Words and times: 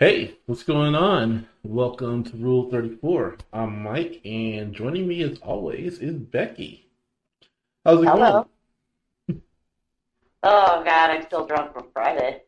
Hey, 0.00 0.38
what's 0.46 0.62
going 0.62 0.94
on? 0.94 1.46
Welcome 1.62 2.24
to 2.24 2.34
Rule 2.34 2.70
34. 2.70 3.36
I'm 3.52 3.82
Mike, 3.82 4.22
and 4.24 4.72
joining 4.72 5.06
me 5.06 5.20
as 5.20 5.38
always 5.40 5.98
is 5.98 6.16
Becky. 6.16 6.88
How's 7.84 8.02
it 8.02 8.06
Hello. 8.06 8.46
Oh 10.42 10.82
God, 10.82 11.10
I'm 11.10 11.22
still 11.24 11.44
drunk 11.46 11.74
from 11.74 11.88
Friday. 11.92 12.44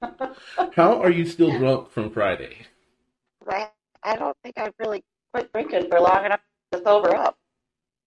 How 0.74 1.02
are 1.02 1.10
you 1.10 1.26
still 1.26 1.50
drunk 1.58 1.90
from 1.90 2.08
Friday? 2.08 2.64
I 3.46 3.68
I 4.02 4.16
don't 4.16 4.36
think 4.42 4.56
I've 4.56 4.72
really 4.78 5.04
quit 5.34 5.52
drinking 5.52 5.90
for 5.90 6.00
long 6.00 6.24
enough 6.24 6.40
to 6.72 6.82
sober 6.82 7.14
up. 7.14 7.36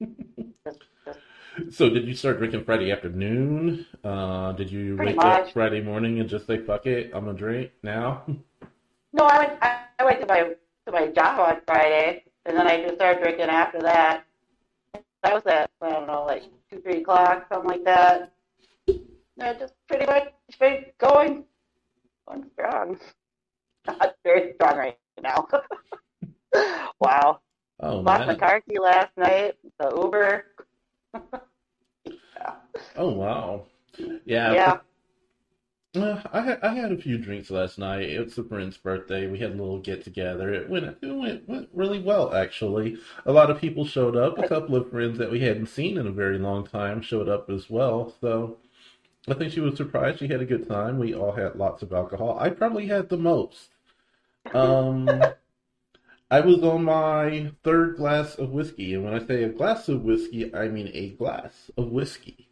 So, 1.72 1.90
did 1.90 2.08
you 2.08 2.16
start 2.16 2.38
drinking 2.38 2.64
Friday 2.64 2.90
afternoon? 2.90 3.86
Uh, 4.02 4.54
did 4.54 4.72
you 4.72 4.96
pretty 4.96 5.12
wake 5.12 5.26
up. 5.26 5.52
Friday 5.52 5.82
morning 5.82 6.22
and 6.22 6.30
just 6.30 6.48
say, 6.48 6.58
fuck 6.64 6.86
it, 6.86 7.12
I'm 7.14 7.26
gonna 7.26 7.38
drink 7.38 7.72
now? 7.84 8.24
No, 9.14 9.26
I 9.26 9.38
went 9.40 9.60
I, 9.62 9.80
I 10.00 10.06
went 10.06 10.22
to 10.22 10.28
my 10.28 10.40
to 10.86 10.92
my 10.92 11.08
job 11.08 11.40
on 11.40 11.62
Friday, 11.68 12.24
and 12.46 12.58
then 12.58 12.68
I 12.68 12.82
just 12.82 12.96
started 12.96 13.22
drinking 13.24 13.46
after 13.48 13.80
that. 13.82 14.26
That 15.24 15.34
was 15.34 15.44
at 15.48 15.70
I 15.82 15.90
don't 15.92 16.08
know, 16.08 16.24
like 16.26 16.44
two 16.72 16.82
three 16.82 17.02
o'clock, 17.02 17.48
something 17.52 17.70
like 17.70 17.84
that. 17.86 18.34
And 18.88 19.00
I 19.42 19.54
just 19.54 19.74
pretty 19.88 20.06
much 20.06 20.32
been 20.60 20.86
going 21.00 21.46
going 22.28 22.46
strong. 22.54 22.98
Not 23.88 24.16
very 24.24 24.54
strong 24.54 24.78
right 24.78 24.98
now. 25.22 25.48
wow. 27.00 27.40
Oh, 27.82 28.00
Lost 28.02 28.20
my 28.20 28.26
man. 28.28 28.40
car 28.40 28.62
key 28.62 28.78
last 28.80 29.16
night. 29.18 29.56
The 29.80 29.90
Uber. 29.96 30.46
yeah. 32.06 32.56
Oh, 32.98 33.14
wow. 33.14 33.66
Yeah, 34.26 34.54
Yeah. 34.54 34.78
Uh, 35.96 36.22
I 36.32 36.42
had 36.42 36.60
I 36.62 36.76
had 36.76 36.92
a 36.92 36.98
few 36.98 37.18
drinks 37.18 37.50
last 37.50 37.80
night. 37.80 38.04
It 38.04 38.24
was 38.24 38.38
a 38.38 38.44
friend's 38.44 38.78
birthday. 38.78 39.26
We 39.26 39.40
had 39.40 39.52
a 39.52 39.56
little 39.56 39.80
get 39.80 40.04
together. 40.04 40.54
It 40.54 40.70
went 40.70 40.86
it 40.86 40.98
went 41.02 41.50
went 41.50 41.70
really 41.74 42.00
well 42.00 42.36
actually. 42.36 42.98
A 43.26 43.32
lot 43.32 43.50
of 43.50 43.60
people 43.60 43.86
showed 43.86 44.16
up. 44.16 44.38
A 44.38 44.48
couple 44.48 44.76
of 44.76 44.92
friends 44.92 45.18
that 45.18 45.32
we 45.32 45.40
hadn't 45.40 45.66
seen 45.66 45.98
in 45.98 46.06
a 46.06 46.12
very 46.12 46.38
long 46.38 46.68
time 46.68 47.02
showed 47.02 47.28
up 47.28 47.50
as 47.50 47.72
well. 47.72 48.14
So 48.22 48.58
I 49.28 49.34
think 49.34 49.52
she 49.52 49.62
was 49.62 49.78
surprised. 49.78 50.20
She 50.20 50.28
had 50.28 50.42
a 50.42 50.46
good 50.46 50.68
time. 50.68 51.00
We 51.00 51.16
all 51.16 51.32
had 51.32 51.56
lots 51.56 51.82
of 51.82 51.92
alcohol. 51.92 52.38
I 52.40 52.52
probably 52.52 52.86
had 52.86 53.10
the 53.10 53.18
most. 53.18 53.70
Um, 54.54 55.10
I 56.32 56.42
was 56.42 56.62
on 56.62 56.84
my 56.84 57.52
third 57.64 57.98
glass 57.98 58.36
of 58.36 58.52
whiskey, 58.52 58.94
and 58.94 59.04
when 59.04 59.16
I 59.16 59.26
say 59.26 59.44
a 59.44 59.50
glass 59.50 59.90
of 59.90 60.04
whiskey, 60.04 60.54
I 60.54 60.68
mean 60.68 60.92
a 60.94 61.10
glass 61.10 61.72
of 61.76 61.88
whiskey. 61.88 62.48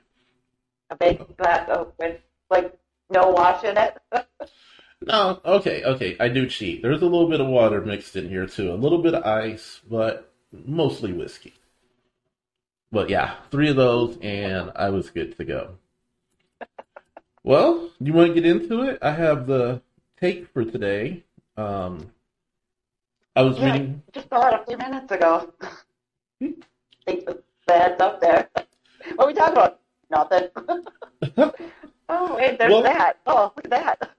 A 0.89 0.95
big 0.95 1.37
glass 1.37 1.69
of 1.69 1.93
with 1.99 2.19
like 2.49 2.77
no 3.09 3.29
wash 3.29 3.63
in 3.63 3.77
it. 3.77 3.97
No, 5.01 5.39
okay, 5.45 5.83
okay. 5.83 6.17
I 6.19 6.27
do 6.27 6.47
cheat. 6.47 6.81
There's 6.81 7.01
a 7.01 7.05
little 7.05 7.29
bit 7.29 7.39
of 7.39 7.47
water 7.47 7.81
mixed 7.81 8.15
in 8.15 8.29
here 8.29 8.47
too, 8.47 8.73
a 8.73 8.75
little 8.75 8.97
bit 9.01 9.13
of 9.13 9.23
ice, 9.23 9.79
but 9.87 10.33
mostly 10.51 11.13
whiskey. 11.13 11.53
But 12.91 13.09
yeah, 13.09 13.35
three 13.51 13.69
of 13.69 13.75
those, 13.75 14.17
and 14.21 14.71
I 14.75 14.89
was 14.89 15.09
good 15.09 15.37
to 15.37 15.45
go. 15.45 15.77
Well, 17.43 17.91
you 18.01 18.11
want 18.11 18.35
to 18.35 18.41
get 18.41 18.45
into 18.45 18.81
it? 18.81 18.99
I 19.01 19.11
have 19.11 19.47
the 19.47 19.81
take 20.19 20.49
for 20.51 20.65
today. 20.65 21.23
Um, 21.55 22.11
I 23.37 23.43
was 23.43 23.57
Yeah, 23.59 23.71
reading. 23.71 24.01
just 24.13 24.27
saw 24.27 24.47
it 24.49 24.61
a 24.61 24.65
few 24.65 24.77
minutes 24.77 25.09
ago. 25.11 25.53
think 26.41 27.25
the 27.25 27.41
that's 27.65 28.01
up 28.01 28.19
there. 28.19 28.49
What 29.15 29.19
are 29.19 29.27
we 29.27 29.33
talking 29.33 29.53
about? 29.53 29.79
Nothing. 30.09 30.49
oh 32.09 32.35
wait, 32.35 32.57
there's 32.59 32.71
Well- 32.71 32.83
that. 32.83 33.17
Oh, 33.25 33.51
look 33.55 33.65
at 33.65 33.71
that. 33.71 34.11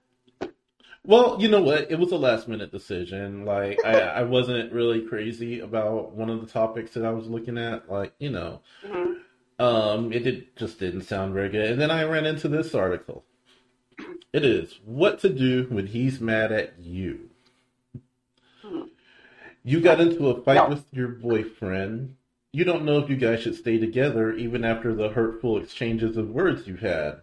Well, 1.04 1.38
you 1.40 1.48
know 1.48 1.62
what? 1.62 1.90
It 1.90 1.98
was 1.98 2.12
a 2.12 2.18
last 2.18 2.48
minute 2.48 2.70
decision. 2.70 3.46
Like 3.46 3.78
I, 3.84 3.98
I 4.00 4.22
wasn't 4.24 4.72
really 4.72 5.00
crazy 5.06 5.60
about 5.60 6.12
one 6.12 6.28
of 6.28 6.40
the 6.42 6.46
topics 6.46 6.92
that 6.92 7.04
I 7.06 7.10
was 7.12 7.26
looking 7.28 7.56
at. 7.56 7.90
Like, 7.90 8.12
you 8.18 8.28
know, 8.30 8.60
hmm 8.86 9.14
Um, 9.58 10.12
it 10.12 10.22
did, 10.24 10.54
just 10.56 10.78
didn't 10.78 11.02
sound 11.02 11.32
very 11.32 11.48
good. 11.48 11.70
And 11.70 11.80
then 11.80 11.90
I 11.90 12.02
ran 12.04 12.26
into 12.26 12.48
this 12.48 12.74
article. 12.74 13.24
It 14.34 14.44
is 14.44 14.80
what 14.84 15.18
to 15.20 15.30
do 15.30 15.66
when 15.70 15.86
he's 15.86 16.20
mad 16.20 16.52
at 16.52 16.78
you. 16.78 17.30
You 19.64 19.80
got 19.80 20.00
into 20.00 20.28
a 20.28 20.42
fight 20.42 20.54
No. 20.56 20.68
with 20.68 20.84
your 20.92 21.08
boyfriend. 21.08 22.16
You 22.52 22.64
don't 22.64 22.84
know 22.84 22.98
if 22.98 23.08
you 23.10 23.16
guys 23.16 23.40
should 23.40 23.54
stay 23.56 23.78
together 23.78 24.32
even 24.34 24.64
after 24.64 24.94
the 24.94 25.08
hurtful 25.10 25.58
exchanges 25.58 26.16
of 26.16 26.30
words 26.30 26.66
you've 26.66 26.80
had. 26.80 27.20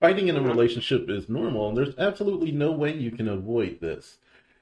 Fighting 0.00 0.28
in 0.28 0.36
a 0.36 0.42
relationship 0.42 1.10
is 1.10 1.28
normal, 1.28 1.68
and 1.68 1.76
there's 1.76 1.98
absolutely 1.98 2.52
no 2.52 2.70
way 2.72 2.94
you 2.94 3.10
can 3.10 3.28
avoid 3.28 3.80
this. 3.80 4.18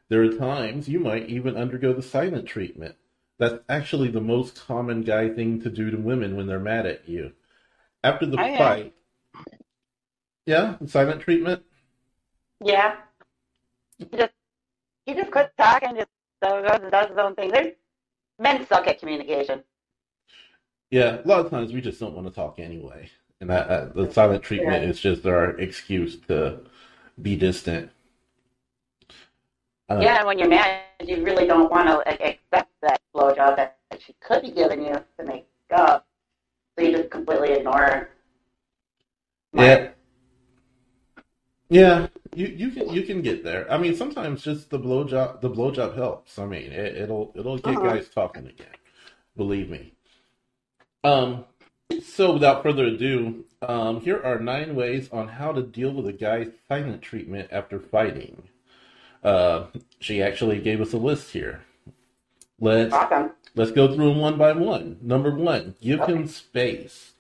There 0.09 0.23
are 0.23 0.33
times 0.33 0.89
you 0.89 1.01
might 1.01 1.29
even 1.29 1.57
undergo 1.57 1.93
the 1.93 2.03
silent 2.03 2.47
treatment. 2.47 2.97
That's 3.39 3.59
actually 3.69 4.09
the 4.09 4.21
most 4.21 4.67
common 4.67 5.03
guy 5.03 5.29
thing 5.29 5.61
to 5.63 5.71
do 5.71 5.91
to 5.91 5.99
women 5.99 6.37
when 6.37 6.47
they're 6.47 6.59
mad 6.59 6.87
at 6.87 7.09
you. 7.09 7.33
After 8.03 8.25
the 8.25 8.39
I 8.39 8.49
am. 8.49 8.59
fight, 8.59 8.95
yeah, 10.47 10.77
silent 10.87 11.21
treatment. 11.21 11.65
Yeah. 12.65 12.97
He 13.99 14.07
just 14.17 14.33
he 15.05 15.15
just 15.15 15.31
quits 15.31 15.53
talking, 15.59 15.97
just 15.97 16.09
goes 16.43 16.65
and 16.71 16.91
does 16.91 17.09
his 17.09 17.19
own 17.19 17.35
thing. 17.35 17.51
There's 17.51 17.75
men 18.39 18.67
suck 18.67 18.87
at 18.87 19.01
communication. 19.01 19.65
Yeah, 20.91 21.21
a 21.25 21.27
lot 21.27 21.45
of 21.45 21.51
times 21.51 21.73
we 21.73 21.81
just 21.81 22.01
don't 22.01 22.15
want 22.15 22.29
to 22.29 22.33
talk 22.33 22.59
anyway, 22.59 23.11
and 23.41 23.51
that, 23.51 23.95
the 23.95 24.11
silent 24.13 24.43
treatment 24.43 24.85
Yeah. 24.85 24.91
is 24.91 25.01
just 25.01 25.27
our 25.27 25.51
excuse 25.59 26.17
to 26.29 26.61
be 27.21 27.37
distant. 27.37 27.91
Uh, 29.89 30.03
Yeah, 30.03 30.19
and 30.19 30.27
when 30.27 30.39
you're 30.39 30.49
mad, 30.49 30.83
you 31.05 31.25
really 31.25 31.47
don't 31.47 31.71
want 31.71 31.89
to 31.89 31.97
like, 31.99 32.21
accept 32.21 32.71
that 32.83 33.01
blowjob 33.15 33.57
that, 33.57 33.79
that 33.91 34.03
she 34.03 34.15
could 34.21 34.43
be 34.43 34.51
giving 34.51 34.83
you 34.83 34.95
to 35.19 35.25
make 35.25 35.47
up. 35.75 36.07
So 36.79 36.85
you 36.85 36.93
just 36.97 37.11
completely 37.11 37.53
ignore 37.53 37.79
her. 37.79 38.11
Yeah. 39.53 39.93
Yeah, 41.69 42.09
you 42.35 42.47
you 42.49 42.71
can 42.71 42.89
you 42.91 43.03
can 43.05 43.23
get 43.23 43.43
there. 43.45 43.71
I 43.71 43.79
mean, 43.79 43.95
sometimes 43.97 44.43
just 44.43 44.71
the 44.71 44.79
blowjob 44.81 45.41
the 45.41 45.51
blowjob 45.51 45.95
helps. 45.97 46.39
I 46.39 46.47
mean, 46.47 46.73
it, 46.73 46.97
it'll 46.97 47.33
it'll 47.37 47.59
get 47.59 47.77
Uh-huh. 47.79 47.83
guys 47.83 48.09
talking 48.09 48.47
again. 48.47 48.75
Believe 49.37 49.71
me. 49.71 49.95
Um, 51.05 51.45
so 52.17 52.33
without 52.33 52.63
further 52.63 52.87
ado, 52.87 53.45
um, 53.61 54.01
here 54.01 54.21
are 54.23 54.39
nine 54.39 54.75
ways 54.75 55.11
on 55.13 55.29
how 55.29 55.53
to 55.53 55.63
deal 55.63 55.93
with 55.93 56.07
a 56.07 56.13
guy's 56.13 56.49
silent 56.67 57.03
treatment 57.03 57.49
after 57.53 57.79
fighting. 57.79 58.45
Uh, 59.23 59.67
she 60.01 60.23
actually 60.23 60.59
gave 60.59 60.81
us 60.81 60.95
a 60.95 60.99
list 60.99 61.33
here. 61.33 61.63
Let's 62.59 62.95
Awesome. 62.95 63.33
Let's 63.55 63.71
go 63.71 63.87
through 63.95 64.11
them 64.11 64.19
one 64.19 64.39
by 64.39 64.53
one. 64.53 64.99
Number 65.01 65.31
one, 65.35 65.77
give 65.81 66.07
him 66.07 66.27
space. 66.27 67.13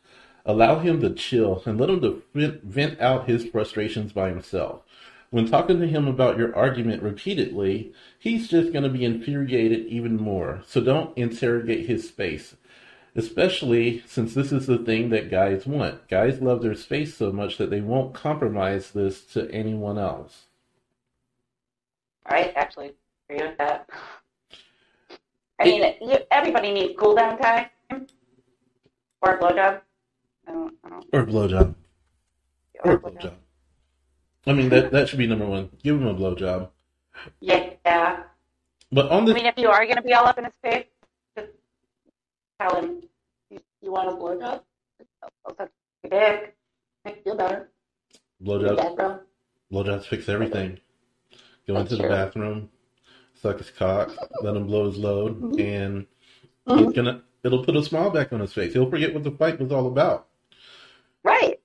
Allow 0.44 0.78
him 0.78 1.00
to 1.00 1.10
chill 1.10 1.62
and 1.66 1.78
let 1.80 1.90
him 1.90 2.00
to 2.02 2.22
vent, 2.34 2.62
vent 2.62 3.00
out 3.00 3.28
his 3.28 3.46
frustrations 3.46 4.12
by 4.12 4.28
himself. 4.28 4.82
When 5.30 5.50
talking 5.50 5.80
to 5.80 5.88
him 5.88 6.06
about 6.06 6.38
your 6.38 6.54
argument 6.54 7.02
repeatedly, 7.02 7.92
he's 8.18 8.48
just 8.48 8.72
going 8.72 8.84
to 8.84 8.90
be 8.90 9.04
infuriated 9.04 9.86
even 9.86 10.16
more. 10.16 10.62
So 10.66 10.80
don't 10.80 11.16
interrogate 11.18 11.86
his 11.86 12.08
space, 12.08 12.54
especially 13.16 14.02
since 14.06 14.34
this 14.34 14.52
is 14.52 14.66
the 14.66 14.78
thing 14.78 15.10
that 15.10 15.30
guys 15.30 15.66
want. 15.66 16.06
Guys 16.08 16.40
love 16.40 16.62
their 16.62 16.74
space 16.74 17.14
so 17.16 17.32
much 17.32 17.56
that 17.58 17.70
they 17.70 17.80
won't 17.80 18.14
compromise 18.14 18.90
this 18.90 19.22
to 19.32 19.50
anyone 19.50 19.98
else. 19.98 20.46
I 22.26 22.52
actually 22.56 22.92
agree 23.28 23.46
with 23.46 23.56
that. 23.58 23.88
I 25.58 25.64
mean, 25.64 25.94
you, 26.02 26.18
everybody 26.30 26.72
needs 26.72 26.94
cool 26.98 27.14
down 27.14 27.38
time 27.38 27.66
or 29.22 29.34
a 29.34 29.38
blowjob. 29.38 29.80
I 30.46 30.52
don't, 30.52 30.74
I 30.84 30.88
don't, 30.90 31.06
Or 31.12 31.24
blowjob. 31.24 31.74
Or 32.84 32.90
or 32.90 32.92
a 32.92 32.96
a 32.96 32.98
blowjob. 32.98 33.20
blowjob. 33.20 33.32
I 34.46 34.52
mean, 34.52 34.68
that, 34.68 34.92
that 34.92 35.08
should 35.08 35.18
be 35.18 35.26
number 35.26 35.46
one. 35.46 35.70
Give 35.82 35.96
him 35.96 36.06
a 36.06 36.14
blowjob. 36.14 36.68
Yeah. 37.40 38.22
But 38.92 39.10
on 39.10 39.24
the. 39.24 39.32
I 39.32 39.34
mean, 39.34 39.46
if 39.46 39.54
you 39.56 39.68
are 39.68 39.84
going 39.84 39.96
to 39.96 40.02
be 40.02 40.12
all 40.12 40.26
up 40.26 40.38
in 40.38 40.44
his 40.44 40.52
face, 40.62 40.84
tell 42.60 42.76
him 42.80 43.02
you, 43.50 43.60
you 43.82 43.92
want 43.92 44.08
a 44.08 44.12
blowjob. 44.12 44.62
I'll 45.46 45.54
touch 45.54 45.70
your 46.04 46.10
dick. 46.10 46.56
Make 47.04 47.16
you 47.18 47.22
feel 47.22 47.36
better. 47.36 47.70
Blowjob, 48.42 48.96
bro. 48.96 49.20
blowjobs 49.72 50.04
fix 50.06 50.28
everything. 50.28 50.78
Go 51.66 51.74
That's 51.74 51.92
into 51.92 51.96
the 52.02 52.08
true. 52.08 52.16
bathroom, 52.16 52.70
suck 53.34 53.58
his 53.58 53.70
cock, 53.70 54.12
let 54.42 54.56
him 54.56 54.66
blow 54.66 54.86
his 54.86 54.98
load, 54.98 55.40
Mhm. 55.40 55.60
and 55.60 56.06
Mhm. 56.66 56.84
he's 56.84 56.92
gonna. 56.94 57.22
It'll 57.42 57.64
put 57.64 57.76
a 57.76 57.82
smile 57.82 58.10
back 58.10 58.32
on 58.32 58.40
his 58.40 58.52
face. 58.52 58.72
He'll 58.72 58.90
forget 58.90 59.14
what 59.14 59.22
the 59.22 59.30
fight 59.30 59.60
was 59.60 59.70
all 59.70 59.86
about. 59.86 60.28
Right. 61.22 61.60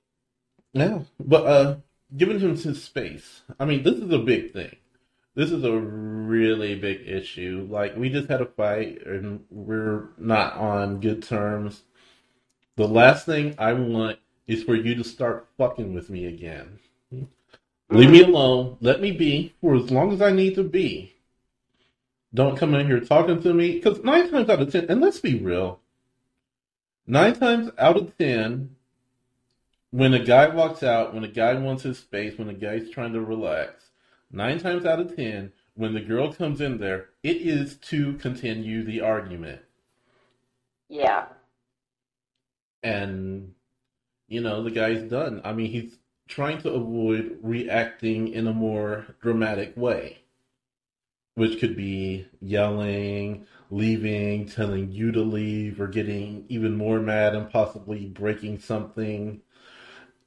Yeah, 0.74 1.04
but 1.20 1.46
uh, 1.48 1.78
giving 2.16 2.40
him 2.40 2.56
some 2.56 2.76
space. 2.76 3.42
I 3.60 3.66
mean, 3.66 3.84
this 3.84 3.96
is 3.96 4.12
a 4.12 4.20
big 4.20 4.54
thing. 4.54 4.76
This 5.34 5.52
is 5.52 5.64
a 5.64 5.78
really 5.78 6.76
big 6.76 7.08
issue. 7.08 7.68
Like 7.70 7.96
we 7.96 8.10
just 8.10 8.30
had 8.30 8.42
a 8.42 8.46
fight, 8.46 9.06
and 9.06 9.46
we're 9.50 10.10
not 10.18 10.56
on 10.56 11.00
good 11.00 11.24
terms. 11.24 11.84
The 12.76 12.88
last 12.88 13.26
thing 13.26 13.56
I 13.58 13.74
want 13.74 14.20
is 14.48 14.64
for 14.64 14.76
you 14.76 14.96
to 14.96 15.04
start 15.04 15.48
fucking 15.58 15.94
with 15.94 16.10
me 16.10 16.26
again. 16.26 16.80
Leave 17.90 18.10
me 18.10 18.24
alone. 18.24 18.78
Let 18.82 19.02
me 19.02 19.12
be 19.12 19.54
for 19.62 19.76
as 19.76 19.92
long 19.92 20.12
as 20.14 20.22
I 20.22 20.32
need 20.32 20.56
to 20.56 20.64
be. 20.64 21.14
Don't 22.34 22.58
come 22.58 22.74
in 22.74 22.88
here 22.88 23.02
talking 23.02 23.42
to 23.44 23.54
me. 23.54 23.74
Because 23.74 24.04
nine 24.04 24.32
times 24.32 24.50
out 24.50 24.62
of 24.62 24.72
ten, 24.72 24.86
and 24.90 25.02
let's 25.02 25.20
be 25.20 25.38
real, 25.38 25.80
nine 27.06 27.36
times 27.36 27.72
out 27.78 27.98
of 27.98 28.18
ten, 28.18 28.76
when 29.92 30.14
a 30.14 30.24
guy 30.24 30.48
walks 30.48 30.84
out, 30.84 31.14
when 31.14 31.26
a 31.26 31.30
guy 31.30 31.54
wants 31.56 31.84
his 31.84 32.00
space, 32.00 32.38
when 32.38 32.50
a 32.50 32.54
guy's 32.54 32.90
trying 32.90 33.14
to 33.14 33.22
relax, 33.22 33.91
nine 34.32 34.60
times 34.60 34.86
out 34.86 35.00
of 35.00 35.16
ten, 35.16 35.52
when 35.76 35.94
the 35.94 36.02
girl 36.02 36.34
comes 36.34 36.62
in 36.62 36.78
there, 36.78 37.10
it 37.24 37.38
is 37.38 37.78
to 37.78 38.14
continue 38.14 38.84
the 38.84 39.02
argument. 39.02 39.62
Yeah. 40.90 41.26
And, 42.84 43.54
you 44.28 44.42
know, 44.42 44.64
the 44.64 44.72
guy's 44.72 45.04
done. 45.04 45.42
I 45.44 45.54
mean, 45.54 45.72
he's 45.72 45.98
trying 46.28 46.58
to 46.60 46.72
avoid 46.72 47.38
reacting 47.42 48.30
in 48.30 48.48
a 48.48 48.54
more 48.54 49.06
dramatic 49.22 49.76
way, 49.78 50.20
which 51.36 51.60
could 51.60 51.76
be 51.76 52.28
yelling, 52.42 53.46
leaving, 53.70 54.48
telling 54.48 54.92
you 54.92 55.12
to 55.12 55.22
leave, 55.22 55.80
or 55.80 55.88
getting 55.88 56.46
even 56.50 56.76
more 56.76 57.00
mad 57.00 57.36
and 57.36 57.50
possibly 57.50 58.06
breaking 58.06 58.60
something. 58.60 59.42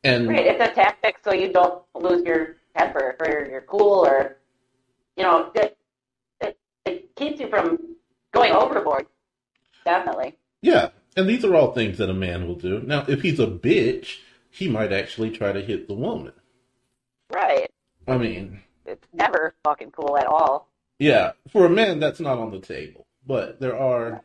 And 0.02 0.28
Right. 0.28 0.46
It's 0.46 0.62
a 0.62 0.74
tactic 0.74 1.18
so 1.24 1.32
you 1.32 1.52
don't 1.52 1.82
lose 1.94 2.24
your 2.24 2.56
temper 2.76 3.17
or 3.21 3.47
your 3.49 3.61
cool 3.62 4.06
or, 4.06 4.37
you 5.17 5.23
know, 5.23 5.50
it, 5.55 5.76
it, 6.41 6.59
it 6.85 7.15
keeps 7.17 7.41
you 7.41 7.49
from 7.49 7.79
going 8.32 8.53
overboard. 8.53 9.06
Definitely. 9.85 10.37
yeah, 10.62 10.88
and 11.17 11.29
these 11.29 11.44
are 11.44 11.55
all 11.55 11.73
things 11.73 11.99
that 11.99 12.09
a 12.11 12.15
man 12.15 12.47
will 12.49 12.55
do. 12.55 12.81
Now, 12.81 13.05
if 13.06 13.21
he's 13.23 13.38
a 13.38 13.47
bitch, 13.47 14.19
he 14.50 14.69
might 14.69 14.93
actually 14.93 15.31
try 15.31 15.53
to 15.53 15.61
hit 15.61 15.88
the 15.88 15.94
woman. 15.94 16.32
Right. 17.32 17.71
I 18.09 18.17
mean, 18.17 18.61
It's 18.87 19.06
never 19.12 19.55
fucking 19.65 19.91
cool 19.91 20.17
at 20.17 20.26
all. 20.26 20.69
yeah, 20.99 21.32
for 21.50 21.67
a 21.67 21.71
man, 21.71 22.00
that's 22.00 22.21
not 22.21 22.38
on 22.38 22.50
the 22.50 22.61
table. 22.61 23.06
But 23.26 23.61
there 23.61 23.79
are 23.79 24.23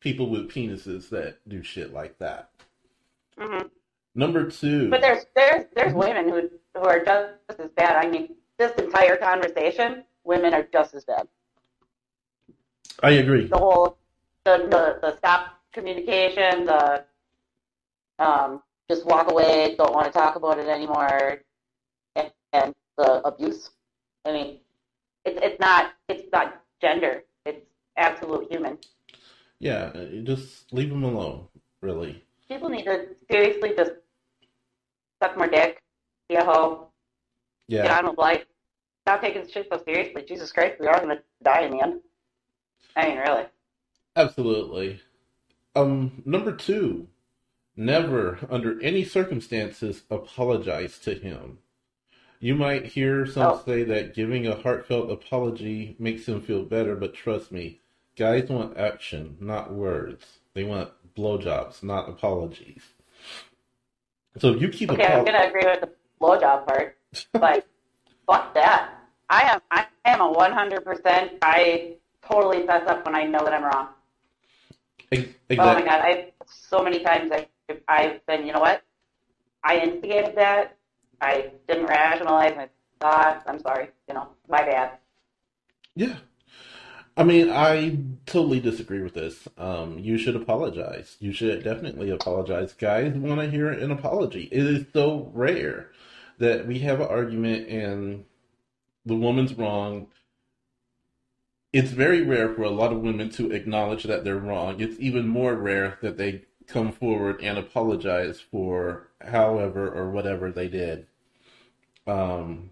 people 0.00 0.30
with 0.30 0.50
penises 0.50 1.08
that 1.10 1.38
do 1.48 1.62
shit 1.62 1.92
like 1.92 2.18
that. 2.18 2.50
hmm 3.38 3.66
Number 4.14 4.50
two. 4.50 4.90
But 4.90 5.00
there's 5.00 5.24
there's 5.36 5.64
there's 5.76 5.94
women 5.94 6.28
who 6.28 6.50
who 6.78 6.86
are 6.86 7.04
just 7.04 7.34
as 7.58 7.70
bad. 7.76 7.96
I 7.96 8.08
mean, 8.08 8.36
this 8.58 8.72
entire 8.78 9.16
conversation, 9.16 10.04
women 10.24 10.54
are 10.54 10.66
just 10.72 10.94
as 10.94 11.04
bad. 11.04 11.28
I 13.02 13.10
agree. 13.12 13.46
The 13.46 13.58
whole 13.58 13.96
the 14.44 14.58
the, 14.70 14.98
the 15.02 15.16
stop 15.18 15.60
communication, 15.72 16.66
the 16.66 17.04
um 18.18 18.62
just 18.90 19.04
walk 19.06 19.30
away, 19.30 19.74
don't 19.76 19.94
want 19.94 20.06
to 20.06 20.12
talk 20.12 20.36
about 20.36 20.58
it 20.58 20.66
anymore, 20.66 21.42
and, 22.16 22.30
and 22.52 22.74
the 22.96 23.26
abuse. 23.26 23.70
I 24.24 24.32
mean, 24.32 24.58
it's 25.24 25.38
it's 25.42 25.60
not 25.60 25.92
it's 26.08 26.28
not 26.32 26.62
gender. 26.80 27.24
It's 27.44 27.64
absolute 27.96 28.50
human. 28.50 28.78
Yeah, 29.60 29.90
uh, 29.94 30.06
just 30.22 30.72
leave 30.72 30.90
them 30.90 31.04
alone, 31.04 31.48
really. 31.80 32.24
People 32.48 32.68
need 32.68 32.84
to 32.84 33.08
seriously 33.30 33.74
just 33.76 33.92
suck 35.20 35.36
more 35.36 35.48
dick, 35.48 35.82
be 36.28 36.36
a 36.36 36.44
hoe, 36.44 36.88
get 37.82 37.90
Yeah, 37.90 37.98
on 37.98 38.08
with 38.10 38.18
life. 38.18 38.44
Stop 39.04 39.20
taking 39.22 39.42
this 39.42 39.52
shit 39.52 39.68
so 39.72 39.82
seriously. 39.84 40.24
Jesus 40.28 40.52
Christ, 40.52 40.80
we 40.80 40.86
are 40.86 41.00
gonna 41.00 41.22
die 41.42 41.62
in 41.62 41.72
the 41.72 41.82
end. 41.82 42.00
I 42.96 43.08
mean, 43.08 43.18
really. 43.18 43.46
absolutely. 44.16 45.00
Um, 45.76 46.22
number 46.26 46.52
two, 46.52 47.08
never, 47.76 48.38
under 48.50 48.80
any 48.82 49.04
circumstances, 49.04 50.02
apologize 50.10 50.98
to 51.00 51.14
him. 51.14 51.58
You 52.40 52.54
might 52.56 52.86
hear 52.86 53.26
some 53.26 53.52
Oh. 53.52 53.64
say 53.64 53.84
that 53.84 54.14
giving 54.14 54.46
a 54.46 54.56
heartfelt 54.60 55.10
apology 55.10 55.96
makes 55.98 56.26
him 56.28 56.40
feel 56.42 56.64
better, 56.64 56.96
but 56.96 57.14
trust 57.14 57.52
me, 57.52 57.80
guys 58.16 58.48
want 58.50 58.76
action, 58.78 59.36
not 59.40 59.72
words. 59.72 60.40
They 60.54 60.64
want 60.64 60.90
blowjobs, 61.16 61.82
not 61.82 62.08
apologies. 62.08 62.82
So 64.38 64.52
if 64.54 64.62
you 64.62 64.68
keep 64.68 64.90
Okay, 64.92 65.06
I'm 65.06 65.24
gonna 65.24 65.44
agree 65.48 65.64
with 65.64 65.80
the 65.80 65.90
blowjob 66.20 66.66
part, 66.66 66.96
but 67.32 67.66
fuck 68.26 68.54
that. 68.54 68.94
I 69.30 69.42
am 69.42 69.60
I 69.70 69.86
am 70.04 70.20
a 70.20 70.32
100%. 70.32 71.38
I 71.42 71.94
totally 72.22 72.66
fess 72.66 72.88
up 72.88 73.04
when 73.04 73.14
I 73.14 73.24
know 73.24 73.44
that 73.44 73.52
I'm 73.52 73.64
wrong. 73.64 73.88
Ex- 75.12 75.28
Oh 75.50 75.74
my 75.74 75.82
god, 75.82 76.00
I 76.02 76.32
so 76.46 76.82
many 76.82 77.00
times 77.00 77.30
I 77.32 77.48
I've 77.88 78.24
been, 78.26 78.46
you 78.46 78.52
know 78.52 78.60
what? 78.60 78.82
I 79.64 79.78
instigated 79.78 80.36
that. 80.36 80.76
I 81.20 81.52
didn't 81.66 81.86
rationalize 81.86 82.54
my 82.56 82.68
thoughts. 83.00 83.44
I'm 83.46 83.60
sorry. 83.60 83.88
You 84.08 84.14
know, 84.14 84.28
my 84.48 84.62
bad. 84.62 84.92
Yeah. 85.94 86.16
I 87.16 87.24
mean, 87.24 87.50
I 87.50 87.98
totally 88.26 88.60
disagree 88.60 89.02
with 89.02 89.14
this. 89.14 89.48
Um, 89.58 89.98
you 89.98 90.18
should 90.18 90.36
apologize. 90.36 91.16
You 91.18 91.32
should 91.32 91.64
definitely 91.64 92.10
apologize. 92.10 92.72
Guys 92.74 93.14
want 93.14 93.40
to 93.40 93.50
hear 93.50 93.68
an 93.70 93.90
apology. 93.90 94.48
It 94.52 94.64
is 94.64 94.86
so 94.92 95.30
rare 95.34 95.90
that 96.38 96.66
we 96.66 96.80
have 96.80 97.00
an 97.00 97.08
argument 97.08 97.68
and 97.68 98.24
the 99.04 99.14
woman's 99.14 99.54
wrong. 99.54 100.08
It's 101.72 101.90
very 101.90 102.22
rare 102.22 102.54
for 102.54 102.62
a 102.62 102.70
lot 102.70 102.92
of 102.92 103.00
women 103.00 103.30
to 103.30 103.52
acknowledge 103.52 104.04
that 104.04 104.24
they're 104.24 104.36
wrong. 104.36 104.80
It's 104.80 104.98
even 104.98 105.28
more 105.28 105.54
rare 105.54 105.98
that 106.02 106.16
they 106.16 106.42
come 106.66 106.92
forward 106.92 107.40
and 107.42 107.58
apologize 107.58 108.40
for 108.40 109.08
however 109.20 109.88
or 109.90 110.10
whatever 110.10 110.50
they 110.50 110.68
did. 110.68 111.06
Um, 112.06 112.70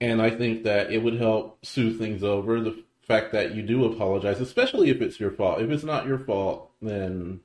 and 0.00 0.22
I 0.22 0.30
think 0.30 0.64
that 0.64 0.92
it 0.92 1.02
would 1.02 1.14
help 1.14 1.64
soothe 1.64 1.98
things 1.98 2.22
over 2.22 2.60
the 2.60 2.82
fact 3.02 3.32
that 3.32 3.54
you 3.54 3.62
do 3.62 3.84
apologize, 3.84 4.40
especially 4.40 4.90
if 4.90 5.00
it's 5.00 5.18
your 5.18 5.32
fault. 5.32 5.60
If 5.60 5.70
it's 5.70 5.84
not 5.84 6.06
your 6.06 6.18
fault, 6.18 6.70
then 6.80 7.40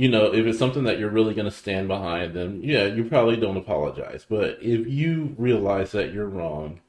you 0.00 0.08
know, 0.08 0.32
if 0.32 0.46
it's 0.46 0.58
something 0.58 0.84
that 0.84 0.98
you're 0.98 1.10
really 1.10 1.34
going 1.34 1.44
to 1.44 1.50
stand 1.50 1.86
behind, 1.86 2.32
then 2.32 2.62
yeah, 2.62 2.86
you 2.86 3.04
probably 3.04 3.36
don't 3.36 3.58
apologize. 3.58 4.24
But 4.26 4.56
if 4.62 4.86
you 4.88 5.34
realize 5.36 5.92
that 5.92 6.14
you're 6.14 6.26
wrong, 6.26 6.80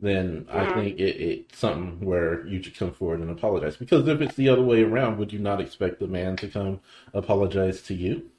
then 0.00 0.46
I 0.50 0.64
Mhm. 0.64 0.72
think 0.72 0.98
it, 0.98 1.20
it's 1.20 1.58
something 1.58 2.00
where 2.00 2.46
you 2.46 2.62
should 2.62 2.74
come 2.74 2.92
forward 2.92 3.20
and 3.20 3.30
apologize. 3.30 3.76
Because 3.76 4.08
if 4.08 4.22
it's 4.22 4.34
the 4.34 4.48
other 4.48 4.62
way 4.62 4.82
around, 4.82 5.18
would 5.18 5.30
you 5.30 5.40
not 5.40 5.60
expect 5.60 6.00
the 6.00 6.06
man 6.06 6.36
to 6.36 6.48
come 6.48 6.80
apologize 7.12 7.82
to 7.82 7.94
you? 7.94 8.30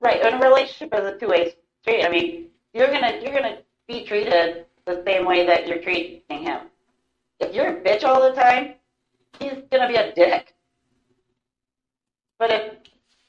Right, 0.00 0.20
and 0.20 0.42
a 0.42 0.46
relationship 0.46 0.92
is 0.92 1.04
a 1.06 1.18
two-way 1.18 1.54
street. 1.80 2.04
I 2.04 2.10
mean, 2.10 2.50
you're 2.74 2.88
gonna 2.88 3.20
you're 3.22 3.32
gonna 3.32 3.62
be 3.88 4.04
treated 4.04 4.66
the 4.84 5.02
same 5.06 5.24
way 5.24 5.46
that 5.46 5.66
you're 5.66 5.80
treating 5.80 6.42
him. 6.42 6.68
If 7.40 7.54
you're 7.54 7.68
a 7.68 7.80
bitch 7.80 8.04
all 8.04 8.20
the 8.20 8.34
time, 8.34 8.74
he's 9.38 9.62
gonna 9.70 9.88
be 9.88 9.96
a 9.96 10.12
dick. 10.12 10.54
But 12.42 12.50
if 12.50 12.74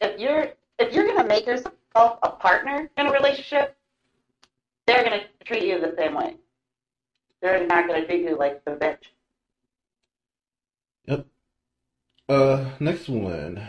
if 0.02 0.20
you're 0.20 0.48
if 0.80 0.92
you're 0.92 1.06
gonna 1.06 1.28
make 1.28 1.46
yourself 1.46 1.76
a 1.96 2.32
partner 2.32 2.90
in 2.98 3.06
a 3.06 3.12
relationship, 3.12 3.78
they're 4.88 5.04
gonna 5.04 5.22
treat 5.46 5.66
you 5.66 5.80
the 5.80 5.94
same 5.96 6.16
way. 6.16 6.38
They're 7.40 7.68
not 7.68 7.88
gonna 7.88 8.08
treat 8.08 8.28
you 8.28 8.36
like 8.36 8.66
the 8.66 8.72
bitch. 8.72 9.04
Yep. 11.06 11.28
Uh, 12.28 12.72
next 12.80 13.08
one. 13.08 13.64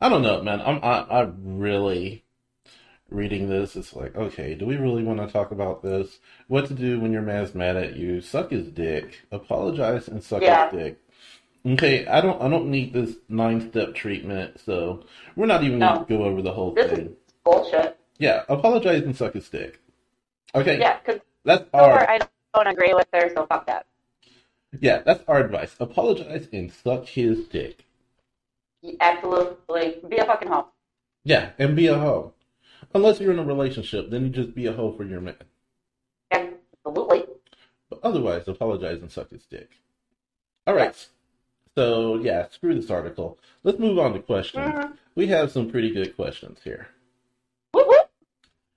I 0.00 0.08
don't 0.08 0.22
know, 0.22 0.42
man. 0.42 0.62
I'm 0.62 0.82
I 0.82 1.00
I 1.00 1.30
really 1.36 2.24
reading 3.10 3.50
this. 3.50 3.76
It's 3.76 3.92
like, 3.92 4.16
okay, 4.16 4.54
do 4.54 4.64
we 4.64 4.76
really 4.76 5.02
want 5.02 5.18
to 5.20 5.30
talk 5.30 5.50
about 5.50 5.82
this? 5.82 6.20
What 6.48 6.64
to 6.68 6.74
do 6.74 7.00
when 7.00 7.12
your 7.12 7.20
man's 7.20 7.54
mad 7.54 7.76
at 7.76 7.96
you? 7.96 8.22
Suck 8.22 8.50
his 8.50 8.68
dick. 8.68 9.26
Apologize 9.30 10.08
and 10.08 10.24
suck 10.24 10.40
Yeah. 10.40 10.70
his 10.70 10.80
dick. 10.80 11.00
Okay, 11.66 12.06
I 12.06 12.20
don't 12.20 12.40
I 12.40 12.48
don't 12.48 12.70
need 12.70 12.92
this 12.92 13.16
nine 13.28 13.70
step 13.70 13.94
treatment, 13.94 14.60
so 14.64 15.04
we're 15.34 15.46
not 15.46 15.64
even 15.64 15.80
No. 15.80 15.94
gonna 15.94 16.06
go 16.06 16.24
over 16.24 16.40
the 16.42 16.52
whole 16.52 16.72
This 16.72 16.90
thing. 16.92 17.06
is 17.06 17.12
bullshit. 17.44 17.98
Yeah, 18.18 18.44
apologize 18.48 19.02
and 19.02 19.16
suck 19.16 19.34
his 19.34 19.48
dick. 19.48 19.80
Okay, 20.54 20.78
Yeah, 20.78 20.98
because 21.04 21.20
that's 21.44 21.64
our 21.74 22.08
I 22.08 22.20
don't 22.54 22.66
agree 22.68 22.94
with 22.94 23.08
her, 23.12 23.28
so 23.34 23.46
fuck 23.46 23.66
that. 23.66 23.86
yeah, 24.80 24.98
that's 25.04 25.24
our 25.26 25.38
advice. 25.44 25.74
Apologize 25.80 26.48
and 26.52 26.72
suck 26.72 27.06
his 27.06 27.48
dick. 27.48 27.84
Absolutely 29.00 29.96
be 30.08 30.18
a 30.18 30.24
fucking 30.24 30.48
hoe. 30.48 30.68
Yeah, 31.24 31.50
and 31.58 31.74
be 31.74 31.88
a 31.88 31.98
hoe. 31.98 32.32
Unless 32.94 33.20
you're 33.20 33.32
in 33.32 33.40
a 33.40 33.44
relationship, 33.44 34.10
then 34.10 34.22
you 34.22 34.28
just 34.30 34.54
be 34.54 34.66
a 34.66 34.72
hoe 34.72 34.92
for 34.92 35.02
your 35.04 35.20
man. 35.20 35.34
Absolutely. 36.30 37.24
But 37.90 37.98
otherwise, 38.04 38.46
apologize 38.46 39.00
and 39.02 39.10
suck 39.10 39.30
his 39.30 39.44
dick. 39.46 39.70
All 40.68 40.74
right. 40.74 40.94
So 41.76 42.18
yeah, 42.18 42.48
screw 42.50 42.74
this 42.74 42.90
article. 42.90 43.38
Let's 43.62 43.78
move 43.78 43.98
on 43.98 44.14
to 44.14 44.20
questions. 44.20 44.66
Mhm. 44.74 44.96
We 45.14 45.26
have 45.28 45.52
some 45.52 45.70
pretty 45.70 45.90
good 45.92 46.16
questions 46.16 46.60
here. 46.64 46.88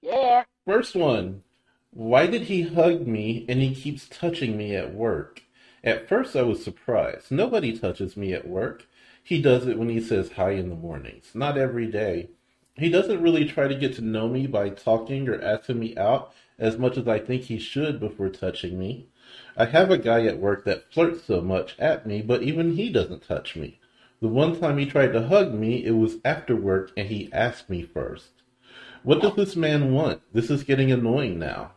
Yeah. 0.02 0.44
First 0.66 0.96
one: 0.96 1.44
Why 1.92 2.28
did 2.28 2.44
he 2.44 2.62
hug 2.64 3.06
me 3.08 3.46
and 3.50 3.62
he 3.62 3.74
keeps 3.76 4.08
touching 4.08 4.58
me 4.58 4.76
at 4.76 4.94
work? 4.94 5.44
At 5.84 6.08
first, 6.08 6.36
I 6.36 6.42
was 6.44 6.64
surprised. 6.64 7.32
Nobody 7.32 7.78
touches 7.78 8.18
me 8.18 8.34
at 8.34 8.48
work. 8.48 8.86
He 9.24 9.42
does 9.42 9.68
it 9.68 9.78
when 9.78 9.90
he 9.90 10.02
says 10.02 10.32
hi 10.34 10.52
in 10.52 10.70
the 10.70 10.76
mornings. 10.76 11.32
Not 11.34 11.58
every 11.58 11.88
day. 11.88 12.30
he 12.76 12.90
doesn't 12.90 13.22
really 13.22 13.44
try 13.46 13.68
to 13.68 13.76
get 13.76 13.94
to 13.96 14.02
know 14.02 14.30
me 14.30 14.48
by 14.48 14.70
talking 14.70 15.28
or 15.28 15.42
asking 15.42 15.80
me 15.80 15.98
out 15.98 16.34
as 16.58 16.78
much 16.78 16.96
as 16.98 17.10
I 17.10 17.20
think 17.20 17.44
he 17.44 17.60
should 17.60 18.00
before 18.00 18.30
touching 18.30 18.80
me. 18.80 19.10
I 19.58 19.66
have 19.66 19.92
a 19.92 19.98
guy 19.98 20.26
at 20.26 20.40
work 20.40 20.66
that 20.66 20.92
flirts 20.94 21.26
so 21.26 21.42
much 21.42 21.76
at 21.80 22.06
me, 22.06 22.22
but 22.22 22.44
even 22.44 22.76
he 22.76 22.90
doesn't 22.90 23.28
touch 23.28 23.56
me. 23.56 23.80
The 24.22 24.28
one 24.28 24.60
time 24.60 24.78
he 24.78 24.86
tried 24.86 25.14
to 25.14 25.28
hug 25.28 25.54
me, 25.54 25.86
it 25.86 25.92
was 25.92 26.18
after 26.26 26.56
work 26.56 26.92
and 26.98 27.08
he 27.08 27.32
asked 27.32 27.70
me 27.70 27.84
first. 27.84 28.32
What 29.04 29.22
does 29.22 29.36
this 29.36 29.56
man 29.56 29.94
want? 29.94 30.22
This 30.34 30.50
is 30.50 30.64
getting 30.64 30.92
annoying 30.92 31.40
now. 31.40 31.72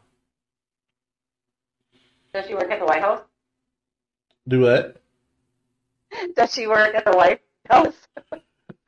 Does 2.34 2.46
she 2.46 2.54
work 2.54 2.70
at 2.70 2.80
the 2.80 2.86
White 2.86 3.02
House? 3.02 3.22
Do 4.48 4.62
what? 4.62 5.00
Does 6.34 6.52
she 6.52 6.66
work 6.66 6.94
at 6.94 7.04
the 7.04 7.12
White 7.12 7.40
House? 7.68 7.94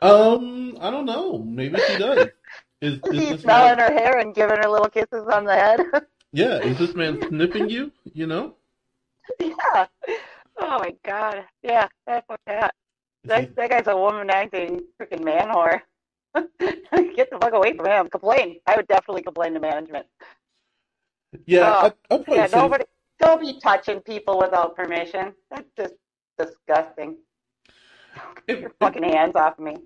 Um, 0.02 0.76
I 0.80 0.90
don't 0.90 1.06
know. 1.06 1.38
Maybe 1.38 1.78
she 1.86 1.98
does. 1.98 2.28
Is, 2.80 3.00
Is 3.04 3.40
smelling 3.40 3.78
man, 3.78 3.78
her 3.78 3.94
hair 3.94 4.18
and 4.18 4.34
giving 4.34 4.58
her 4.58 4.68
little 4.68 4.90
kisses 4.90 5.26
on 5.32 5.44
the 5.44 5.54
head? 5.54 5.80
yeah, 6.32 6.58
is 6.58 6.76
this 6.76 6.94
man 6.94 7.18
sniffing 7.28 7.70
you? 7.70 7.92
You 8.12 8.26
know? 8.26 8.56
yeah. 9.40 9.86
Oh 10.60 10.78
my 10.78 10.94
God. 11.04 11.44
Yeah, 11.62 11.88
that's 12.06 12.28
what 12.28 12.40
that. 12.46 12.74
That, 13.24 13.54
that 13.56 13.70
guy's 13.70 13.86
a 13.86 13.96
woman 13.96 14.30
acting 14.30 14.82
freaking 15.00 15.24
man 15.24 15.48
whore. 15.48 15.80
Get 16.36 17.30
the 17.30 17.38
fuck 17.40 17.52
away 17.54 17.74
from 17.76 17.86
him. 17.86 18.08
Complain. 18.08 18.58
I 18.66 18.76
would 18.76 18.88
definitely 18.88 19.22
complain 19.22 19.54
to 19.54 19.60
management. 19.60 20.06
yeah, 21.46 21.74
Oh, 21.82 21.92
I, 22.10 22.18
probably 22.18 22.36
Yeah, 22.36 22.48
nobody. 22.52 22.84
Don't 23.20 23.40
be 23.40 23.60
touching 23.60 24.00
people 24.00 24.38
without 24.38 24.76
permission. 24.76 25.34
That's 25.50 25.68
just 25.76 25.94
disgusting. 26.38 27.18
it, 28.48 28.60
Your 28.60 28.70
it, 28.70 28.76
fucking 28.80 29.04
hands 29.04 29.36
off 29.36 29.58
me. 29.58 29.76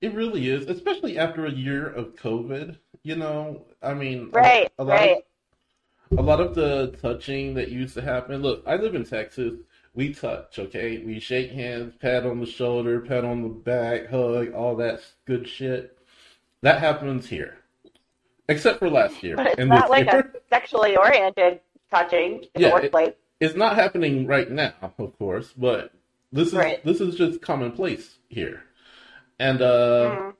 it 0.00 0.14
really 0.14 0.48
is, 0.48 0.66
especially 0.68 1.18
after 1.18 1.46
a 1.46 1.52
year 1.52 1.88
of 1.88 2.14
COVID. 2.16 2.78
You 3.02 3.16
know, 3.16 3.66
I 3.82 3.94
mean, 3.94 4.34
a- 4.36 4.38
Right, 4.38 4.70
a, 4.78 4.84
lot 4.84 5.00
right. 5.00 5.10
of 5.12 5.22
a 6.16 6.22
lot 6.22 6.40
of 6.40 6.54
the 6.54 6.96
touching 7.00 7.54
that 7.54 7.68
used 7.70 7.94
to 7.94 8.02
happen. 8.02 8.42
Look, 8.42 8.62
I 8.66 8.76
live 8.76 8.94
in 8.94 9.04
Texas. 9.04 9.54
We 9.94 10.12
touch, 10.14 10.58
okay? 10.58 10.98
We 10.98 11.18
shake 11.20 11.50
hands, 11.52 11.94
pat 12.00 12.24
on 12.24 12.40
the 12.40 12.46
shoulder, 12.46 13.00
pat 13.00 13.24
on 13.24 13.42
the 13.42 13.48
back, 13.48 14.08
hug, 14.08 14.52
all 14.52 14.76
that 14.76 15.00
good 15.24 15.48
shit. 15.48 15.96
That 16.62 16.78
happens 16.80 17.28
here, 17.28 17.58
except 18.48 18.78
for 18.78 18.88
last 18.90 19.22
year 19.22 19.36
But 19.36 19.46
it's 19.48 19.58
and 19.58 19.68
not 19.68 19.90
like 19.90 20.10
year. 20.10 20.32
a 20.34 20.54
sexually 20.54 20.96
oriented 20.96 21.60
touching 21.90 22.44
in 22.54 22.60
Yeah, 22.62 22.78
the 22.78 22.98
it- 22.98 23.18
It's 23.40 23.56
not 23.56 23.74
happening 23.76 24.26
right 24.26 24.50
now, 24.50 24.74
of 24.82 25.16
course, 25.18 25.52
but 25.56 25.92
this 26.30 26.48
is 26.48 26.54
Right. 26.54 26.84
this 26.84 27.00
is 27.00 27.16
just 27.16 27.40
commonplace 27.40 28.18
here. 28.28 28.62
And 29.38 29.62
uh, 29.62 30.10
Mhm. 30.10 30.34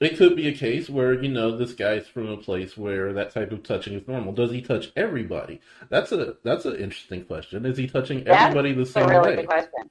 It 0.00 0.16
could 0.16 0.34
be 0.36 0.48
a 0.48 0.52
case 0.52 0.90
where, 0.90 1.14
you 1.14 1.30
know, 1.30 1.56
this 1.56 1.72
guy's 1.72 2.06
from 2.06 2.28
a 2.28 2.36
place 2.36 2.76
where 2.76 3.12
that 3.12 3.30
type 3.30 3.52
of 3.52 3.62
touching 3.62 3.94
is 3.94 4.06
normal. 4.08 4.32
Does 4.32 4.50
he 4.50 4.60
touch 4.60 4.90
everybody? 4.96 5.60
That's 5.88 6.10
a 6.12 6.36
that's 6.42 6.64
an 6.64 6.76
interesting 6.76 7.24
question. 7.24 7.64
Is 7.64 7.78
he 7.78 7.86
touching 7.86 8.24
That's 8.24 8.42
everybody 8.42 8.72
the 8.72 8.86
same 8.86 9.08
really 9.08 9.30
way? 9.30 9.36
good 9.36 9.46
question. 9.46 9.90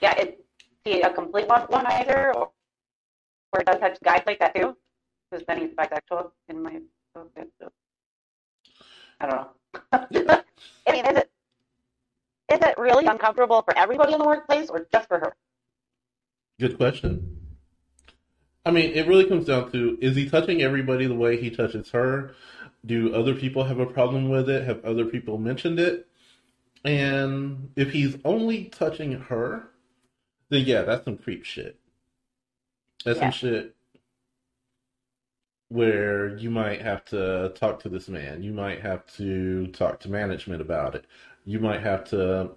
Yeah, 0.00 0.20
is 0.20 0.28
he 0.84 1.00
a 1.02 1.12
complete 1.12 1.48
one 1.48 1.62
womanizer 1.68 2.34
or, 2.34 2.50
or 3.52 3.62
does 3.64 3.78
touch 3.78 3.98
guys 4.02 4.22
like 4.26 4.40
that 4.40 4.54
too? 4.54 4.76
Because 5.30 5.44
then 5.46 5.60
he's 5.60 5.70
bisexual 5.70 6.32
in 6.48 6.62
my 6.62 6.80
so. 7.14 7.28
I 9.20 9.26
don't 9.26 9.36
know. 9.36 9.48
I 9.92 10.92
mean, 10.92 11.06
is 11.06 11.18
it 11.18 11.30
is 12.52 12.58
it 12.60 12.74
really 12.76 13.06
uncomfortable 13.06 13.62
for 13.62 13.76
everybody 13.78 14.12
in 14.12 14.18
the 14.18 14.26
workplace 14.26 14.68
or 14.68 14.86
just 14.92 15.08
for 15.08 15.20
her? 15.20 15.36
Good 16.58 16.76
question. 16.76 17.41
I 18.64 18.70
mean, 18.70 18.92
it 18.92 19.08
really 19.08 19.26
comes 19.26 19.46
down 19.46 19.72
to 19.72 19.98
is 20.00 20.16
he 20.16 20.28
touching 20.28 20.62
everybody 20.62 21.06
the 21.06 21.14
way 21.14 21.40
he 21.40 21.50
touches 21.50 21.90
her? 21.90 22.34
Do 22.86 23.14
other 23.14 23.34
people 23.34 23.64
have 23.64 23.80
a 23.80 23.86
problem 23.86 24.28
with 24.28 24.48
it? 24.48 24.64
Have 24.64 24.84
other 24.84 25.04
people 25.04 25.38
mentioned 25.38 25.80
it? 25.80 26.06
And 26.84 27.70
if 27.76 27.92
he's 27.92 28.16
only 28.24 28.64
touching 28.64 29.12
her, 29.12 29.68
then 30.48 30.64
yeah, 30.64 30.82
that's 30.82 31.04
some 31.04 31.16
creep 31.16 31.44
shit. 31.44 31.78
That's 33.04 33.18
Yeah. 33.18 33.24
some 33.24 33.32
shit 33.32 33.74
where 35.68 36.36
you 36.36 36.50
might 36.50 36.82
have 36.82 37.04
to 37.06 37.50
talk 37.54 37.80
to 37.80 37.88
this 37.88 38.08
man. 38.08 38.42
You 38.42 38.52
might 38.52 38.80
have 38.80 39.06
to 39.16 39.68
talk 39.68 40.00
to 40.00 40.10
management 40.10 40.60
about 40.60 40.94
it. 40.94 41.06
You 41.46 41.60
might 41.60 41.80
have 41.80 42.04
to 42.10 42.50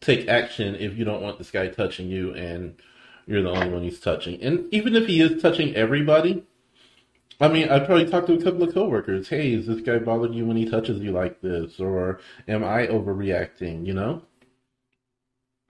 take 0.00 0.28
action 0.28 0.74
if 0.76 0.96
you 0.96 1.04
don't 1.04 1.22
want 1.22 1.38
this 1.38 1.50
guy 1.50 1.68
touching 1.68 2.08
you 2.08 2.34
and 2.34 2.76
you're 3.26 3.42
the 3.42 3.50
only 3.50 3.70
one 3.70 3.82
he's 3.82 4.00
touching. 4.00 4.40
And 4.42 4.72
even 4.72 4.94
if 4.96 5.06
he 5.06 5.20
is 5.20 5.40
touching 5.40 5.74
everybody, 5.76 6.44
I 7.40 7.48
mean, 7.48 7.68
I'd 7.68 7.86
probably 7.86 8.06
talk 8.06 8.26
to 8.26 8.34
a 8.34 8.42
couple 8.42 8.62
of 8.64 8.74
coworkers. 8.74 9.28
Hey, 9.28 9.52
is 9.52 9.66
this 9.66 9.80
guy 9.80 9.98
bothering 9.98 10.34
you 10.34 10.44
when 10.44 10.56
he 10.56 10.68
touches 10.68 11.00
you 11.00 11.12
like 11.12 11.40
this? 11.40 11.80
Or 11.80 12.20
am 12.48 12.62
I 12.62 12.86
overreacting, 12.86 13.86
you 13.86 13.94
know? 13.94 14.22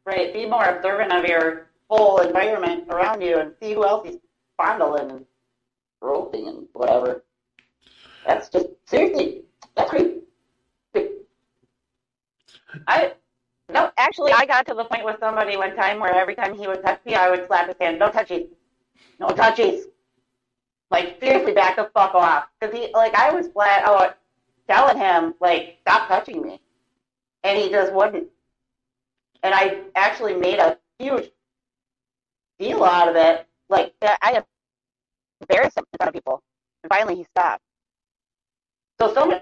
Right. 0.05 0.33
Be 0.33 0.47
more 0.47 0.65
observant 0.65 1.13
of 1.13 1.25
your 1.27 1.71
whole 1.89 2.19
environment 2.19 2.85
around 2.89 3.21
you 3.21 3.39
and 3.39 3.53
see 3.61 3.75
who 3.75 3.85
else 3.85 4.07
he's 4.07 4.19
fondling 4.57 5.11
and 5.11 5.27
groping 6.01 6.49
and 6.49 6.67
whatever. 6.73 7.25
That's 8.27 8.49
just 8.49 8.69
seriously 8.87 9.43
that's 9.77 9.91
creepy. 9.91 10.21
I 12.87 13.13
no, 13.73 13.91
actually 13.97 14.33
I 14.33 14.47
got 14.47 14.67
to 14.67 14.75
the 14.75 14.85
point 14.85 15.05
with 15.05 15.17
somebody 15.21 15.57
one 15.57 15.75
time 15.77 16.01
where 16.01 16.15
every 16.15 16.35
time 16.35 16.55
he 16.55 16.67
would 16.67 16.83
touch 16.83 17.01
me 17.05 17.15
I 17.15 17.31
would 17.31 17.47
slap 17.47 17.69
his 17.69 17.77
hand, 17.81 17.99
no 17.99 18.11
touchies. 18.11 18.49
No 19.19 19.29
touchies. 19.29 19.85
Like 20.91 21.19
seriously 21.21 21.53
back 21.53 21.77
the 21.77 21.91
fuck 21.95 22.15
off. 22.15 22.49
Because 22.59 22.75
he 22.75 22.93
like 22.93 23.15
I 23.15 23.33
was 23.33 23.49
flat 23.49 23.85
out 23.85 24.17
telling 24.71 24.99
him, 24.99 25.35
like, 25.41 25.79
stop 25.81 26.09
touching 26.09 26.43
me. 26.43 26.61
And 27.43 27.59
he 27.59 27.71
just 27.71 27.93
wouldn't. 27.93 28.29
And 29.43 29.55
I 29.55 29.81
actually 29.97 30.35
made 30.35 30.59
a 30.59 30.79
huge 30.99 31.31
deal 32.59 32.85
out 32.85 33.09
of 33.09 33.17
it. 33.17 33.47
Like 33.69 33.95
I 34.03 34.43
embarrassed 35.41 35.77
him 35.77 35.85
in 35.93 35.97
front 35.97 36.09
of 36.09 36.15
people. 36.15 36.43
And 36.83 36.91
finally 36.91 37.17
he 37.17 37.25
stopped. 37.25 37.63
So 39.01 39.13
someone 39.15 39.41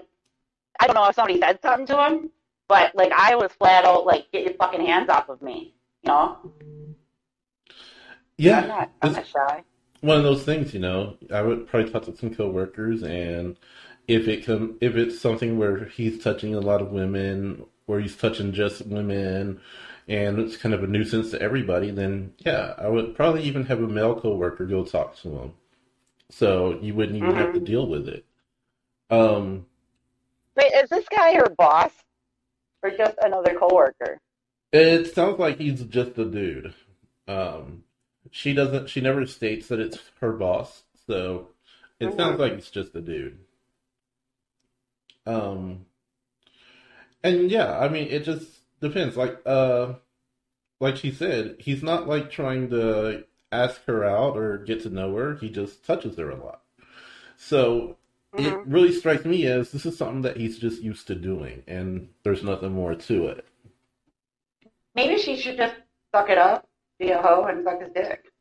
I 0.79 0.87
don't 0.87 0.95
know 0.95 1.05
if 1.07 1.15
somebody 1.15 1.39
said 1.39 1.59
something 1.61 1.85
to 1.87 2.05
him, 2.05 2.31
but 2.69 2.95
like 2.95 3.11
I 3.11 3.35
was 3.35 3.51
flat 3.51 3.83
out 3.83 4.05
like, 4.05 4.31
get 4.31 4.45
your 4.45 4.53
fucking 4.53 4.85
hands 4.85 5.09
off 5.09 5.27
of 5.27 5.41
me. 5.41 5.73
You 6.03 6.11
know? 6.11 6.37
Yeah, 8.37 8.61
I'm 8.61 8.67
not 8.69 8.91
I'm 9.01 9.11
not 9.11 9.27
shy. 9.27 9.63
one 9.99 10.17
of 10.17 10.23
those 10.23 10.43
things, 10.43 10.73
you 10.73 10.79
know. 10.79 11.17
I 11.33 11.41
would 11.41 11.67
probably 11.67 11.91
talk 11.91 12.05
to 12.05 12.15
some 12.15 12.33
coworkers, 12.33 13.03
and 13.03 13.57
if 14.07 14.29
it 14.29 14.45
come, 14.45 14.77
if 14.79 14.95
it's 14.95 15.19
something 15.19 15.57
where 15.57 15.85
he's 15.85 16.23
touching 16.23 16.55
a 16.55 16.61
lot 16.61 16.81
of 16.81 16.91
women, 16.91 17.65
where 17.87 17.99
he's 17.99 18.15
touching 18.15 18.53
just 18.53 18.85
women, 18.85 19.59
and 20.07 20.39
it's 20.39 20.55
kind 20.55 20.73
of 20.73 20.83
a 20.83 20.87
nuisance 20.87 21.31
to 21.31 21.41
everybody, 21.41 21.91
then 21.91 22.31
yeah, 22.37 22.75
I 22.77 22.87
would 22.87 23.13
probably 23.13 23.43
even 23.43 23.65
have 23.65 23.83
a 23.83 23.87
male 23.87 24.17
coworker 24.17 24.65
go 24.65 24.85
talk 24.85 25.17
to 25.17 25.29
him, 25.29 25.53
so 26.29 26.79
you 26.81 26.93
wouldn't 26.93 27.17
even 27.17 27.35
have 27.35 27.53
to 27.53 27.59
deal 27.59 27.87
with 27.87 28.07
it. 28.07 28.25
Um, 29.09 29.65
Wait, 30.55 30.71
is 30.75 30.89
this 30.89 31.05
guy 31.09 31.33
her 31.33 31.49
boss? 31.57 31.91
Or 32.83 32.91
just 32.91 33.15
another 33.21 33.53
coworker? 33.55 34.19
It 34.71 35.13
sounds 35.13 35.39
like 35.39 35.57
he's 35.57 35.83
just 35.83 36.17
a 36.17 36.25
dude. 36.25 36.73
Um, 37.27 37.83
she 38.31 38.53
doesn't. 38.53 38.89
She 38.89 39.01
never 39.01 39.25
states 39.25 39.67
that 39.67 39.79
it's 39.79 39.99
her 40.21 40.33
boss, 40.33 40.83
so 41.07 41.49
it 41.99 42.15
sounds 42.15 42.39
like 42.39 42.53
it's 42.53 42.71
just 42.71 42.95
a 42.95 43.01
dude. 43.01 43.39
Um, 45.25 45.85
and 47.23 47.51
yeah, 47.51 47.77
I 47.77 47.89
mean, 47.89 48.07
it 48.07 48.23
just 48.23 48.47
depends. 48.79 49.17
Like, 49.17 49.39
uh, 49.45 49.93
like 50.79 50.95
she 50.97 51.11
said, 51.11 51.57
he's 51.59 51.83
not 51.83 52.07
like 52.07 52.31
trying 52.31 52.69
to 52.69 53.25
ask 53.51 53.83
her 53.85 54.05
out 54.05 54.37
or 54.37 54.57
get 54.57 54.81
to 54.83 54.89
know 54.89 55.15
her. 55.15 55.35
He 55.35 55.49
just 55.49 55.85
touches 55.85 56.17
her 56.17 56.29
a 56.29 56.43
lot. 56.43 56.61
So 57.37 57.97
it 58.37 58.59
Mhm. 58.59 58.63
really 58.65 58.91
strikes 58.91 59.25
me 59.25 59.45
as 59.45 59.71
this 59.71 59.85
is 59.85 59.97
something 59.97 60.21
that 60.23 60.37
he's 60.37 60.59
just 60.59 60.81
used 60.81 61.07
to 61.07 61.15
doing, 61.15 61.63
and 61.67 62.09
there's 62.23 62.43
nothing 62.43 62.71
more 62.73 62.95
to 62.95 63.27
it. 63.27 63.45
Maybe 64.95 65.17
she 65.17 65.35
should 65.37 65.57
just 65.57 65.75
suck 66.13 66.29
it 66.29 66.37
up, 66.37 66.67
be 66.99 67.09
a 67.09 67.21
hoe, 67.21 67.45
and 67.45 67.63
suck 67.63 67.81
his 67.81 67.91
dick. 67.93 68.31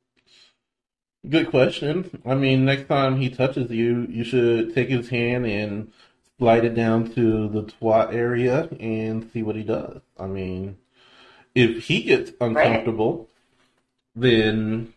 Good 1.28 1.50
question. 1.50 2.22
I 2.24 2.34
mean, 2.34 2.64
next 2.64 2.88
time 2.88 3.20
he 3.20 3.28
touches 3.30 3.70
you, 3.70 4.06
you 4.08 4.24
should 4.24 4.74
take 4.74 4.88
his 4.88 5.08
hand 5.08 5.46
and 5.46 5.92
slide 6.38 6.64
it 6.64 6.74
down 6.74 7.12
to 7.14 7.48
the 7.48 7.64
twat 7.64 8.12
area 8.14 8.68
and 8.80 9.30
see 9.32 9.42
what 9.42 9.56
he 9.56 9.62
does. 9.62 10.00
I 10.18 10.26
mean, 10.26 10.78
if 11.54 11.84
he 11.86 12.02
gets 12.02 12.32
uncomfortable, 12.40 13.28
then 14.16 14.94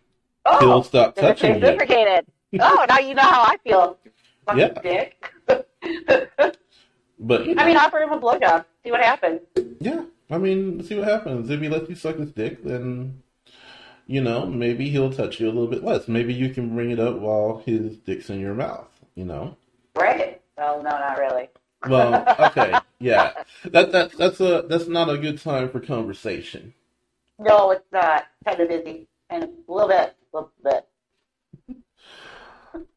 he'll 0.59 0.73
Oh, 0.73 0.81
stop 0.83 1.15
then 1.15 1.25
it's 1.25 1.41
touching 1.41 1.61
you. 1.61 1.81
oh, 2.59 2.85
now 2.87 2.99
you 2.99 3.15
know 3.15 3.23
how 3.23 3.43
I 3.43 3.57
feel. 3.63 3.97
Fucking 4.55 4.75
Yeah. 4.75 4.81
dick. 4.81 5.33
But 7.19 7.41
I 7.57 7.65
mean, 7.65 7.77
offer 7.77 7.99
him 7.99 8.11
a 8.11 8.19
blowjob. 8.19 8.65
See 8.83 8.91
what 8.91 9.01
happens. 9.01 9.41
yeah, 9.79 10.03
I 10.29 10.37
mean, 10.37 10.83
see 10.83 10.97
what 10.97 11.07
happens. 11.07 11.49
If 11.49 11.61
he 11.61 11.69
lets 11.69 11.89
you 11.89 11.95
suck 11.95 12.17
his 12.17 12.31
dick, 12.31 12.63
then 12.63 13.21
you 14.07 14.21
know, 14.21 14.45
maybe 14.45 14.89
he'll 14.89 15.11
touch 15.13 15.39
you 15.39 15.45
a 15.47 15.53
little 15.53 15.67
bit 15.67 15.83
less. 15.83 16.07
Maybe 16.07 16.33
you 16.33 16.49
can 16.49 16.75
bring 16.75 16.91
it 16.91 16.99
up 16.99 17.15
while 17.19 17.61
his 17.65 17.95
dick's 17.97 18.29
in 18.29 18.39
your 18.39 18.53
mouth, 18.53 18.89
you 19.15 19.23
know? 19.23 19.55
Right? 19.95 20.41
Well, 20.57 20.83
no, 20.83 20.89
not 20.89 21.17
really. 21.17 21.49
Well, 21.87 22.25
okay, 22.39 22.73
yeah. 22.99 23.43
That 23.65 23.91
that 23.91 24.11
that's 24.17 24.39
a 24.39 24.65
that's 24.67 24.87
not 24.87 25.09
a 25.09 25.17
good 25.17 25.39
time 25.39 25.69
for 25.69 25.79
conversation. 25.79 26.73
No, 27.39 27.71
it's 27.71 27.85
not. 27.91 28.25
Kind 28.45 28.59
of 28.59 28.67
busy. 28.69 29.07
And 29.29 29.43
a 29.43 29.71
little 29.71 29.87
bit, 29.87 30.15
a 30.33 30.37
little 30.37 30.51
bit. 30.63 30.87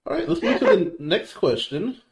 All 0.07 0.15
right, 0.15 0.29
let's 0.29 0.43
move 0.43 0.61
to 0.61 0.67
the 0.67 0.97
next 0.99 1.33
question. 1.33 2.03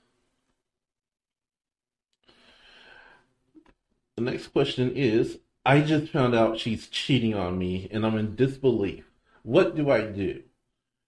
The 4.17 4.23
next 4.23 4.49
question 4.49 4.93
is 4.97 5.39
I 5.67 5.81
just 5.81 6.11
found 6.11 6.35
out 6.35 6.59
she's 6.59 6.89
cheating 6.89 7.35
on 7.35 7.59
me 7.59 7.89
and 7.91 8.07
I'm 8.07 8.17
in 8.17 8.35
disbelief. 8.35 9.05
What 9.43 9.77
do 9.77 9.91
I 9.91 10.07
do? 10.07 10.43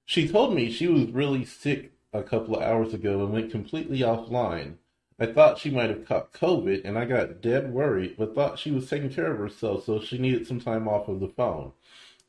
She 0.04 0.28
told 0.28 0.54
me 0.54 0.70
she 0.70 0.86
was 0.86 1.10
really 1.10 1.46
sick 1.46 1.92
a 2.12 2.22
couple 2.22 2.56
of 2.56 2.62
hours 2.62 2.92
ago 2.92 3.24
and 3.24 3.32
went 3.32 3.50
completely 3.50 4.00
offline. 4.00 4.74
I 5.18 5.26
thought 5.26 5.58
she 5.58 5.70
might 5.70 5.88
have 5.88 6.06
caught 6.06 6.34
COVID 6.34 6.84
and 6.84 6.98
I 6.98 7.06
got 7.06 7.40
dead 7.40 7.72
worried, 7.72 8.16
but 8.18 8.34
thought 8.34 8.58
she 8.58 8.70
was 8.70 8.90
taking 8.90 9.10
care 9.10 9.32
of 9.32 9.38
herself, 9.38 9.86
so 9.86 10.00
she 10.00 10.18
needed 10.18 10.46
some 10.46 10.60
time 10.60 10.86
off 10.86 11.08
of 11.08 11.20
the 11.20 11.28
phone. 11.28 11.72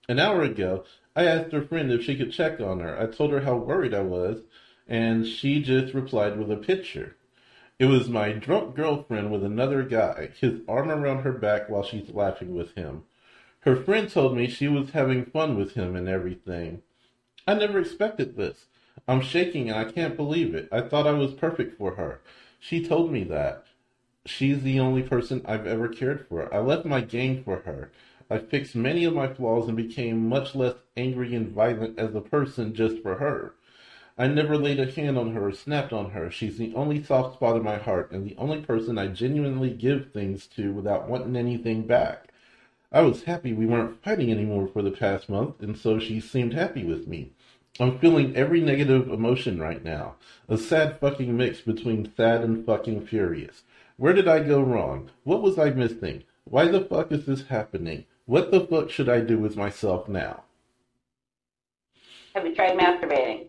An 0.07 0.19
hour 0.19 0.43
ago, 0.43 0.85
I 1.15 1.23
asked 1.25 1.51
her 1.53 1.61
friend 1.61 1.91
if 1.91 2.03
she 2.03 2.17
could 2.17 2.33
check 2.33 2.59
on 2.59 2.81
her. 2.81 2.99
I 2.99 3.05
told 3.05 3.31
her 3.31 3.41
how 3.41 3.55
worried 3.55 3.93
I 3.93 4.01
was, 4.01 4.41
and 4.87 5.25
she 5.25 5.61
just 5.61 5.93
replied 5.93 6.37
with 6.37 6.51
a 6.51 6.57
picture. 6.57 7.15
It 7.79 7.85
was 7.85 8.09
my 8.09 8.31
drunk 8.31 8.75
girlfriend 8.75 9.31
with 9.31 9.43
another 9.43 9.83
guy, 9.83 10.29
his 10.39 10.61
arm 10.67 10.89
around 10.89 11.23
her 11.23 11.31
back 11.31 11.69
while 11.69 11.83
she's 11.83 12.09
laughing 12.09 12.53
with 12.53 12.75
him. 12.75 13.03
Her 13.61 13.75
friend 13.75 14.09
told 14.09 14.35
me 14.35 14.47
she 14.47 14.67
was 14.67 14.91
having 14.91 15.25
fun 15.25 15.57
with 15.57 15.73
him 15.73 15.95
and 15.95 16.07
everything. 16.07 16.83
I 17.47 17.53
never 17.55 17.79
expected 17.79 18.35
this. 18.35 18.65
I'm 19.07 19.21
shaking 19.21 19.69
and 19.69 19.79
I 19.79 19.91
can't 19.91 20.15
believe 20.15 20.53
it. 20.53 20.69
I 20.71 20.81
thought 20.81 21.07
I 21.07 21.13
was 21.13 21.33
perfect 21.33 21.77
for 21.77 21.95
her. 21.95 22.21
She 22.59 22.85
told 22.85 23.11
me 23.11 23.23
that. 23.25 23.65
She's 24.25 24.63
the 24.63 24.79
only 24.79 25.03
person 25.03 25.41
I've 25.45 25.67
ever 25.67 25.87
cared 25.87 26.27
for. 26.27 26.51
I 26.53 26.59
left 26.59 26.85
my 26.85 27.01
game 27.01 27.43
for 27.43 27.59
her. 27.61 27.91
I 28.27 28.39
fixed 28.39 28.75
many 28.75 29.05
of 29.05 29.13
my 29.13 29.27
flaws 29.27 29.67
and 29.67 29.77
became 29.77 30.27
much 30.27 30.55
less 30.55 30.73
angry 30.97 31.35
and 31.35 31.49
violent 31.49 31.99
as 31.99 32.15
a 32.15 32.21
person 32.21 32.73
just 32.73 32.99
for 33.03 33.15
her. 33.15 33.53
I 34.17 34.27
never 34.27 34.57
laid 34.57 34.79
a 34.79 34.89
hand 34.89 35.17
on 35.17 35.33
her 35.33 35.47
or 35.47 35.51
snapped 35.51 35.93
on 35.93 36.09
her. 36.09 36.31
She's 36.31 36.57
the 36.57 36.73
only 36.73 37.03
soft 37.03 37.35
spot 37.35 37.55
in 37.55 37.63
my 37.63 37.77
heart 37.77 38.11
and 38.11 38.25
the 38.25 38.35
only 38.37 38.61
person 38.61 38.97
I 38.97 39.07
genuinely 39.07 39.69
give 39.69 40.11
things 40.11 40.47
to 40.55 40.73
without 40.73 41.07
wanting 41.07 41.35
anything 41.35 41.85
back. 41.85 42.29
I 42.91 43.01
was 43.01 43.25
happy 43.25 43.53
we 43.53 43.67
weren't 43.67 44.01
fighting 44.03 44.31
anymore 44.31 44.67
for 44.67 44.81
the 44.81 44.89
past 44.89 45.29
month, 45.29 45.61
and 45.61 45.77
so 45.77 45.99
she 45.99 46.19
seemed 46.19 46.53
happy 46.53 46.83
with 46.83 47.07
me. 47.07 47.33
I'm 47.79 47.99
feeling 47.99 48.35
every 48.35 48.61
negative 48.61 49.07
emotion 49.09 49.59
right 49.59 49.83
now. 49.83 50.15
A 50.47 50.57
sad 50.57 50.99
fucking 50.99 51.35
mix 51.35 51.61
between 51.61 52.11
sad 52.15 52.41
and 52.41 52.65
fucking 52.65 53.05
furious. 53.05 53.63
Where 53.97 54.13
did 54.13 54.27
I 54.27 54.39
go 54.39 54.61
wrong? 54.61 55.11
What 55.25 55.41
was 55.41 55.59
I 55.59 55.69
missing? 55.71 56.23
Why 56.45 56.67
the 56.67 56.81
fuck 56.81 57.11
is 57.11 57.25
this 57.25 57.47
happening? 57.47 58.05
What 58.25 58.51
the 58.51 58.61
fuck 58.61 58.89
should 58.89 59.09
I 59.09 59.21
do 59.21 59.37
with 59.37 59.55
myself 59.55 60.07
now? 60.07 60.43
Have 62.33 62.45
you 62.45 62.55
tried 62.55 62.77
masturbating? 62.77 63.47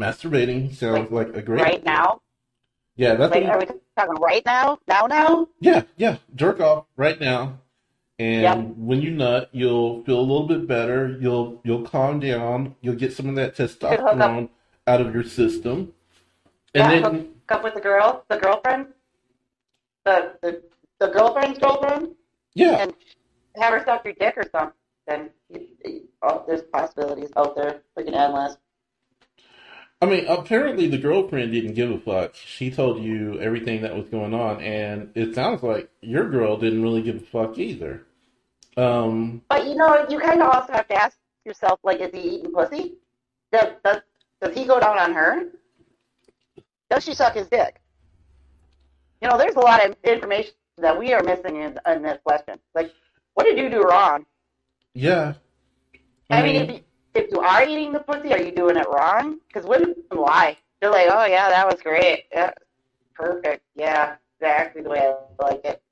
Masturbating 0.00 0.74
sounds 0.74 1.10
like, 1.10 1.34
a 1.36 1.42
great. 1.42 1.62
Right 1.62 1.84
now? 1.84 2.20
Yeah, 2.96 3.14
that's. 3.14 3.32
Like, 3.34 3.44
are 3.44 3.58
we 3.58 3.66
talking 3.96 4.20
right 4.20 4.44
now? 4.44 4.78
Now, 4.88 5.06
now? 5.06 5.48
yeah, 5.60 5.82
yeah. 5.96 6.16
Jerk 6.34 6.60
off 6.60 6.86
right 6.96 7.20
now, 7.20 7.60
and 8.18 8.42
Yep. 8.42 8.76
when 8.76 9.02
you 9.02 9.10
nut, 9.10 9.48
you'll 9.52 10.02
feel 10.04 10.18
a 10.18 10.20
little 10.20 10.46
bit 10.46 10.66
better. 10.66 11.16
You'll 11.20 11.60
you'll 11.64 11.82
calm 11.82 12.20
down. 12.20 12.74
You'll 12.80 12.96
get 12.96 13.12
some 13.12 13.28
of 13.28 13.34
that 13.36 13.56
testosterone 13.56 14.48
out 14.86 15.00
of 15.00 15.14
your 15.14 15.24
system, 15.24 15.92
yeah, 16.74 16.90
and 16.90 17.04
then 17.04 17.14
hook 17.14 17.32
up 17.50 17.64
with 17.64 17.74
the 17.74 17.80
girl, 17.80 18.24
the 18.28 18.36
girlfriend, 18.38 18.86
the 20.04 20.32
the, 20.42 20.62
the 20.98 21.08
girlfriend's 21.08 21.58
girlfriend, 21.58 22.14
yeah, 22.54 22.76
and 22.82 22.94
have 23.56 23.72
her 23.74 23.84
suck 23.84 24.04
your 24.04 24.14
dick 24.14 24.36
or 24.36 24.44
something. 24.50 25.30
Oh, 26.22 26.44
there's 26.46 26.62
possibilities 26.62 27.30
out 27.36 27.54
there, 27.54 27.82
freaking 27.96 28.14
endless. 28.14 28.56
I 30.00 30.06
mean, 30.06 30.26
apparently 30.26 30.86
the 30.86 30.98
girlfriend 30.98 31.52
didn't 31.52 31.74
give 31.74 31.90
a 31.90 31.98
fuck. 31.98 32.34
She 32.34 32.70
told 32.70 33.02
you 33.02 33.40
everything 33.40 33.82
that 33.82 33.96
was 33.96 34.08
going 34.08 34.32
on, 34.32 34.60
and 34.62 35.10
it 35.16 35.34
sounds 35.34 35.62
like 35.62 35.90
your 36.00 36.28
girl 36.30 36.56
didn't 36.56 36.82
really 36.82 37.02
give 37.02 37.16
a 37.16 37.20
fuck 37.20 37.58
either. 37.58 38.06
Um, 38.76 39.42
But 39.48 39.66
you 39.66 39.74
know, 39.74 40.06
you 40.08 40.20
kind 40.20 40.40
of 40.40 40.50
also 40.50 40.72
have 40.72 40.86
to 40.88 40.94
ask 40.94 41.18
yourself, 41.44 41.80
like, 41.82 42.00
is 42.00 42.12
he 42.12 42.36
eating 42.36 42.52
pussy? 42.52 42.94
Does, 43.50 43.72
does, 43.84 44.02
does 44.40 44.56
he 44.56 44.66
go 44.66 44.78
down 44.78 44.98
on 44.98 45.12
her? 45.14 45.46
Does 46.90 47.04
she 47.04 47.14
suck 47.14 47.34
his 47.34 47.48
dick? 47.48 47.80
You 49.20 49.28
know, 49.28 49.36
there's 49.36 49.56
a 49.56 49.60
lot 49.60 49.84
of 49.84 49.96
information 50.04 50.52
that 50.78 50.98
we 50.98 51.12
are 51.14 51.22
missing 51.22 51.56
in, 51.56 51.78
in 51.86 52.02
this 52.02 52.18
question. 52.24 52.58
Like, 52.74 52.92
what 53.34 53.44
did 53.44 53.58
you 53.58 53.70
do 53.70 53.82
wrong? 53.82 54.26
yeah. 54.94 55.34
I 56.30 56.42
mean, 56.42 56.56
if 56.56 56.68
you, 56.68 56.80
if 57.14 57.30
you 57.32 57.40
are 57.40 57.64
eating 57.64 57.92
the 57.92 58.00
pussy, 58.00 58.32
are 58.32 58.40
you 58.40 58.52
doing 58.52 58.76
it 58.76 58.86
wrong? 58.88 59.38
Because 59.48 59.68
women 59.68 59.94
lie. 60.12 60.56
They're 60.80 60.90
like, 60.90 61.08
oh, 61.10 61.24
yeah, 61.26 61.48
that 61.50 61.66
was 61.66 61.80
great. 61.82 62.24
Yeah, 62.32 62.52
perfect. 63.14 63.62
Yeah, 63.74 64.16
exactly 64.40 64.82
the 64.82 64.90
way 64.90 65.00
I 65.40 65.44
like 65.44 65.64
it. 65.64 65.82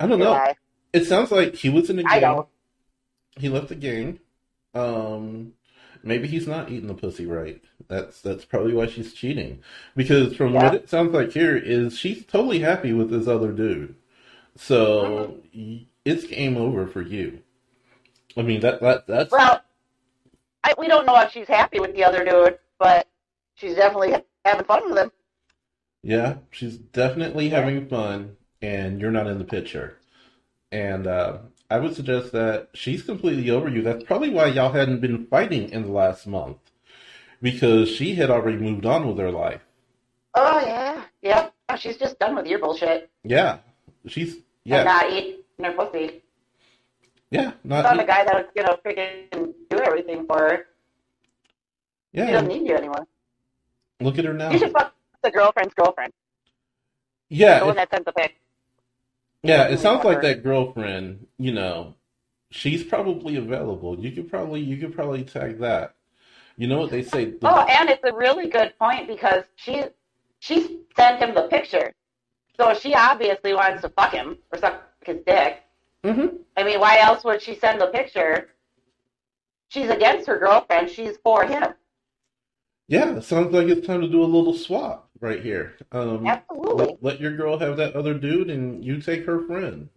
I 0.00 0.06
don't 0.06 0.18
They 0.18 0.24
know. 0.24 0.32
lie. 0.32 0.54
It 0.92 1.04
sounds 1.06 1.30
like 1.30 1.54
he 1.56 1.68
was 1.70 1.90
in 1.90 1.98
a 1.98 2.04
I 2.04 2.20
gang. 2.20 2.20
don't. 2.20 2.48
He 3.36 3.48
left 3.48 3.68
the 3.68 3.74
gang. 3.76 4.20
Um, 4.74 5.52
maybe 6.02 6.28
he's 6.28 6.46
not 6.48 6.70
eating 6.70 6.88
the 6.88 6.94
pussy 6.94 7.26
right. 7.26 7.62
That's 7.88 8.20
that's 8.22 8.44
probably 8.44 8.74
why 8.74 8.86
she's 8.86 9.14
cheating. 9.14 9.62
Because 9.96 10.36
from 10.36 10.54
Yeah. 10.54 10.60
what 10.60 10.74
it 10.74 10.88
sounds 10.90 11.12
like 11.14 11.32
here 11.32 11.56
is 11.56 11.98
she's 11.98 12.24
totally 12.26 12.60
happy 12.60 12.92
with 12.92 13.10
this 13.10 13.26
other 13.28 13.52
dude. 13.52 13.94
So 14.56 15.38
it's 16.04 16.26
game 16.26 16.56
over 16.56 16.86
for 16.86 17.02
you. 17.02 17.40
I 18.36 18.42
mean 18.42 18.60
that 18.60 18.80
that 18.80 19.06
that's 19.06 19.32
Well, 19.32 19.62
I, 20.64 20.74
we 20.78 20.88
don't 20.88 21.06
know 21.06 21.20
if 21.20 21.32
she's 21.32 21.48
happy 21.48 21.80
with 21.80 21.94
the 21.94 22.04
other 22.04 22.24
dude, 22.24 22.58
but 22.78 23.08
she's 23.54 23.74
definitely 23.76 24.14
having 24.44 24.64
fun 24.66 24.88
with 24.90 24.98
him. 24.98 25.12
yeah, 26.02 26.38
she's 26.50 26.76
definitely 26.78 27.48
Yeah. 27.50 27.58
having 27.58 27.88
fun, 27.88 28.36
and 28.62 29.00
you're 29.00 29.10
not 29.10 29.26
in 29.26 29.38
the 29.38 29.44
picture. 29.44 29.98
And 30.72 31.06
uh, 31.06 31.38
I 31.70 31.78
would 31.78 31.94
suggest 31.96 32.32
that 32.32 32.70
she's 32.74 33.02
completely 33.02 33.50
over 33.50 33.68
you. 33.68 33.82
That's 33.82 34.04
probably 34.04 34.30
why 34.30 34.46
y'all 34.48 34.72
hadn't 34.72 35.00
been 35.00 35.26
fighting 35.26 35.70
in 35.70 35.82
the 35.84 35.92
last 35.92 36.26
month, 36.26 36.58
because 37.42 37.88
she 37.88 38.14
had 38.14 38.30
already 38.30 38.58
moved 38.58 38.86
on 38.86 39.06
with 39.06 39.18
her 39.18 39.30
life. 39.30 39.62
Oh 40.34 40.60
yeah, 40.60 41.02
yep. 41.22 41.54
Oh, 41.68 41.76
she's 41.76 41.96
just 41.96 42.18
done 42.18 42.34
with 42.36 42.46
your 42.46 42.58
bullshit 42.58 43.10
Yeah, 43.24 43.58
she's 44.06 44.34
and 44.34 44.42
yeah 44.64 44.82
not 44.84 45.10
eating 45.12 45.40
her 45.62 45.72
pussy. 45.72 46.22
yeah 47.30 47.52
Not 47.64 47.84
not 47.84 47.96
the 47.96 48.04
guy 48.04 48.24
that 48.24 48.34
was 48.34 48.46
gonna 48.56 48.76
freaking 48.84 49.52
do 49.70 49.78
everything 49.78 50.26
for 50.26 50.38
her. 50.38 50.66
Yeah, 52.12 52.26
she 52.26 52.32
doesn't 52.32 52.48
need 52.48 52.66
you 52.66 52.74
anymore. 52.76 53.06
Look 54.00 54.18
at 54.18 54.24
her 54.24 54.32
now. 54.34 54.50
You 54.50 54.58
should 54.58 54.72
fuck 54.72 54.94
the 55.22 55.30
girlfriend's 55.30 55.74
girlfriend, 55.74 56.12
Yeah, 57.28 57.60
the 57.60 57.66
one 57.66 57.76
that 57.76 57.90
sends 57.90 58.04
the 58.04 58.12
pic. 58.12 58.36
yeah. 59.42 59.64
It 59.68 59.78
sounds 59.80 60.04
like 60.04 60.22
that 60.22 60.42
girlfriend. 60.44 61.26
You 61.38 61.52
know, 61.52 61.96
she's 62.50 62.84
probably 62.84 63.36
available. 63.36 63.98
You 63.98 64.12
could 64.12 64.30
probably 64.30 64.60
you 64.60 64.76
could 64.76 64.94
probably 64.94 65.24
tag 65.24 65.58
that. 65.58 65.94
You 66.58 66.66
know 66.66 66.78
what 66.78 66.90
they 66.90 67.02
say? 67.02 67.26
the- 67.26 67.38
Oh, 67.48 67.60
and 67.60 67.88
it's 67.88 68.02
a 68.04 68.12
really 68.12 68.48
good 68.48 68.74
point 68.78 69.06
because 69.06 69.44
she 69.56 69.84
she 70.40 70.80
sent 70.96 71.20
him 71.22 71.34
the 71.34 71.42
picture, 71.48 71.92
so 72.56 72.74
she 72.74 72.94
obviously 72.94 73.54
wants 73.54 73.82
to 73.82 73.88
fuck 73.90 74.12
him 74.12 74.38
or 74.52 74.58
suck 74.58 74.82
his 75.04 75.18
dick. 75.24 75.62
Mhm. 76.04 76.38
I 76.56 76.64
mean, 76.64 76.80
why 76.80 76.98
else 76.98 77.24
would 77.24 77.40
she 77.40 77.54
send 77.54 77.80
the 77.80 77.86
picture? 77.86 78.50
She's 79.68 79.88
against 79.90 80.26
her 80.26 80.38
girlfriend. 80.38 80.90
She's 80.90 81.16
for 81.18 81.44
him. 81.44 81.74
Yeah, 82.88 83.20
sounds 83.20 83.52
like 83.52 83.68
it's 83.68 83.86
time 83.86 84.00
to 84.00 84.08
do 84.08 84.22
a 84.22 84.24
little 84.24 84.54
swap 84.54 85.10
right 85.20 85.42
here. 85.42 85.76
Um, 85.92 86.26
Absolutely. 86.26 86.86
let, 86.86 87.02
let 87.02 87.20
your 87.20 87.36
girl 87.36 87.58
have 87.58 87.76
that 87.76 87.94
other 87.94 88.14
dude, 88.14 88.50
and 88.50 88.84
you 88.84 89.00
take 89.00 89.26
her 89.26 89.40
friend. 89.46 89.88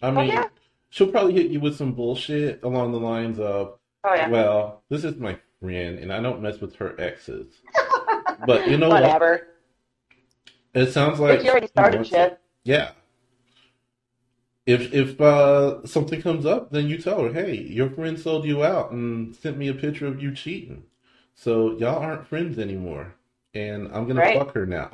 I 0.00 0.08
Oh, 0.08 0.12
mean, 0.12 0.28
yeah. 0.28 0.48
she'll 0.90 1.10
probably 1.10 1.32
hit 1.34 1.50
you 1.50 1.58
with 1.60 1.76
some 1.76 1.92
bullshit 1.94 2.62
along 2.62 2.92
the 2.92 3.00
lines 3.00 3.38
of, 3.40 3.78
Oh 4.04 4.14
yeah. 4.14 4.28
"Well, 4.28 4.84
this 4.88 5.02
is 5.04 5.16
my 5.16 5.38
friend, 5.60 5.98
and 5.98 6.12
I 6.12 6.20
don't 6.20 6.42
mess 6.42 6.60
with 6.60 6.76
her 6.76 6.98
exes." 7.00 7.46
But 8.46 8.68
you 8.70 8.76
know 8.76 8.88
what? 8.88 9.02
Whatever. 9.02 9.48
It 10.74 10.92
sounds 10.92 11.18
like 11.18 11.42
you 11.42 11.50
already 11.50 11.66
started 11.66 12.06
shit. 12.06 12.38
Yeah. 12.62 12.92
If 14.66 14.92
if 14.92 15.20
uh, 15.20 15.84
something 15.86 16.22
comes 16.22 16.46
up, 16.46 16.70
then 16.70 16.88
you 16.88 16.98
tell 16.98 17.22
her, 17.22 17.32
"Hey, 17.32 17.56
your 17.56 17.90
friend 17.90 18.18
sold 18.18 18.44
you 18.44 18.62
out 18.62 18.92
and 18.92 19.34
sent 19.34 19.56
me 19.56 19.68
a 19.68 19.74
picture 19.74 20.06
of 20.06 20.22
you 20.22 20.32
cheating, 20.34 20.84
so 21.34 21.76
y'all 21.78 21.98
aren't 21.98 22.26
friends 22.28 22.58
anymore, 22.58 23.14
and 23.54 23.88
I'm 23.92 24.06
gonna 24.06 24.20
Right. 24.20 24.38
fuck 24.38 24.54
her 24.54 24.66
now." 24.66 24.90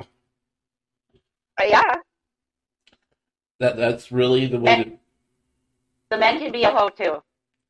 Uh, 1.61 1.65
yeah. 1.65 1.83
That 3.59 3.77
that's 3.77 4.11
really 4.11 4.47
the 4.47 4.59
way 4.59 4.83
to. 4.83 4.91
the 6.09 6.17
men 6.17 6.39
can 6.39 6.51
be 6.51 6.63
a 6.63 6.71
hoe 6.71 6.89
too. 6.89 7.21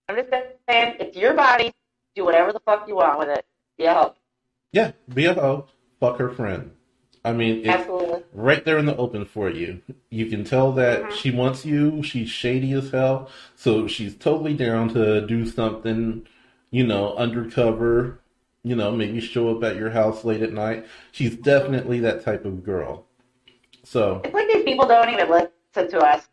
I'm 0.07 0.15
just 0.15 0.29
saying, 0.69 0.95
it's 0.99 1.17
your 1.17 1.33
body. 1.33 1.73
Do 2.15 2.23
whatever 2.25 2.53
the 2.53 2.59
fuck 2.61 2.87
you 2.87 2.95
want 2.95 3.19
with 3.19 3.29
it. 3.29 3.45
Be 3.77 3.85
a 3.85 3.93
hoe. 3.93 4.13
Yeah, 4.71 4.91
be 5.13 5.25
a 5.25 5.33
hoe. 5.33 5.67
Fuck 5.99 6.17
her 6.17 6.29
friend. 6.29 6.71
I 7.25 7.33
mean, 7.33 7.59
it's 7.59 7.67
Absolutely. 7.69 8.23
right 8.33 8.63
there 8.63 8.77
in 8.77 8.85
the 8.85 8.95
open 8.95 9.25
for 9.25 9.49
you. 9.49 9.81
You 10.09 10.27
can 10.27 10.43
tell 10.43 10.71
that 10.73 11.03
Mhm. 11.03 11.11
she 11.11 11.31
wants 11.31 11.65
you. 11.65 12.01
She's 12.03 12.29
shady 12.29 12.71
as 12.73 12.91
hell. 12.91 13.29
So 13.55 13.87
she's 13.87 14.15
totally 14.15 14.53
down 14.53 14.89
to 14.89 15.25
do 15.25 15.45
something, 15.45 16.25
you 16.71 16.85
know, 16.85 17.15
undercover. 17.15 18.19
You 18.63 18.75
know, 18.75 18.91
maybe 18.91 19.19
show 19.19 19.55
up 19.55 19.63
at 19.63 19.75
your 19.75 19.89
house 19.91 20.23
late 20.23 20.41
at 20.41 20.53
night. 20.53 20.85
She's 21.11 21.35
definitely 21.35 21.99
that 22.01 22.23
type 22.23 22.45
of 22.45 22.63
girl. 22.63 23.05
So, 23.83 24.21
It's 24.23 24.33
like 24.33 24.47
these 24.47 24.63
people 24.63 24.87
don't 24.87 25.09
even 25.09 25.29
listen 25.29 25.51
to 25.91 25.99
us. 25.99 26.27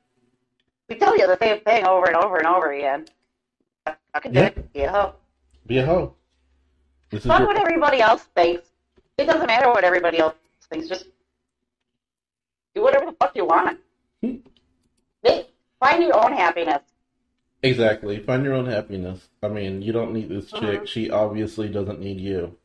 We 0.88 0.96
tell 0.96 1.16
you 1.16 1.26
the 1.26 1.38
same 1.38 1.60
thing 1.60 1.86
over 1.86 2.06
and 2.06 2.16
over 2.16 2.38
and 2.38 2.46
over 2.46 2.70
again. 2.72 3.06
I 3.86 4.20
can 4.20 4.32
do 4.32 4.40
Yeah. 4.40 4.46
it. 4.46 4.72
Be 4.72 4.80
a 4.82 4.90
hoe. 4.90 5.14
Be 5.66 5.78
a 5.78 5.86
hoe. 5.86 6.14
This 7.10 7.20
is 7.20 7.26
Fuck 7.26 7.40
your, 7.40 7.48
what 7.48 7.58
everybody 7.58 8.00
else 8.00 8.24
thinks. 8.34 8.68
It 9.18 9.26
doesn't 9.26 9.46
matter 9.46 9.68
what 9.68 9.84
everybody 9.84 10.18
else 10.18 10.34
thinks. 10.70 10.88
Just 10.88 11.06
do 12.74 12.82
whatever 12.82 13.06
the 13.06 13.12
fuck 13.12 13.32
you 13.36 13.44
want. 13.44 13.78
Hmm. 14.22 14.36
Find 15.80 16.02
your 16.02 16.16
own 16.16 16.32
happiness. 16.32 16.80
exactly. 17.64 18.20
Find 18.20 18.44
your 18.44 18.54
own 18.54 18.66
happiness. 18.66 19.28
I 19.42 19.48
mean, 19.48 19.82
you 19.82 19.92
don't 19.92 20.12
need 20.12 20.28
this 20.28 20.50
chick. 20.50 20.82
Mhm. 20.82 20.86
She 20.86 21.10
obviously 21.10 21.68
doesn't 21.68 21.98
need 22.00 22.20
you. 22.20 22.56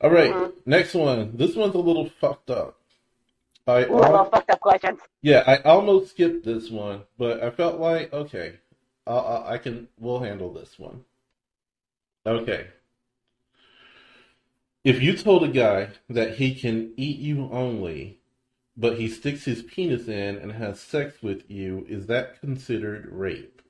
All 0.00 0.10
right, 0.10 0.32
Mhm. 0.32 0.52
next 0.66 0.94
one. 0.94 1.36
This 1.36 1.56
one's 1.56 1.74
a 1.74 1.78
little 1.78 2.08
fucked 2.20 2.50
up. 2.50 2.78
I 3.66 3.84
Ooh, 3.86 3.98
love 3.98 4.30
fucked 4.30 4.50
up 4.50 4.60
questions. 4.60 5.00
Yeah, 5.20 5.42
I 5.46 5.56
almost 5.58 6.10
skipped 6.10 6.44
this 6.44 6.70
one, 6.70 7.02
but 7.18 7.42
I 7.42 7.50
felt 7.50 7.78
like 7.80 8.12
okay, 8.12 8.54
I, 9.06 9.12
I, 9.12 9.52
I 9.54 9.58
can. 9.58 9.88
We'll 9.98 10.20
handle 10.20 10.52
this 10.52 10.78
one. 10.78 11.04
Okay. 12.24 12.68
If 14.84 15.02
you 15.02 15.16
told 15.16 15.44
a 15.44 15.48
guy 15.48 15.90
that 16.08 16.36
he 16.36 16.54
can 16.54 16.92
eat 16.96 17.18
you 17.18 17.48
only, 17.52 18.20
but 18.76 18.98
he 18.98 19.08
sticks 19.08 19.44
his 19.44 19.62
penis 19.62 20.08
in 20.08 20.36
and 20.36 20.52
has 20.52 20.80
sex 20.80 21.22
with 21.22 21.48
you, 21.50 21.84
is 21.88 22.06
that 22.06 22.40
considered 22.40 23.08
rape? 23.10 23.62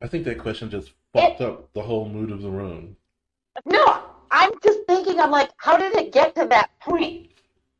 I 0.00 0.08
think 0.08 0.24
that 0.24 0.38
question 0.38 0.68
just 0.68 0.92
fucked 1.12 1.40
up 1.40 1.72
the 1.74 1.82
whole 1.82 2.08
mood 2.08 2.32
of 2.32 2.42
the 2.42 2.50
room. 2.50 2.96
No, 3.64 4.02
I'm 4.32 4.50
just 4.64 4.80
thinking, 4.88 5.20
I'm 5.20 5.30
like, 5.30 5.50
how 5.58 5.76
did 5.76 5.94
it 5.94 6.12
get 6.12 6.34
to 6.34 6.46
that 6.46 6.70
point? 6.80 7.30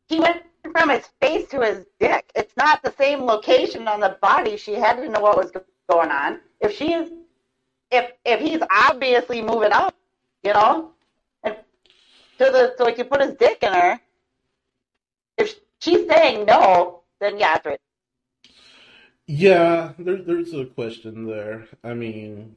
He 0.08 0.20
went 0.20 0.42
from 0.70 0.90
his 0.90 1.06
face 1.20 1.48
to 1.48 1.60
his 1.60 1.86
dick. 1.98 2.30
It's 2.34 2.56
not 2.56 2.82
the 2.82 2.94
same 2.98 3.22
location 3.22 3.88
on 3.88 4.00
the 4.00 4.18
body. 4.22 4.56
She 4.56 4.74
had 4.74 4.96
to 4.96 5.08
know 5.08 5.20
what 5.20 5.36
was 5.36 5.50
going 5.90 6.10
on. 6.10 6.40
If 6.60 6.76
she's, 6.76 7.10
if 7.90 8.12
if 8.24 8.40
he's 8.40 8.60
obviously 8.70 9.42
moving 9.42 9.72
up, 9.72 9.94
you 10.44 10.52
know, 10.52 10.92
and 11.44 11.56
to 12.38 12.44
the 12.44 12.74
so 12.78 12.86
he 12.86 12.94
can 12.94 13.06
put 13.06 13.20
his 13.22 13.34
dick 13.34 13.58
in 13.62 13.72
her. 13.72 14.00
If 15.38 15.56
she's 15.80 16.06
saying 16.08 16.46
no, 16.46 17.02
then 17.20 17.38
yeah, 17.38 17.56
it's 17.56 17.66
right. 17.66 17.80
Yeah, 19.26 19.92
there, 19.98 20.16
there's 20.22 20.52
a 20.54 20.66
question 20.66 21.26
there. 21.26 21.66
I 21.84 21.94
mean, 21.94 22.56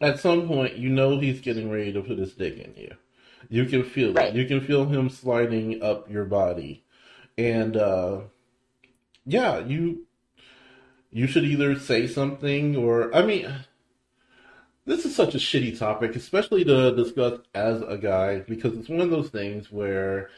at 0.00 0.20
some 0.20 0.46
point, 0.48 0.76
you 0.76 0.90
know 0.90 1.18
he's 1.18 1.40
getting 1.40 1.70
ready 1.70 1.92
to 1.92 2.02
put 2.02 2.18
his 2.18 2.34
dick 2.34 2.58
in 2.58 2.74
you. 2.76 2.94
You 3.48 3.66
can 3.66 3.84
feel 3.84 4.12
Right. 4.12 4.28
it. 4.28 4.36
You 4.36 4.46
can 4.46 4.60
feel 4.60 4.86
him 4.86 5.08
sliding 5.10 5.82
up 5.82 6.10
your 6.10 6.24
body, 6.24 6.84
and 7.40 7.76
uh, 7.76 8.20
yeah, 9.24 9.58
you 9.60 10.06
you 11.10 11.26
should 11.26 11.44
either 11.44 11.78
say 11.78 12.06
something 12.06 12.76
or 12.76 13.14
I 13.14 13.22
mean, 13.22 13.52
this 14.86 15.04
is 15.04 15.14
such 15.16 15.34
a 15.34 15.38
shitty 15.38 15.78
topic, 15.78 16.16
especially 16.16 16.64
to 16.64 16.94
discuss 16.94 17.40
as 17.54 17.82
a 17.82 17.98
guy 17.98 18.40
because 18.40 18.76
it's 18.76 18.88
one 18.88 19.00
of 19.00 19.10
those 19.10 19.30
things 19.30 19.72
where 19.72 20.30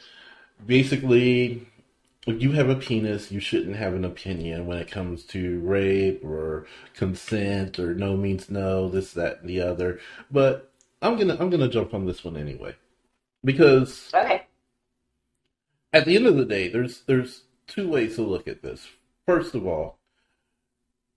basically 0.65 1.67
if 2.27 2.41
you 2.41 2.53
have 2.53 2.69
a 2.69 2.75
penis, 2.75 3.31
you 3.31 3.39
shouldn't 3.39 3.75
have 3.75 3.93
an 3.93 4.05
opinion 4.05 4.65
when 4.65 4.77
it 4.77 4.89
comes 4.91 5.25
to 5.25 5.59
rape 5.61 6.23
or 6.23 6.65
consent 6.95 7.79
or 7.79 7.93
no 7.93 8.15
means 8.15 8.49
no, 8.49 8.89
this, 8.89 9.13
that, 9.13 9.41
and 9.41 9.49
the 9.49 9.61
other. 9.61 9.99
But 10.31 10.71
I'm 11.01 11.17
gonna 11.17 11.37
I'm 11.39 11.49
gonna 11.49 11.67
jump 11.67 11.93
on 11.93 12.05
this 12.05 12.23
one 12.23 12.37
anyway. 12.37 12.75
Because 13.43 14.13
Okay. 14.13 14.42
At 15.93 16.05
the 16.05 16.15
end 16.15 16.25
of 16.25 16.35
the 16.35 16.45
day, 16.45 16.67
there's 16.67 17.01
there's 17.01 17.43
two 17.67 17.87
ways 17.87 18.15
to 18.15 18.23
look 18.23 18.47
at 18.47 18.61
this. 18.61 18.87
First 19.25 19.55
of 19.55 19.65
all, 19.65 19.99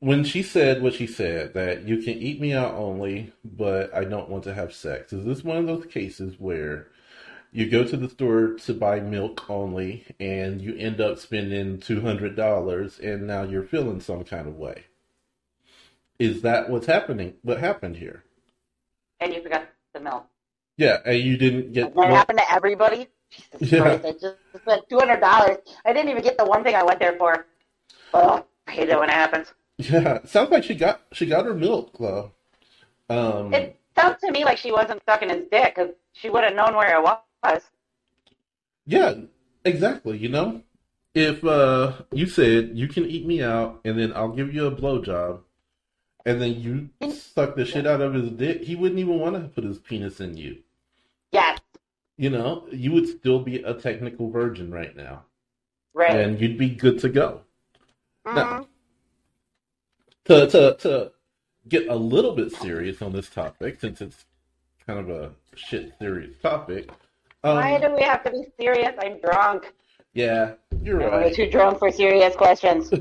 when 0.01 0.23
she 0.23 0.43
said 0.43 0.83
what 0.83 0.95
she 0.95 1.07
said, 1.07 1.55
that 1.55 1.85
you 1.89 1.99
can 1.99 2.15
eat 2.15 2.41
me 2.41 2.53
out 2.53 2.75
only, 2.75 3.33
but 3.45 3.93
I 3.95 4.05
don't 4.05 4.29
want 4.29 4.45
to 4.45 4.55
have 4.55 4.75
sex, 4.75 5.13
is 5.13 5.25
this 5.25 5.43
one 5.43 5.57
of 5.57 5.67
those 5.67 5.87
cases 5.87 6.37
where 6.39 6.89
you 7.51 7.69
go 7.71 7.85
to 7.85 7.97
the 7.97 8.09
store 8.09 8.55
to 8.55 8.75
buy 8.75 9.01
milk 9.01 9.49
only 9.49 10.05
and 10.21 10.61
you 10.61 10.77
end 10.77 11.01
up 11.01 11.19
spending 11.19 11.79
$200 11.79 13.01
and 13.01 13.27
now 13.27 13.43
you're 13.43 13.63
feeling 13.63 14.01
some 14.01 14.25
kind 14.25 14.47
of 14.47 14.57
way? 14.57 14.85
Is 16.19 16.43
that 16.43 16.69
what's 16.69 16.87
happening? 16.87 17.35
What 17.43 17.59
happened 17.59 17.97
here? 17.97 18.23
And 19.21 19.33
you 19.33 19.43
forgot 19.43 19.69
the 19.95 20.01
milk. 20.01 20.27
Yeah, 20.77 20.99
and 21.07 21.19
you 21.19 21.39
didn't 21.39 21.73
get 21.73 21.95
That 21.95 22.11
happened 22.11 22.39
to 22.39 22.53
everybody. 22.53 23.09
Jesus 23.31 23.73
Yeah. 23.73 23.81
Christ, 23.81 24.05
I 24.05 24.13
just 24.13 24.37
spent 24.63 24.89
two 24.89 24.99
hundred 24.99 25.21
dollars. 25.21 25.59
I 25.85 25.93
didn't 25.93 26.11
even 26.11 26.23
get 26.23 26.39
the 26.39 26.45
one 26.45 26.63
thing 26.65 26.75
I 26.75 26.83
went 26.83 27.01
there 27.01 27.17
for. 27.17 27.47
Oh, 28.15 28.45
I 28.67 28.71
hate 28.71 28.89
it 28.89 28.99
when 28.99 29.09
it 29.11 29.15
happens. 29.15 29.53
Yeah, 29.79 30.25
sounds 30.25 30.51
like 30.51 30.65
she 30.65 30.75
got 30.75 31.03
she 31.13 31.27
got 31.27 31.45
her 31.45 31.55
milk 31.55 31.97
though. 31.99 32.33
Um, 33.11 33.53
It 33.53 33.79
sounds 33.95 34.21
to 34.23 34.33
me 34.33 34.45
like 34.45 34.59
she 34.59 34.73
wasn't 34.73 35.03
sucking 35.09 35.29
his 35.29 35.45
dick 35.51 35.75
because 35.75 35.93
she 36.13 36.31
would 36.31 36.45
have 36.45 36.55
known 36.55 36.75
where 36.75 36.97
it 36.97 37.03
was. 37.03 37.63
yeah, 38.87 39.15
exactly. 39.65 40.17
You 40.19 40.29
know, 40.31 40.63
if 41.15 41.45
uh 41.45 41.93
you 42.13 42.27
said 42.27 42.71
you 42.75 42.89
can 42.89 43.05
eat 43.05 43.27
me 43.27 43.43
out 43.43 43.81
and 43.85 43.99
then 43.99 44.13
I'll 44.15 44.33
give 44.33 44.55
you 44.55 44.67
a 44.67 44.71
blowjob, 44.75 45.41
and 46.25 46.41
then 46.41 46.59
you 46.61 46.91
suck 47.13 47.55
the 47.57 47.65
shit 47.65 47.87
out 47.87 48.01
of 48.01 48.15
his 48.15 48.31
dick, 48.31 48.63
he 48.63 48.75
wouldn't 48.77 48.99
even 49.01 49.19
want 49.19 49.35
to 49.35 49.41
put 49.49 49.65
his 49.65 49.79
penis 49.79 50.21
in 50.21 50.37
you. 50.37 50.59
You 52.19 52.31
know, 52.31 52.67
you 52.73 52.93
would 52.93 53.09
still 53.09 53.41
be 53.41 53.63
a 53.63 53.75
technical 53.75 54.31
virgin 54.31 54.71
right 54.71 54.97
now, 54.97 55.25
right. 55.93 56.17
and 56.19 56.41
you'd 56.41 56.57
be 56.57 56.71
good 56.71 56.99
to 57.01 57.09
go. 57.11 57.43
Mhm. 58.27 58.67
To 60.25 60.47
to 60.49 60.77
to 60.81 61.13
get 61.69 61.89
a 61.89 61.95
little 61.95 62.35
bit 62.35 62.53
serious 62.53 63.03
on 63.03 63.13
this 63.13 63.29
topic, 63.29 63.81
since 63.81 64.01
it's 64.01 64.25
kind 64.87 64.99
of 64.99 65.11
a 65.11 65.33
shit 65.55 65.93
serious 65.99 66.35
topic. 66.43 66.91
Um, 67.45 67.57
Why 67.57 67.79
do 67.79 67.95
we 67.95 68.03
have 68.03 68.23
to 68.25 68.31
be 68.31 68.45
serious? 68.59 68.93
I'm 68.99 69.21
drunk. 69.21 69.73
yeah, 70.15 70.55
you're 70.83 71.03
I'm 71.05 71.21
right. 71.21 71.35
too 71.35 71.51
drunk 71.51 71.79
for 71.79 71.93
serious 71.93 72.35
questions. 72.35 72.91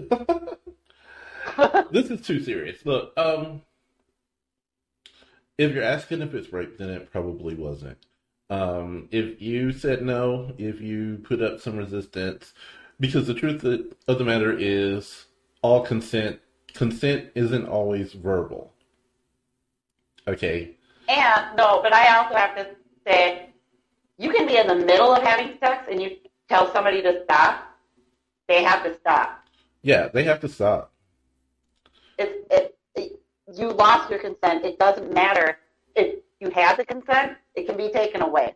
this 1.91 2.09
is 2.11 2.21
too 2.21 2.41
serious. 2.43 2.85
Look, 2.85 3.13
um, 3.17 3.61
if 5.57 5.73
you're 5.73 5.83
asking 5.83 6.21
if 6.21 6.33
it's 6.33 6.51
rape, 6.51 6.77
then 6.77 6.89
it 6.89 7.11
probably 7.11 7.55
wasn't. 7.55 7.97
Um, 8.49 9.07
if 9.11 9.41
you 9.41 9.71
said 9.71 10.03
no, 10.03 10.53
if 10.57 10.79
you 10.79 11.19
put 11.23 11.41
up 11.41 11.59
some 11.59 11.77
resistance, 11.77 12.53
because 12.99 13.27
the 13.27 13.33
truth 13.33 13.63
of 14.07 14.17
the 14.17 14.23
matter 14.23 14.55
is, 14.57 15.25
all 15.61 15.81
consent 15.81 16.39
consent 16.75 17.31
isn't 17.35 17.65
always 17.65 18.13
verbal. 18.13 18.71
Okay. 20.27 20.75
and 21.07 21.57
no, 21.57 21.81
but 21.81 21.93
I 21.93 22.15
also 22.17 22.35
have 22.35 22.55
to 22.55 22.67
say, 23.07 23.49
you 24.17 24.29
can 24.31 24.45
be 24.45 24.57
in 24.57 24.67
the 24.67 24.75
middle 24.75 25.13
of 25.13 25.23
having 25.23 25.57
sex 25.59 25.87
and 25.89 26.01
you 26.01 26.17
tell 26.49 26.71
somebody 26.73 27.01
to 27.01 27.23
stop. 27.23 27.63
They 28.47 28.63
have 28.63 28.83
to 28.83 28.95
stop. 28.95 29.45
Yeah, 29.81 30.07
they 30.07 30.23
have 30.23 30.39
to 30.41 30.49
stop. 30.49 30.91
It, 32.17 32.45
it, 32.51 32.77
it, 32.95 33.19
you 33.55 33.71
lost 33.71 34.09
your 34.09 34.19
consent. 34.19 34.65
It 34.65 34.77
doesn't 34.79 35.13
matter 35.13 35.57
if 35.95 36.19
you 36.39 36.49
had 36.49 36.77
the 36.77 36.85
consent. 36.85 37.37
It 37.55 37.67
can 37.67 37.77
be 37.77 37.91
taken 37.91 38.21
away, 38.21 38.55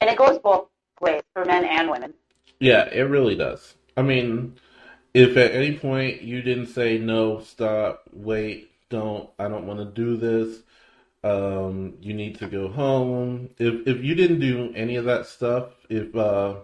and 0.00 0.10
it 0.10 0.16
goes 0.16 0.38
both 0.38 0.68
ways 1.00 1.22
for 1.32 1.44
men 1.44 1.64
and 1.64 1.90
women. 1.90 2.14
Yeah, 2.60 2.88
it 2.90 3.02
really 3.02 3.36
does. 3.36 3.74
I 3.96 4.02
mean, 4.02 4.56
if 5.14 5.36
at 5.36 5.52
any 5.52 5.78
point 5.78 6.22
you 6.22 6.42
didn't 6.42 6.66
say 6.66 6.98
no, 6.98 7.40
stop, 7.40 8.02
wait, 8.12 8.70
don't, 8.88 9.30
I 9.38 9.48
don't 9.48 9.66
want 9.66 9.80
to 9.80 9.86
do 9.86 10.16
this, 10.16 10.62
um, 11.24 11.94
you 12.00 12.14
need 12.14 12.38
to 12.38 12.46
go 12.46 12.68
home. 12.68 13.50
If 13.58 13.86
if 13.86 14.04
you 14.04 14.14
didn't 14.14 14.40
do 14.40 14.72
any 14.76 14.96
of 14.96 15.06
that 15.06 15.26
stuff, 15.26 15.70
if 15.88 16.14
uh, 16.14 16.56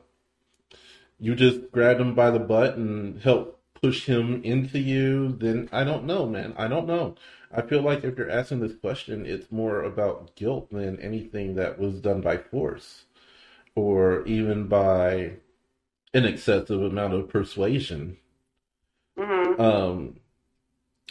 you 1.18 1.34
just 1.34 1.72
grabbed 1.72 2.00
him 2.00 2.14
by 2.14 2.30
the 2.30 2.38
butt 2.38 2.76
and 2.76 3.20
helped 3.20 3.58
push 3.80 4.06
him 4.06 4.42
into 4.44 4.78
you, 4.78 5.32
then 5.32 5.68
I 5.72 5.82
don't 5.84 6.04
know, 6.04 6.26
man. 6.26 6.54
I 6.56 6.68
don't 6.68 6.86
know. 6.86 7.16
I 7.52 7.62
feel 7.62 7.82
like 7.82 8.02
if 8.02 8.18
you're 8.18 8.28
asking 8.30 8.60
this 8.60 8.74
question, 8.74 9.26
it's 9.26 9.52
more 9.52 9.82
about 9.82 10.34
guilt 10.34 10.70
than 10.72 10.98
anything 11.00 11.54
that 11.54 11.78
was 11.78 12.00
done 12.00 12.20
by 12.20 12.36
force. 12.36 13.04
or 13.76 14.26
even 14.26 14.68
by 14.68 15.38
an 16.14 16.24
excessive 16.26 16.82
amount 16.82 17.14
of 17.14 17.28
persuasion. 17.28 18.18
hmm 19.16 19.60
Um, 19.60 20.20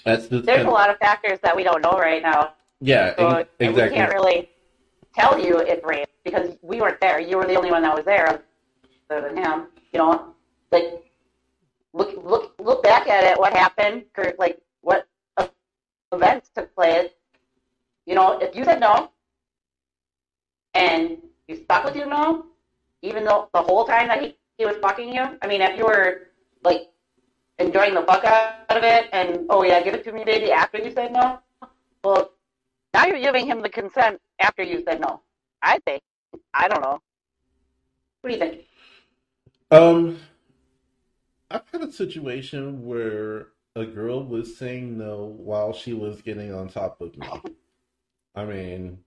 that's 0.06 0.27
the 0.27 0.41
There's 0.41 0.65
a 0.65 0.69
lot 0.69 0.89
of 0.89 0.97
factors 0.97 1.39
that 1.43 1.56
we 1.56 1.63
don't 1.63 1.82
know 1.82 1.91
right 1.91 2.21
now. 2.21 2.54
yeah, 2.80 3.13
So 3.17 3.30
ex- 3.30 3.49
we 3.60 3.89
can't 3.89 4.13
really 4.13 4.49
tell 5.15 5.39
you 5.39 5.60
it 5.60 5.84
rape 5.86 6.08
because 6.23 6.58
we 6.62 6.82
weren't 6.82 6.99
there. 7.01 7.19
You 7.19 7.38
were 7.38 7.45
the 7.45 7.56
only 7.56 7.71
one 7.71 7.82
that 7.84 7.95
was 7.95 8.06
there 8.06 8.43
other 9.10 9.21
than 9.30 9.38
him. 9.38 9.67
You 9.93 9.99
know, 9.99 10.36
like 10.71 11.04
look 11.93 12.15
look 12.23 12.56
look 12.60 12.84
back 12.84 13.08
at 13.08 13.23
it. 13.23 13.39
What 13.39 13.54
happened? 13.54 14.06
Like 14.39 14.60
what 14.82 15.08
events 16.12 16.50
took 16.56 16.74
place? 16.76 17.10
You 18.06 18.15
know, 18.15 18.39
if 18.39 18.56
you 18.56 18.63
said 18.63 18.80
no 18.80 19.12
and 20.74 21.17
you 21.47 21.56
stuck 21.63 21.84
with 21.84 21.95
your 21.95 22.08
no, 22.08 22.45
even 23.02 23.24
though 23.26 23.50
the 23.54 23.62
whole 23.62 23.86
time 23.86 24.08
that 24.08 24.21
he, 24.21 24.38
he 24.58 24.65
was 24.65 24.76
fucking 24.78 25.13
you, 25.13 25.38
I 25.41 25.47
mean, 25.47 25.62
if 25.62 25.78
you 25.78 25.86
were 25.86 26.28
like 26.63 26.89
enjoying 27.60 27.93
the 27.93 28.02
fuck 28.02 28.24
out 28.24 28.65
of 28.69 28.84
it 28.84 29.10
and 29.13 29.45
oh 29.50 29.63
yeah, 29.63 29.82
give 29.82 29.93
it 29.93 30.04
to 30.06 30.12
me, 30.12 30.24
baby, 30.24 30.52
after 30.52 30.78
you 30.78 30.91
said 30.91 31.12
no, 31.13 31.39
well, 32.04 32.32
now 32.93 33.06
you're 33.06 33.19
giving 33.19 33.45
him 33.45 33.62
the 33.62 33.69
consent 33.69 34.19
after 34.39 34.63
you 34.63 34.84
said 34.86 35.00
no. 35.00 35.21
I 35.62 35.80
think. 35.86 36.02
I 36.54 36.67
don't 36.67 36.82
know. 36.82 37.00
What 38.21 38.30
do 38.30 38.34
you 38.34 38.39
think? 38.39 38.62
Um, 39.69 40.19
I've 41.50 41.67
had 41.71 41.82
a 41.82 41.91
situation 41.91 42.86
where 42.86 43.47
a 43.75 43.86
girl 43.86 44.23
was 44.23 44.57
saying 44.57 44.97
no 44.97 45.36
while 45.38 45.73
she 45.73 45.93
was 45.93 46.21
getting 46.21 46.53
on 46.53 46.69
top 46.69 47.01
of 47.01 47.17
me. 47.17 47.27
I 48.36 48.45
mean, 48.45 48.99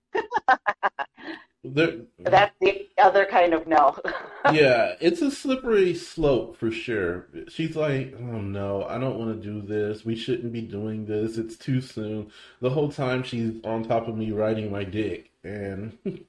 there, 1.64 2.00
That's 2.18 2.54
the 2.60 2.86
other 2.98 3.24
kind 3.24 3.54
of 3.54 3.66
no. 3.66 3.96
yeah, 4.52 4.94
it's 5.00 5.22
a 5.22 5.30
slippery 5.30 5.94
slope 5.94 6.56
for 6.58 6.70
sure. 6.70 7.26
She's 7.48 7.74
like, 7.74 8.14
"Oh 8.18 8.40
no, 8.40 8.84
I 8.84 8.98
don't 8.98 9.18
want 9.18 9.42
to 9.42 9.48
do 9.50 9.66
this. 9.66 10.04
We 10.04 10.14
shouldn't 10.14 10.52
be 10.52 10.60
doing 10.60 11.06
this. 11.06 11.38
It's 11.38 11.56
too 11.56 11.80
soon." 11.80 12.30
The 12.60 12.68
whole 12.68 12.90
time 12.90 13.22
she's 13.22 13.54
on 13.64 13.84
top 13.84 14.08
of 14.08 14.16
me 14.16 14.30
riding 14.30 14.70
my 14.70 14.84
dick, 14.84 15.30
and 15.42 15.96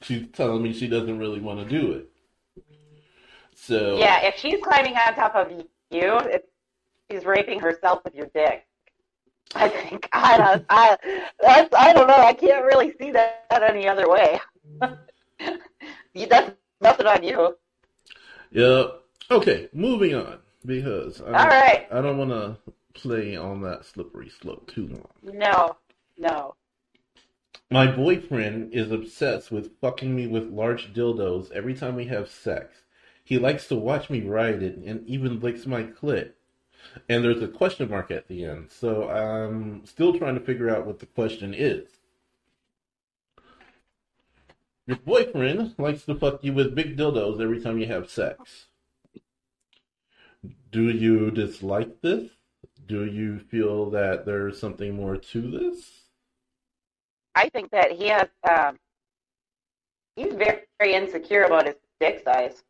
she's 0.00 0.26
telling 0.32 0.62
me 0.62 0.72
she 0.72 0.88
doesn't 0.88 1.18
really 1.18 1.40
want 1.40 1.60
to 1.60 1.80
do 1.80 1.92
it. 1.92 2.10
So 3.54 3.98
yeah, 3.98 4.22
if 4.22 4.36
she's 4.36 4.58
climbing 4.62 4.96
on 4.96 5.14
top 5.14 5.36
of 5.36 5.52
you, 5.52 6.18
it, 6.18 6.48
she's 7.10 7.24
raping 7.24 7.60
herself 7.60 8.02
with 8.04 8.14
your 8.14 8.26
dick. 8.34 8.66
I 9.54 9.68
think. 9.68 10.08
I 10.12 10.36
don't. 10.36 10.66
I. 10.68 10.96
That's. 11.40 11.74
I 11.74 11.92
don't 11.92 12.08
know. 12.08 12.16
I 12.16 12.32
can't 12.32 12.64
really 12.64 12.92
see 13.00 13.12
that 13.12 13.46
any 13.62 13.88
other 13.88 14.08
way. 14.08 14.40
You- 16.14 16.26
that's 16.26 16.52
nothing 16.80 17.06
on 17.06 17.22
you. 17.22 17.56
Yeah. 18.50 18.84
Okay, 19.30 19.68
moving 19.74 20.14
on 20.14 20.38
because 20.64 21.20
I 21.20 21.26
All 21.26 21.46
right. 21.46 21.86
I 21.92 22.00
don't 22.00 22.16
want 22.16 22.30
to 22.30 22.56
play 22.94 23.36
on 23.36 23.60
that 23.62 23.84
slippery 23.84 24.30
slope 24.30 24.70
too 24.72 24.88
long. 24.88 25.08
No. 25.22 25.76
No. 26.16 26.54
My 27.70 27.86
boyfriend 27.86 28.72
is 28.72 28.90
obsessed 28.90 29.50
with 29.50 29.78
fucking 29.80 30.14
me 30.14 30.26
with 30.26 30.48
large 30.48 30.94
dildos 30.94 31.50
every 31.52 31.74
time 31.74 31.96
we 31.96 32.06
have 32.06 32.30
sex. 32.30 32.84
He 33.24 33.38
likes 33.38 33.66
to 33.68 33.76
watch 33.76 34.08
me 34.08 34.22
ride 34.22 34.62
it 34.62 34.78
and 34.78 35.06
even 35.06 35.40
licks 35.40 35.66
my 35.66 35.82
clit. 35.82 36.32
And 37.08 37.22
there's 37.22 37.42
a 37.42 37.48
question 37.48 37.90
mark 37.90 38.10
at 38.10 38.28
the 38.28 38.44
end, 38.44 38.70
so 38.70 39.08
I'm 39.08 39.84
still 39.86 40.18
trying 40.18 40.34
to 40.34 40.40
figure 40.40 40.70
out 40.70 40.86
what 40.86 40.98
the 40.98 41.06
question 41.06 41.54
is. 41.54 41.88
Your 44.86 44.98
boyfriend 44.98 45.74
likes 45.78 46.04
to 46.04 46.14
fuck 46.14 46.44
you 46.44 46.52
with 46.52 46.74
big 46.74 46.96
dildos 46.96 47.40
every 47.40 47.60
time 47.60 47.78
you 47.78 47.86
have 47.86 48.08
sex. 48.08 48.66
Do 50.70 50.90
you 50.90 51.30
dislike 51.30 52.00
this? 52.02 52.30
Do 52.86 53.04
you 53.04 53.40
feel 53.40 53.90
that 53.90 54.26
there's 54.26 54.60
something 54.60 54.94
more 54.94 55.16
to 55.16 55.50
this? 55.50 56.02
I 57.34 57.48
think 57.48 57.70
that 57.72 57.92
he 57.92 58.08
has. 58.08 58.28
Um, 58.48 58.78
he's 60.14 60.34
very, 60.34 60.60
very 60.78 60.94
insecure 60.94 61.42
about 61.42 61.66
his 61.66 61.76
dick 62.00 62.22
size. 62.24 62.62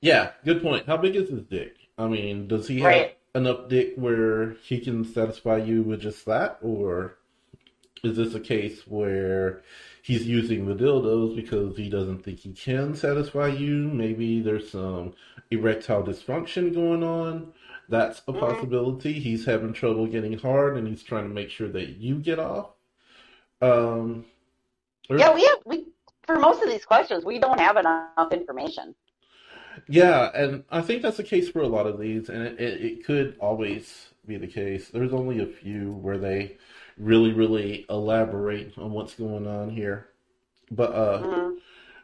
Yeah, 0.00 0.32
good 0.44 0.62
point. 0.62 0.86
How 0.86 0.96
big 0.96 1.16
is 1.16 1.30
his 1.30 1.42
dick? 1.42 1.76
I 1.98 2.08
mean, 2.08 2.48
does 2.48 2.68
he 2.68 2.80
have 2.80 2.84
Right. 2.84 3.18
enough 3.34 3.68
dick 3.68 3.94
where 3.96 4.52
he 4.62 4.80
can 4.80 5.04
satisfy 5.04 5.58
you 5.58 5.82
with 5.82 6.00
just 6.00 6.24
that? 6.26 6.58
Or 6.62 7.18
is 8.04 8.16
this 8.16 8.34
a 8.34 8.40
case 8.40 8.86
where 8.86 9.62
he's 10.02 10.26
using 10.26 10.66
the 10.66 10.74
dildos 10.74 11.36
because 11.36 11.76
he 11.76 11.88
doesn't 11.90 12.22
think 12.24 12.40
he 12.40 12.52
can 12.52 12.94
satisfy 12.94 13.48
you? 13.48 13.88
Maybe 13.88 14.40
there's 14.40 14.70
some 14.70 15.14
erectile 15.50 16.02
dysfunction 16.02 16.74
going 16.74 17.02
on. 17.02 17.52
That's 17.88 18.20
a 18.28 18.32
Mhm. 18.32 18.40
possibility. 18.40 19.12
He's 19.14 19.44
having 19.46 19.72
trouble 19.72 20.06
getting 20.06 20.38
hard 20.38 20.76
and 20.76 20.88
he's 20.88 21.02
trying 21.02 21.28
to 21.28 21.34
make 21.34 21.50
sure 21.50 21.68
that 21.68 21.96
you 21.98 22.16
get 22.16 22.38
off. 22.38 22.70
Um, 23.62 24.26
Yeah, 25.08 25.32
we 25.34 25.44
have. 25.44 25.58
We 25.64 25.86
for 26.24 26.36
most 26.36 26.62
of 26.62 26.68
these 26.68 26.84
questions, 26.84 27.24
we 27.24 27.38
don't 27.38 27.60
have 27.60 27.76
enough 27.76 28.32
information. 28.32 28.94
Yeah, 29.88 30.30
and 30.34 30.64
I 30.70 30.80
think 30.80 31.02
that's 31.02 31.16
the 31.18 31.22
case 31.22 31.48
for 31.48 31.60
a 31.60 31.68
lot 31.68 31.86
of 31.86 31.98
these, 31.98 32.28
and 32.28 32.42
it, 32.42 32.60
it, 32.60 32.80
it 32.84 33.04
could 33.04 33.36
always 33.40 34.08
be 34.26 34.36
the 34.36 34.46
case. 34.46 34.88
There's 34.88 35.12
only 35.12 35.40
a 35.40 35.46
few 35.46 35.92
where 35.92 36.18
they 36.18 36.56
really, 36.98 37.32
really 37.32 37.86
elaborate 37.90 38.76
on 38.78 38.92
what's 38.92 39.14
going 39.14 39.46
on 39.46 39.70
here. 39.70 40.08
But 40.70 40.92
uh, 40.92 41.22
Mhm. 41.22 41.58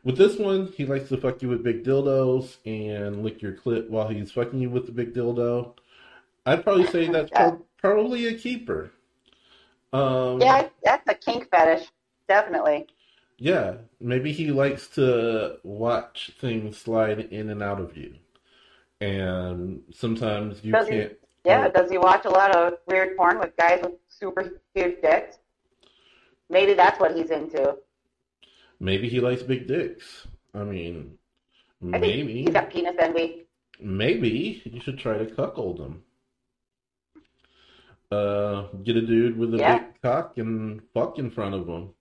with 0.04 0.16
this 0.16 0.38
one, 0.38 0.66
he 0.76 0.84
likes 0.86 1.08
to 1.08 1.16
fuck 1.16 1.42
you 1.42 1.48
with 1.48 1.64
big 1.64 1.82
dildos 1.84 2.56
and 2.66 3.24
lick 3.24 3.42
your 3.42 3.52
clit 3.52 3.88
while 3.88 4.08
he's 4.08 4.30
fucking 4.32 4.60
you 4.60 4.70
with 4.70 4.86
the 4.86 4.92
big 4.92 5.14
dildo. 5.14 5.74
I'd 6.46 6.62
probably 6.62 6.86
say 6.86 7.08
that's 7.08 7.30
prob- 7.34 7.62
probably 7.78 8.26
a 8.26 8.34
keeper. 8.34 8.90
Um, 9.92 10.40
Yeah, 10.40 10.68
that's 10.84 11.08
a 11.08 11.14
kink 11.14 11.48
fetish, 11.50 11.86
definitely. 12.28 12.86
Yeah, 13.42 13.78
maybe 13.98 14.30
he 14.30 14.52
likes 14.52 14.86
to 14.94 15.58
watch 15.64 16.30
things 16.40 16.78
slide 16.78 17.18
in 17.18 17.50
and 17.50 17.60
out 17.60 17.80
of 17.80 17.96
you. 17.96 18.14
And 19.00 19.82
sometimes 19.92 20.64
you 20.64 20.70
Does 20.70 20.86
can't. 20.86 21.18
Yeah, 21.44 21.66
Oh. 21.66 21.70
does 21.72 21.90
he 21.90 21.98
watch 21.98 22.24
a 22.24 22.30
lot 22.30 22.54
of 22.54 22.74
weird 22.86 23.16
porn 23.16 23.40
with 23.40 23.56
guys 23.56 23.82
with 23.82 23.94
super 24.08 24.60
huge 24.76 25.02
dicks? 25.02 25.38
Maybe 26.50 26.74
that's 26.74 27.00
what 27.00 27.16
he's 27.16 27.30
into. 27.30 27.78
Maybe 28.78 29.08
he 29.08 29.18
likes 29.18 29.42
big 29.42 29.66
dicks. 29.66 30.28
I 30.54 30.62
mean, 30.62 31.18
I 31.92 31.98
think 31.98 32.02
maybe, 32.02 32.44
he's 32.44 32.50
got 32.54 32.70
penis 32.70 32.94
envy. 32.96 33.48
maybe 33.80 34.62
you 34.64 34.80
should 34.80 35.00
try 35.00 35.18
to 35.18 35.26
cuckold 35.26 35.80
him. 35.80 36.04
Uh, 38.12 38.68
get 38.84 38.96
a 38.96 39.02
dude 39.02 39.36
with 39.36 39.52
a 39.54 39.58
Yeah. 39.58 39.78
big 39.78 40.00
cock 40.00 40.38
and 40.38 40.80
fuck 40.94 41.18
in 41.18 41.28
front 41.32 41.56
of 41.56 41.66
him. 41.66 41.92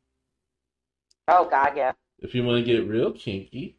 Oh 1.27 1.47
God, 1.49 1.73
yeah. 1.75 1.93
If 2.19 2.35
you 2.35 2.43
want 2.43 2.65
to 2.65 2.71
get 2.71 2.87
real 2.87 3.11
kinky, 3.11 3.77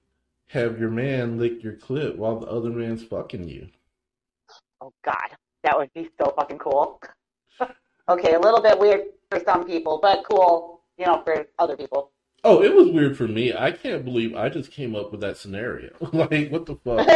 have 0.49 0.79
your 0.79 0.91
man 0.91 1.39
lick 1.39 1.63
your 1.63 1.75
clit 1.75 2.17
while 2.17 2.39
the 2.39 2.47
other 2.47 2.71
man's 2.71 3.03
fucking 3.03 3.49
you. 3.49 3.69
Oh 4.81 4.93
God, 5.05 5.37
that 5.63 5.79
would 5.79 5.93
be 5.95 6.11
so 6.19 6.33
fucking 6.37 6.59
cool. 6.59 7.01
okay, 8.09 8.35
a 8.35 8.41
little 8.41 8.61
bit 8.61 8.79
weird 8.79 9.03
for 9.31 9.41
some 9.45 9.65
people, 9.65 9.99
but 10.03 10.25
cool, 10.29 10.81
you 10.99 11.07
know, 11.07 11.23
for 11.25 11.47
other 11.59 11.77
people. 11.77 12.11
Oh, 12.45 12.63
it 12.63 12.75
was 12.75 12.89
weird 12.91 13.17
for 13.17 13.29
me. 13.29 13.55
I 13.55 13.71
can't 13.71 14.05
believe 14.05 14.35
I 14.35 14.49
just 14.49 14.73
came 14.73 14.97
up 14.97 15.13
with 15.13 15.21
that 15.21 15.37
scenario. 15.37 15.91
like, 16.13 16.51
what 16.51 16.67
the 16.67 16.77
fuck? 16.77 17.07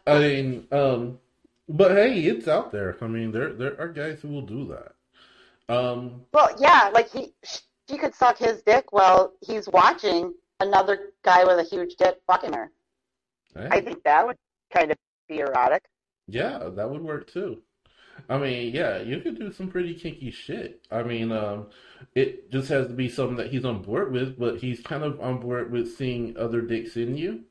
I 0.06 0.18
mean, 0.18 0.68
um, 0.70 1.18
but 1.68 1.90
hey, 1.92 2.20
it's 2.20 2.46
out 2.46 2.70
there. 2.70 2.96
I 3.00 3.06
mean, 3.08 3.32
there 3.32 3.52
there 3.52 3.78
are 3.80 3.88
guys 3.88 4.20
who 4.20 4.28
will 4.28 4.42
do 4.42 4.68
that. 4.68 4.94
Um, 5.74 6.22
well, 6.32 6.50
yeah, 6.58 6.90
like 6.94 7.10
he, 7.10 7.34
she 7.88 7.96
could 7.98 8.14
suck 8.14 8.38
his 8.38 8.62
dick 8.62 8.92
while 8.92 9.32
he's 9.46 9.68
watching 9.68 10.32
another 10.60 11.10
guy 11.24 11.44
with 11.44 11.58
a 11.58 11.62
huge 11.62 11.94
dick 11.96 12.16
fucking 12.26 12.52
her. 12.52 12.70
hey, 13.54 13.68
I 13.70 13.80
think 13.80 14.02
that 14.04 14.26
would 14.26 14.36
kind 14.72 14.90
of 14.90 14.96
be 15.28 15.38
erotic. 15.38 15.84
yeah, 16.26 16.68
that 16.74 16.90
would 16.90 17.02
work 17.02 17.30
too. 17.30 17.62
I 18.28 18.36
mean, 18.36 18.74
yeah, 18.74 18.98
you 18.98 19.20
could 19.20 19.38
do 19.38 19.52
some 19.52 19.68
pretty 19.68 19.94
kinky 19.94 20.32
shit. 20.32 20.84
I 20.90 21.04
mean, 21.04 21.30
um, 21.30 21.68
it 22.16 22.50
just 22.50 22.68
has 22.68 22.88
to 22.88 22.92
be 22.92 23.08
something 23.08 23.36
that 23.36 23.52
he's 23.52 23.64
on 23.64 23.80
board 23.82 24.10
with, 24.12 24.36
but 24.38 24.58
he's 24.58 24.80
kind 24.80 25.04
of 25.04 25.20
on 25.20 25.38
board 25.38 25.70
with 25.70 25.96
seeing 25.96 26.36
other 26.36 26.60
dicks 26.60 26.96
in 26.96 27.16
you 27.16 27.44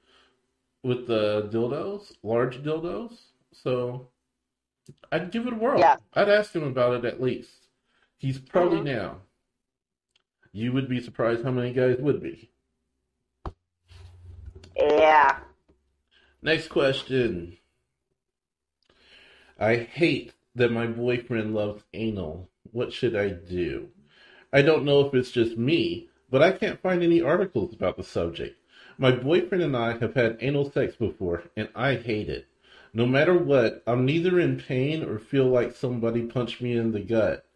with 0.83 1.07
the 1.07 1.47
dildos, 1.53 2.11
large 2.21 2.61
dildos. 2.63 3.13
So 3.53 4.09
I'd 5.09 5.31
give 5.31 5.47
it 5.47 5.53
a 5.53 5.55
whirl. 5.55 5.79
Yeah. 5.79 5.95
I'd 6.13 6.29
ask 6.29 6.53
him 6.53 6.63
about 6.63 6.95
it 6.95 7.05
at 7.05 7.21
least. 7.21 7.67
He's 8.17 8.37
probably 8.37 8.79
Mhm. 8.79 8.85
down. 8.85 9.21
You 10.57 10.71
would 10.71 10.89
be 10.89 10.99
surprised 10.99 11.43
how 11.43 11.51
many 11.51 11.71
guys 11.71 11.97
would 11.99 12.19
be. 12.19 12.49
Yeah. 14.75 15.37
Next 16.41 16.69
question. 16.69 17.57
I 19.59 19.75
hate 19.75 20.33
that 20.55 20.71
my 20.71 20.87
boyfriend 20.87 21.53
loves 21.53 21.83
anal. 21.93 22.49
What 22.71 22.91
should 22.91 23.15
I 23.15 23.29
do? 23.29 23.89
I 24.51 24.63
don't 24.63 24.83
know 24.83 25.01
if 25.01 25.13
it's 25.13 25.29
just 25.29 25.59
me, 25.59 26.09
but 26.27 26.41
I 26.41 26.53
can't 26.53 26.81
find 26.81 27.03
any 27.03 27.21
articles 27.21 27.71
about 27.71 27.95
the 27.95 28.03
subject. 28.03 28.59
My 28.97 29.11
boyfriend 29.11 29.63
and 29.63 29.77
I 29.77 29.99
have 29.99 30.15
had 30.15 30.39
anal 30.41 30.71
sex 30.71 30.95
before, 30.95 31.43
and 31.55 31.69
I 31.75 31.97
hate 31.97 32.29
it. 32.29 32.47
No 32.95 33.05
matter 33.05 33.37
what, 33.37 33.83
I'm 33.85 34.07
neither 34.07 34.39
in 34.39 34.59
pain 34.59 35.03
or 35.03 35.19
feel 35.19 35.45
like 35.45 35.75
somebody 35.75 36.23
punched 36.23 36.61
me 36.61 36.75
in 36.75 36.93
the 36.93 36.99
gut. 36.99 37.46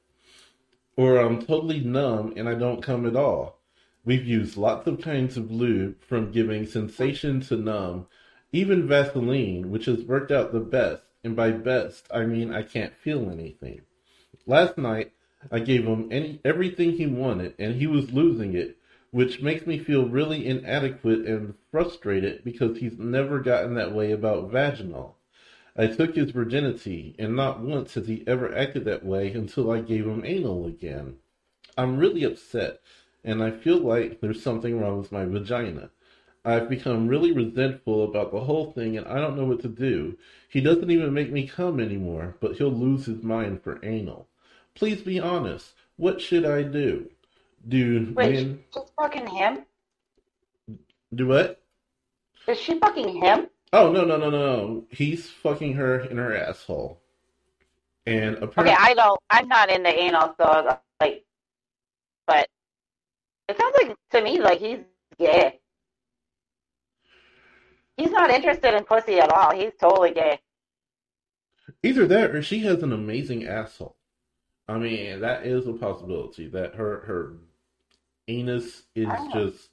Or 1.01 1.17
I'm 1.17 1.41
totally 1.41 1.79
numb 1.79 2.33
and 2.35 2.47
I 2.47 2.53
don't 2.53 2.83
come 2.83 3.07
at 3.07 3.15
all. 3.15 3.59
We've 4.05 4.23
used 4.23 4.55
lots 4.55 4.85
of 4.85 5.01
kinds 5.01 5.35
of 5.35 5.49
lube, 5.49 5.99
from 6.03 6.31
giving 6.31 6.67
sensation 6.67 7.41
to 7.41 7.57
numb, 7.57 8.05
even 8.51 8.87
Vaseline, 8.87 9.71
which 9.71 9.85
has 9.85 10.03
worked 10.03 10.31
out 10.31 10.53
the 10.53 10.59
best, 10.59 11.01
and 11.23 11.35
by 11.35 11.53
best, 11.53 12.05
I 12.11 12.27
mean 12.27 12.53
I 12.53 12.61
can't 12.61 12.93
feel 12.93 13.31
anything. 13.31 13.81
Last 14.45 14.77
night, 14.77 15.13
I 15.51 15.57
gave 15.57 15.87
him 15.87 16.07
any, 16.11 16.39
everything 16.45 16.91
he 16.91 17.07
wanted, 17.07 17.55
and 17.57 17.77
he 17.77 17.87
was 17.87 18.13
losing 18.13 18.53
it, 18.53 18.77
which 19.09 19.41
makes 19.41 19.65
me 19.65 19.79
feel 19.79 20.07
really 20.07 20.45
inadequate 20.45 21.25
and 21.25 21.55
frustrated 21.71 22.43
because 22.43 22.77
he's 22.77 22.99
never 22.99 23.39
gotten 23.39 23.73
that 23.73 23.95
way 23.95 24.11
about 24.11 24.51
vaginal. 24.51 25.17
I 25.77 25.87
took 25.87 26.15
his 26.15 26.31
virginity, 26.31 27.15
and 27.17 27.35
not 27.35 27.61
once 27.61 27.93
has 27.93 28.07
he 28.07 28.23
ever 28.27 28.53
acted 28.53 28.85
that 28.85 29.05
way 29.05 29.31
until 29.31 29.71
I 29.71 29.79
gave 29.79 30.05
him 30.05 30.25
anal 30.25 30.65
again. 30.65 31.17
I'm 31.77 31.97
really 31.97 32.23
upset, 32.23 32.81
and 33.23 33.41
I 33.41 33.51
feel 33.51 33.77
like 33.77 34.19
there's 34.19 34.43
something 34.43 34.79
wrong 34.79 34.97
with 34.97 35.11
my 35.11 35.25
vagina. 35.25 35.89
I've 36.43 36.69
become 36.69 37.07
really 37.07 37.31
resentful 37.31 38.03
about 38.03 38.31
the 38.31 38.41
whole 38.41 38.71
thing, 38.71 38.97
and 38.97 39.07
I 39.07 39.19
don't 39.19 39.37
know 39.37 39.45
what 39.45 39.61
to 39.61 39.67
do. 39.67 40.17
He 40.49 40.59
doesn't 40.59 40.89
even 40.89 41.13
make 41.13 41.31
me 41.31 41.47
come 41.47 41.79
anymore, 41.79 42.35
but 42.41 42.57
he'll 42.57 42.71
lose 42.71 43.05
his 43.05 43.21
mind 43.23 43.63
for 43.63 43.79
anal. 43.85 44.27
Please 44.73 45.01
be 45.01 45.19
honest. 45.19 45.73
What 45.97 46.19
should 46.19 46.45
I 46.45 46.63
do? 46.63 47.09
Do 47.67 48.11
Wait, 48.15 48.33
men 48.33 48.63
she's 48.73 48.83
fucking 48.97 49.27
him? 49.27 49.65
do 51.13 51.27
what? 51.27 51.61
Is 52.47 52.59
she 52.59 52.79
fucking 52.79 53.21
him? 53.21 53.47
Oh 53.73 53.91
no 53.91 54.05
no 54.05 54.17
no 54.17 54.29
no! 54.29 54.85
He's 54.91 55.29
fucking 55.29 55.73
her 55.73 56.01
in 56.01 56.17
her 56.17 56.35
asshole, 56.35 57.01
and 58.05 58.35
apparently, 58.37 58.73
Okay, 58.73 58.75
I 58.79 58.93
don't. 58.95 59.19
I'm 59.29 59.47
not 59.47 59.69
into 59.71 59.89
anal, 59.89 60.35
so 60.39 60.77
like, 61.01 61.25
but 62.27 62.47
it 63.49 63.57
sounds 63.57 63.75
like 63.81 63.95
to 64.11 64.21
me 64.21 64.41
like 64.41 64.59
he's 64.59 64.79
gay. 65.19 65.59
He's 67.97 68.11
not 68.11 68.31
interested 68.31 68.75
in 68.75 68.83
pussy 68.85 69.19
at 69.19 69.31
all. 69.31 69.51
He's 69.55 69.73
totally 69.79 70.11
gay. 70.13 70.39
either 71.83 72.07
that 72.07 72.31
or 72.31 72.41
she 72.41 72.59
has 72.61 72.83
an 72.83 72.93
amazing 72.93 73.47
asshole. 73.47 73.97
I 74.67 74.77
mean, 74.77 75.21
that 75.21 75.45
is 75.45 75.67
a 75.67 75.73
possibility 75.73 76.47
that 76.49 76.75
her 76.75 77.01
her 77.01 77.33
anus 78.27 78.83
is 78.95 79.09
just 79.33 79.69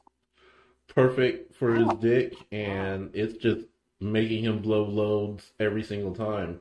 perfect 0.89 1.55
for 1.55 1.75
his 1.75 1.89
dick, 2.01 2.35
and 2.53 3.11
it's 3.15 3.35
just 3.39 3.67
making 4.01 4.45
him 4.45 4.61
blow 4.61 4.85
loads 4.85 5.53
every 5.59 5.83
single 5.83 6.15
time. 6.15 6.61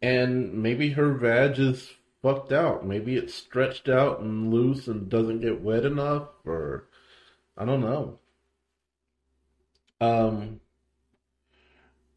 And 0.00 0.54
maybe 0.54 0.90
her 0.90 1.12
vag 1.12 1.58
is 1.58 1.90
fucked 2.22 2.52
out. 2.52 2.86
Maybe 2.86 3.16
it's 3.16 3.34
stretched 3.34 3.88
out 3.88 4.20
and 4.20 4.52
loose 4.52 4.88
and 4.88 5.08
doesn't 5.08 5.40
get 5.40 5.60
wet 5.60 5.84
enough, 5.84 6.28
or 6.44 6.88
I 7.56 7.64
don't 7.64 7.80
know. 7.80 8.18
Um, 10.00 10.60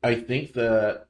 I 0.01 0.15
think 0.15 0.53
that 0.53 1.07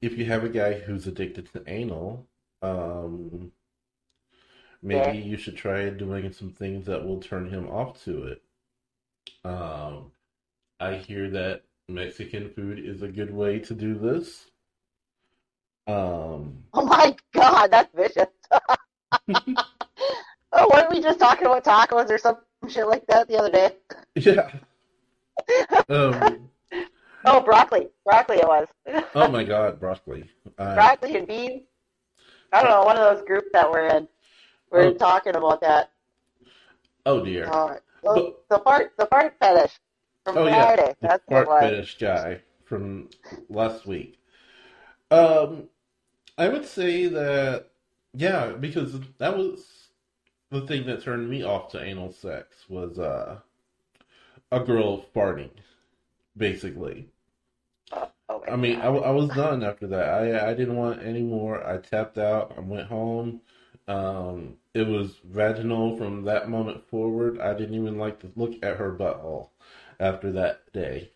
if 0.00 0.16
you 0.18 0.24
have 0.26 0.44
a 0.44 0.48
guy 0.48 0.74
who's 0.74 1.06
addicted 1.06 1.52
to 1.52 1.62
anal, 1.66 2.26
um, 2.62 3.52
maybe 4.82 5.18
Yeah. 5.18 5.24
you 5.24 5.36
should 5.36 5.56
try 5.56 5.88
doing 5.90 6.32
some 6.32 6.52
things 6.52 6.86
that 6.86 7.04
will 7.04 7.20
turn 7.20 7.48
him 7.48 7.68
off 7.68 8.02
to 8.04 8.24
it. 8.24 8.42
Um, 9.44 10.12
I 10.80 10.96
hear 10.96 11.30
that 11.30 11.62
Mexican 11.88 12.50
food 12.50 12.78
is 12.78 13.02
a 13.02 13.08
good 13.08 13.32
way 13.32 13.58
to 13.60 13.74
do 13.74 13.94
this. 13.98 14.46
Um, 15.86 16.64
Oh 16.72 16.84
my 16.84 17.16
god, 17.32 17.68
that's 17.70 17.92
vicious. 17.94 18.26
oh, 20.52 20.68
weren't 20.72 20.90
we 20.90 21.00
just 21.00 21.18
talking 21.18 21.46
about 21.46 21.64
tacos 21.64 22.10
or 22.10 22.18
some 22.18 22.36
shit 22.68 22.86
like 22.86 23.06
that 23.06 23.28
the 23.28 23.38
other 23.38 23.50
day? 23.50 23.76
yeah. 24.16 24.50
Um, 25.88 26.50
Oh, 27.24 27.40
broccoli. 27.40 27.88
Broccoli 28.04 28.38
it 28.38 28.46
was. 28.46 28.68
oh 29.14 29.28
my 29.28 29.42
God, 29.44 29.80
broccoli. 29.80 30.28
Uh, 30.58 30.74
broccoli 30.74 31.16
and 31.16 31.26
beans. 31.26 31.62
I 32.52 32.62
don't 32.62 32.70
know, 32.70 32.84
one 32.84 32.96
of 32.96 33.16
those 33.16 33.26
groups 33.26 33.48
that 33.52 33.70
we're 33.70 33.88
in. 33.88 34.08
We're 34.70 34.86
Oh. 34.88 34.94
talking 34.94 35.34
about 35.36 35.60
that. 35.62 35.90
oh 37.06 37.24
dear. 37.24 37.46
Uh, 37.48 37.76
the, 38.02 38.34
the 38.50 38.58
fart, 38.60 38.92
the 38.98 39.06
fart 39.06 39.34
fetish 39.40 39.72
from 40.24 40.38
Oh 40.38 40.46
yeah, 40.46 40.66
Friday. 40.66 40.87
The 41.00 41.14
it 41.14 41.22
fart 41.28 41.98
guy 41.98 42.40
from 42.64 43.08
last 43.48 43.86
week. 43.86 44.18
Um, 45.10 45.68
I 46.36 46.48
would 46.48 46.66
say 46.66 47.06
that 47.08 47.70
yeah, 48.14 48.52
because 48.52 48.98
that 49.18 49.36
was 49.36 49.88
the 50.50 50.62
thing 50.62 50.86
that 50.86 51.02
turned 51.02 51.28
me 51.28 51.42
off 51.42 51.70
to 51.72 51.82
anal 51.82 52.12
sex 52.12 52.64
was 52.68 52.98
uh 52.98 53.38
a 54.50 54.60
girl 54.60 55.04
farting, 55.14 55.50
basically. 56.36 57.08
Oh, 57.92 58.10
oh 58.28 58.42
I 58.50 58.56
mean, 58.56 58.80
I, 58.80 58.86
I 58.86 59.10
was 59.10 59.28
done 59.30 59.62
after 59.62 59.86
that. 59.88 60.08
I 60.08 60.50
I 60.50 60.54
didn't 60.54 60.76
want 60.76 61.02
any 61.02 61.22
more. 61.22 61.66
I 61.66 61.78
tapped 61.78 62.18
out. 62.18 62.54
I 62.56 62.60
went 62.60 62.88
home. 62.88 63.40
Um, 63.86 64.56
it 64.74 64.86
was 64.86 65.16
vaginal 65.24 65.96
from 65.96 66.24
that 66.24 66.50
moment 66.50 66.86
forward. 66.88 67.40
I 67.40 67.54
didn't 67.54 67.74
even 67.74 67.96
like 67.98 68.20
to 68.20 68.30
look 68.36 68.52
at 68.62 68.76
her 68.76 68.92
butthole 68.92 69.48
after 70.00 70.32
that 70.32 70.72
day 70.72 71.10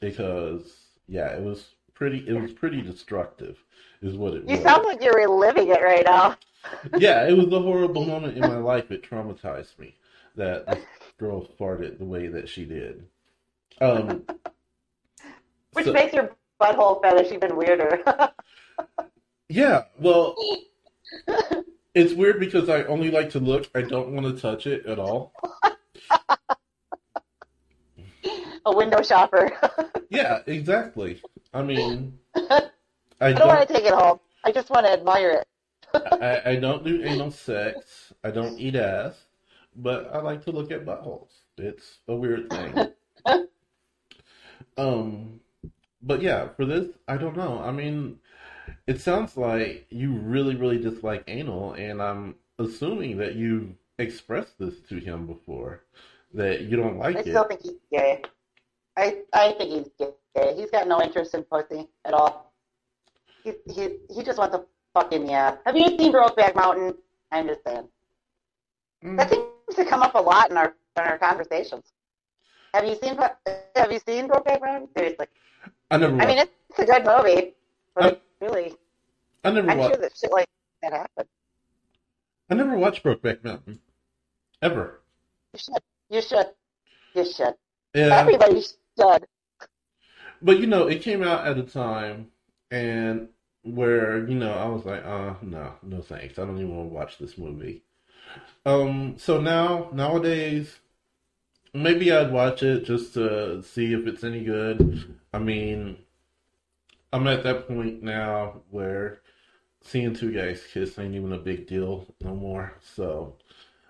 because 0.00 0.72
yeah, 1.08 1.28
it 1.28 1.42
was 1.42 1.74
pretty. 1.94 2.18
It 2.28 2.40
was 2.40 2.52
pretty 2.52 2.82
destructive, 2.82 3.58
is 4.00 4.16
what 4.16 4.34
it 4.34 4.42
you 4.42 4.56
was. 4.56 4.58
You 4.58 4.62
sound 4.62 4.84
like 4.84 5.02
you're 5.02 5.14
reliving 5.16 5.68
it 5.68 5.82
right 5.82 6.04
now. 6.04 6.36
Yeah, 6.96 7.26
it 7.26 7.36
was 7.36 7.52
a 7.52 7.58
horrible 7.60 8.04
moment 8.06 8.36
in 8.36 8.42
my 8.42 8.56
life. 8.58 8.92
It 8.92 9.02
traumatized 9.02 9.76
me 9.80 9.96
that 10.36 10.64
this 10.68 10.84
girl 11.18 11.44
farted 11.58 11.98
the 11.98 12.04
way 12.04 12.28
that 12.28 12.48
she 12.48 12.64
did. 12.64 13.04
Um, 13.80 14.22
Which 15.72 15.86
so- 15.86 15.92
makes 15.92 16.14
your 16.14 16.30
butthole 16.60 17.02
fetish 17.02 17.32
even 17.32 17.56
weirder. 17.56 18.00
Yeah, 19.48 19.82
well, 19.98 20.34
it's 21.94 22.14
weird 22.14 22.40
because 22.40 22.70
I 22.70 22.84
only 22.84 23.10
like 23.10 23.30
to 23.30 23.38
look. 23.40 23.68
I 23.74 23.82
don't 23.82 24.12
want 24.14 24.24
to 24.34 24.40
touch 24.40 24.66
it 24.66 24.86
at 24.86 24.98
all. 24.98 25.34
A 28.64 28.74
window 28.74 29.02
shopper. 29.02 29.50
Yeah, 30.10 30.42
exactly. 30.46 31.22
I 31.52 31.62
mean, 31.62 32.18
I 33.20 33.32
I 33.34 33.38
don't 33.38 33.48
want 33.48 33.66
don't. 33.66 33.66
to 33.66 33.72
take 33.74 33.84
it 33.84 33.94
home. 33.94 34.20
I 34.44 34.52
just 34.52 34.70
want 34.70 34.86
to 34.86 34.92
admire 34.92 35.30
it. 35.30 35.46
I, 36.20 36.52
I 36.52 36.56
don't 36.56 36.84
do 36.84 37.02
anal 37.04 37.30
sex. 37.30 38.12
I 38.24 38.30
don't 38.30 38.58
eat 38.58 38.76
ass, 38.76 39.26
but 39.74 40.10
I 40.14 40.20
like 40.20 40.44
to 40.44 40.52
look 40.52 40.70
at 40.70 40.84
buttholes. 40.86 41.30
It's 41.58 41.98
a 42.08 42.14
weird 42.16 42.50
thing. 42.50 42.80
Um, 44.76 45.40
but 46.02 46.22
yeah, 46.22 46.48
for 46.50 46.64
this, 46.64 46.88
I 47.08 47.16
don't 47.16 47.36
know. 47.36 47.60
I 47.60 47.72
mean, 47.72 48.18
it 48.86 49.00
sounds 49.00 49.36
like 49.36 49.86
you 49.90 50.12
really, 50.14 50.56
really 50.56 50.78
dislike 50.78 51.24
anal, 51.28 51.74
and 51.74 52.02
I'm 52.02 52.36
assuming 52.58 53.18
that 53.18 53.36
you've 53.36 53.74
expressed 53.98 54.58
this 54.58 54.80
to 54.90 54.98
him 55.00 55.26
before, 55.26 55.84
that 56.34 56.62
you 56.62 56.76
don't 56.76 56.98
like 56.98 57.16
I 57.16 57.22
like 57.22 57.26
still 57.28 57.44
it. 57.44 57.48
think 57.48 57.62
he's 57.62 57.78
gay. 57.90 58.22
I 58.96 59.22
I 59.32 59.52
think 59.52 59.70
he's 59.70 59.88
gay. 60.34 60.54
He's 60.56 60.70
got 60.70 60.86
no 60.88 61.00
interest 61.02 61.34
in 61.34 61.44
pussy 61.44 61.88
at 62.04 62.14
all. 62.14 62.52
He 63.44 63.52
he 63.66 63.98
he 64.14 64.22
just 64.22 64.38
wants 64.38 64.54
a 64.56 64.64
fucking 64.94 65.28
yeah. 65.28 65.56
Have 65.66 65.76
you 65.76 65.88
seen 65.98 66.12
Brokeback 66.12 66.54
Mountain? 66.54 66.94
I'm 67.30 67.46
just 67.48 67.60
saying. 67.66 67.88
That 69.16 69.28
Mm, 69.28 69.30
seems 69.30 69.76
to 69.76 69.84
come 69.84 70.02
up 70.02 70.14
a 70.14 70.20
lot 70.20 70.50
in 70.50 70.56
our 70.56 70.74
in 70.96 71.02
our 71.02 71.18
conversations. 71.18 71.92
Have 72.74 72.84
you 72.86 72.96
seen 73.02 73.16
Have 73.76 73.90
you 73.92 73.98
seen 74.06 74.28
Brokeback 74.28 74.60
Mountain? 74.60 74.88
Seriously, 74.96 75.26
I 75.90 75.96
never 75.96 76.20
I 76.20 76.26
mean 76.26 76.38
it's 76.38 76.78
a 76.78 76.84
good 76.84 77.04
movie, 77.04 77.54
but 77.94 78.04
I- 78.04 78.44
really, 78.44 78.74
I 79.44 79.50
never 79.50 79.68
I'm 79.70 79.78
sure 79.78 79.88
watched. 79.88 80.00
that 80.02 80.16
shit 80.16 80.30
like 80.32 80.46
that 80.82 80.92
happened. 80.92 81.28
I 82.50 82.54
never 82.54 82.76
watched 82.76 83.02
Brokeback 83.02 83.42
Mountain, 83.42 83.80
ever. 84.60 85.00
You 85.54 85.58
should. 85.58 85.82
You 86.10 86.22
should. 86.22 86.46
You 87.14 87.24
should. 87.24 87.54
Yeah, 87.94 88.18
Everybody 88.20 88.60
should. 88.60 88.72
But 90.42 90.58
you 90.58 90.66
know, 90.66 90.86
it 90.86 91.02
came 91.02 91.22
out 91.22 91.46
at 91.46 91.58
a 91.58 91.62
time 91.62 92.28
and 92.70 93.28
where 93.62 94.26
you 94.26 94.34
know 94.34 94.52
I 94.52 94.66
was 94.66 94.84
like, 94.84 95.04
uh, 95.04 95.34
no, 95.42 95.74
no 95.82 96.02
thanks. 96.02 96.38
I 96.38 96.44
don't 96.44 96.58
even 96.58 96.76
want 96.76 96.90
to 96.90 96.94
watch 96.94 97.18
this 97.18 97.38
movie. 97.38 97.82
Um, 98.66 99.16
so 99.18 99.40
now 99.40 99.90
nowadays, 99.92 100.78
maybe 101.74 102.12
I'd 102.12 102.32
watch 102.32 102.62
it 102.62 102.84
just 102.84 103.14
to 103.14 103.62
see 103.62 103.92
if 103.92 104.06
it's 104.06 104.24
any 104.24 104.44
good. 104.44 105.18
I 105.32 105.38
mean, 105.38 105.98
I'm 107.12 107.26
at 107.26 107.44
that 107.44 107.68
point 107.68 108.02
now 108.02 108.62
where 108.70 109.20
seeing 109.82 110.14
two 110.14 110.32
guys 110.32 110.62
kiss 110.72 110.98
ain't 110.98 111.14
even 111.14 111.32
a 111.32 111.38
big 111.38 111.66
deal 111.66 112.06
no 112.20 112.34
more. 112.34 112.74
So, 112.94 113.36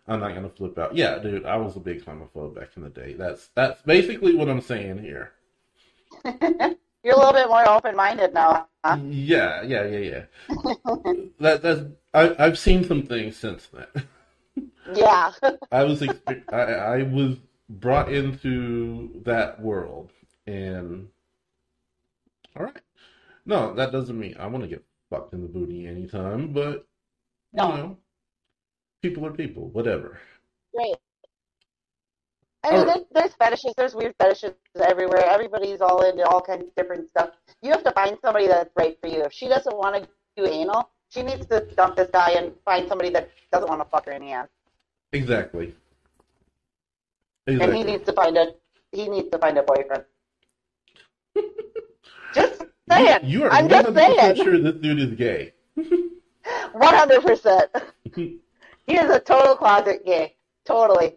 I'm 0.09 0.21
not 0.21 0.35
gonna 0.35 0.49
flip 0.51 0.79
out. 0.79 0.97
Yeah, 0.97 1.19
dude, 1.19 1.45
I 1.47 1.57
was 1.57 1.77
a 1.77 1.81
big 1.81 2.05
homophobe 2.05 2.55
back 2.57 2.71
in 2.77 2.83
the 2.83 2.91
day. 2.91 3.15
That's 3.15 3.49
that's 3.55 3.83
basically 3.83 4.35
what 4.35 4.49
I'm 4.49 4.61
saying 4.61 4.99
here. 4.99 5.33
You're 6.25 7.15
a 7.15 7.19
little 7.19 7.33
bit 7.33 7.49
more 7.49 7.69
open 7.69 7.97
minded 7.97 8.35
now. 8.35 8.69
Huh? 8.85 8.99
Yeah, 9.03 9.63
yeah, 9.63 9.85
yeah, 9.87 9.99
yeah. 9.99 10.25
that 11.41 11.63
that's 11.63 11.83
I, 12.15 12.35
I've 12.39 12.59
seen 12.59 12.85
some 12.85 13.03
things 13.03 13.37
since 13.37 13.69
then. 13.69 13.87
Yeah. 14.95 15.33
I 15.71 15.85
was 15.85 16.03
I, 16.03 16.57
I 16.57 17.03
was 17.05 17.37
brought 17.69 18.13
into 18.13 19.23
that 19.25 19.61
world, 19.61 20.11
and 20.47 21.09
all 22.57 22.65
right. 22.67 22.81
No, 23.47 23.75
that 23.75 23.93
doesn't 23.93 24.19
mean 24.19 24.37
I 24.39 24.47
want 24.49 24.65
to 24.65 24.69
get 24.69 24.85
fucked 25.11 25.33
in 25.35 25.43
the 25.43 25.49
booty 25.49 25.87
anytime, 25.87 26.53
but 26.53 26.87
you 27.57 27.59
No. 27.63 27.77
know, 27.77 27.99
people 29.03 29.27
are 29.27 29.33
people, 29.33 29.69
whatever. 29.71 30.19
Right. 30.77 30.95
I 32.65 32.71
mean, 32.71 32.81
Alright. 32.81 33.05
there's, 33.13 33.25
there's 33.25 33.35
fetishes. 33.35 33.75
There's 33.77 33.95
weird 33.95 34.15
fetishes 34.21 34.53
everywhere. 34.81 35.25
Everybody's 35.27 35.81
all 35.81 36.03
into 36.09 36.25
all 36.27 36.41
kinds 36.41 36.63
of 36.63 36.75
different 36.77 37.09
stuff. 37.09 37.31
You 37.61 37.73
have 37.73 37.83
to 37.85 37.91
find 37.91 38.17
somebody 38.23 38.47
that's 38.47 38.71
right 38.77 38.97
for 39.01 39.09
you. 39.09 39.23
If 39.23 39.33
she 39.33 39.49
doesn't 39.49 39.77
want 39.77 39.97
to 40.03 40.09
do 40.37 40.49
anal, 40.49 40.89
she 41.09 41.23
needs 41.23 41.45
to 41.47 41.67
dump 41.77 41.97
this 41.97 42.09
guy 42.13 42.31
and 42.33 42.53
find 42.65 42.89
somebody 42.89 43.11
that 43.11 43.31
doesn't 43.51 43.69
want 43.69 43.81
to 43.81 43.89
fuck 43.91 44.07
her 44.07 44.13
in 44.13 44.23
the 44.23 44.31
ass. 44.31 44.49
Exactly. 45.13 45.75
And 47.49 47.75
he 47.75 47.83
needs 47.83 48.05
to 48.07 48.13
find 48.13 48.37
a 48.39 48.55
he 48.93 49.09
needs 49.09 49.29
to 49.31 49.39
find 49.39 49.59
a 49.59 49.63
boyfriend. 49.65 50.05
just 52.35 52.61
You, 52.61 52.69
saying. 52.89 53.19
you 53.25 53.45
are 53.45 53.51
I'm 53.51 53.69
just 53.69 53.89
100% 53.89 53.95
saying. 53.97 54.37
sure 54.37 54.59
this 54.63 54.75
dude 54.81 55.01
is 55.01 55.15
gay. 55.19 55.53
One 56.73 56.95
hundred 56.95 57.23
percent. 57.23 57.71
He 58.87 58.97
is 58.97 59.11
a 59.11 59.21
total 59.21 59.57
closet 59.57 60.05
gay. 60.05 60.37
Totally. 60.65 61.17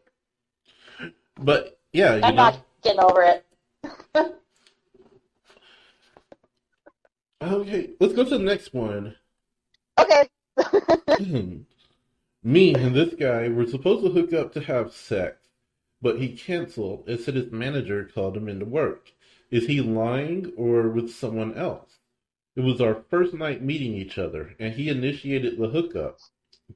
But 1.39 1.79
yeah, 1.91 2.15
you 2.15 2.23
I'm 2.23 2.35
know, 2.35 2.43
not 2.43 2.65
getting 2.83 3.01
over 3.01 3.23
it. 3.23 3.45
okay, 7.41 7.89
let's 7.99 8.13
go 8.13 8.23
to 8.23 8.29
the 8.29 8.39
next 8.39 8.73
one. 8.73 9.15
Okay. 9.99 10.29
Hmm. 11.17 11.57
Me 12.43 12.75
and 12.75 12.95
this 12.95 13.13
guy 13.15 13.47
were 13.49 13.65
supposed 13.65 14.05
to 14.05 14.11
hook 14.11 14.33
up 14.33 14.53
to 14.53 14.61
have 14.61 14.93
sex, 14.93 15.47
but 16.01 16.19
he 16.19 16.35
canceled 16.35 17.07
and 17.07 17.19
said 17.19 17.35
his 17.35 17.51
manager 17.51 18.09
called 18.13 18.37
him 18.37 18.47
into 18.47 18.65
work. 18.65 19.11
Is 19.49 19.67
he 19.67 19.81
lying 19.81 20.53
or 20.55 20.89
with 20.89 21.11
someone 21.11 21.55
else? 21.55 21.99
It 22.55 22.61
was 22.61 22.79
our 22.79 23.03
first 23.09 23.33
night 23.33 23.61
meeting 23.61 23.95
each 23.95 24.17
other, 24.17 24.55
and 24.59 24.73
he 24.73 24.89
initiated 24.89 25.57
the 25.57 25.69
hookup. 25.69 26.19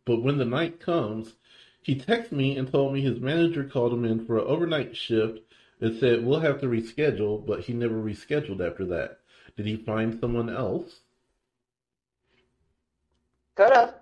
But 0.05 0.21
when 0.23 0.37
the 0.37 0.45
night 0.45 0.79
comes, 0.79 1.35
he 1.81 1.95
texted 1.95 2.33
me 2.33 2.57
and 2.57 2.71
told 2.71 2.93
me 2.93 3.01
his 3.01 3.19
manager 3.19 3.63
called 3.63 3.93
him 3.93 4.05
in 4.05 4.25
for 4.25 4.37
an 4.37 4.45
overnight 4.45 4.95
shift 4.95 5.39
and 5.81 5.97
said 5.99 6.25
we'll 6.25 6.39
have 6.41 6.59
to 6.61 6.67
reschedule, 6.67 7.45
but 7.45 7.61
he 7.61 7.73
never 7.73 7.95
rescheduled 7.95 8.65
after 8.65 8.85
that. 8.85 9.19
Did 9.57 9.65
he 9.65 9.77
find 9.77 10.19
someone 10.19 10.49
else? 10.49 11.01
Could 13.55 13.71
have. 13.73 13.95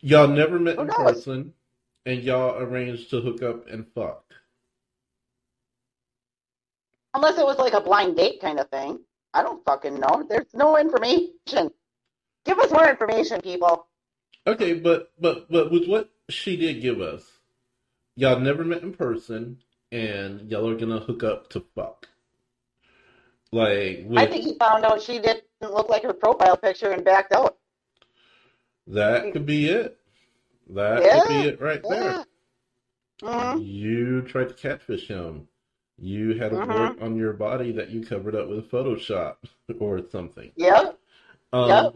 Y'all 0.00 0.28
never 0.28 0.58
met 0.60 0.76
Who 0.76 0.82
in 0.82 0.88
knows? 0.88 1.24
person, 1.24 1.54
and 2.06 2.22
y'all 2.22 2.56
arranged 2.58 3.10
to 3.10 3.20
hook 3.20 3.42
up 3.42 3.68
and 3.68 3.86
fuck. 3.94 4.24
Unless 7.14 7.38
it 7.38 7.44
was 7.44 7.58
like 7.58 7.72
a 7.72 7.80
blind 7.80 8.16
date 8.16 8.40
kind 8.40 8.60
of 8.60 8.68
thing. 8.68 9.00
I 9.34 9.42
don't 9.42 9.64
fucking 9.64 9.98
know. 9.98 10.24
There's 10.28 10.54
no 10.54 10.78
information. 10.78 11.70
Give 12.44 12.58
us 12.58 12.70
more 12.72 12.88
information, 12.88 13.40
people. 13.40 13.86
Okay, 14.46 14.74
but 14.74 15.12
but 15.20 15.50
but 15.50 15.70
with 15.70 15.86
what 15.88 16.10
she 16.30 16.56
did 16.56 16.82
give 16.82 17.00
us, 17.00 17.24
y'all 18.16 18.40
never 18.40 18.64
met 18.64 18.82
in 18.82 18.92
person, 18.94 19.58
and 19.92 20.50
y'all 20.50 20.68
are 20.70 20.76
gonna 20.76 21.00
hook 21.00 21.22
up 21.24 21.50
to 21.50 21.64
fuck. 21.74 22.08
Like 23.52 24.06
I 24.16 24.26
think 24.26 24.44
he 24.44 24.54
found 24.58 24.84
out 24.84 25.02
she 25.02 25.18
didn't 25.18 25.44
look 25.62 25.88
like 25.88 26.02
her 26.04 26.12
profile 26.12 26.56
picture 26.56 26.90
and 26.92 27.04
backed 27.04 27.32
out. 27.32 27.56
that 28.88 29.32
could 29.32 29.46
be 29.46 29.68
it. 29.68 29.98
That 30.70 31.02
Yeah, 31.04 31.20
could 31.22 31.28
be 31.28 31.44
it 31.46 31.60
right 31.60 31.86
there. 31.88 32.20
Yeah. 33.22 33.54
hmm 33.54 33.58
You 33.58 34.22
tried 34.22 34.48
to 34.48 34.54
catfish 34.54 35.08
him. 35.08 35.48
You 35.98 36.34
had 36.38 36.52
a 36.52 36.56
Mhm. 36.56 36.68
wart 36.68 37.00
on 37.00 37.16
your 37.16 37.32
body 37.34 37.72
that 37.72 37.90
you 37.90 38.04
covered 38.04 38.34
up 38.34 38.48
with 38.48 38.70
Photoshop 38.70 39.36
or 39.80 40.02
something. 40.10 40.52
Yep. 40.56 40.98
Um, 41.52 41.68
Yep. 41.68 41.94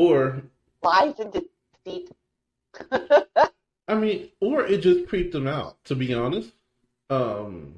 Or 0.00 0.42
Lies 0.82 1.14
and 1.18 1.30
deceit. 1.30 2.10
I 3.86 3.94
mean, 3.94 4.30
or 4.40 4.64
it 4.64 4.80
just 4.80 5.08
creeped 5.08 5.32
them 5.32 5.46
out, 5.46 5.76
to 5.84 5.94
be 5.94 6.14
honest. 6.14 6.52
Um, 7.10 7.74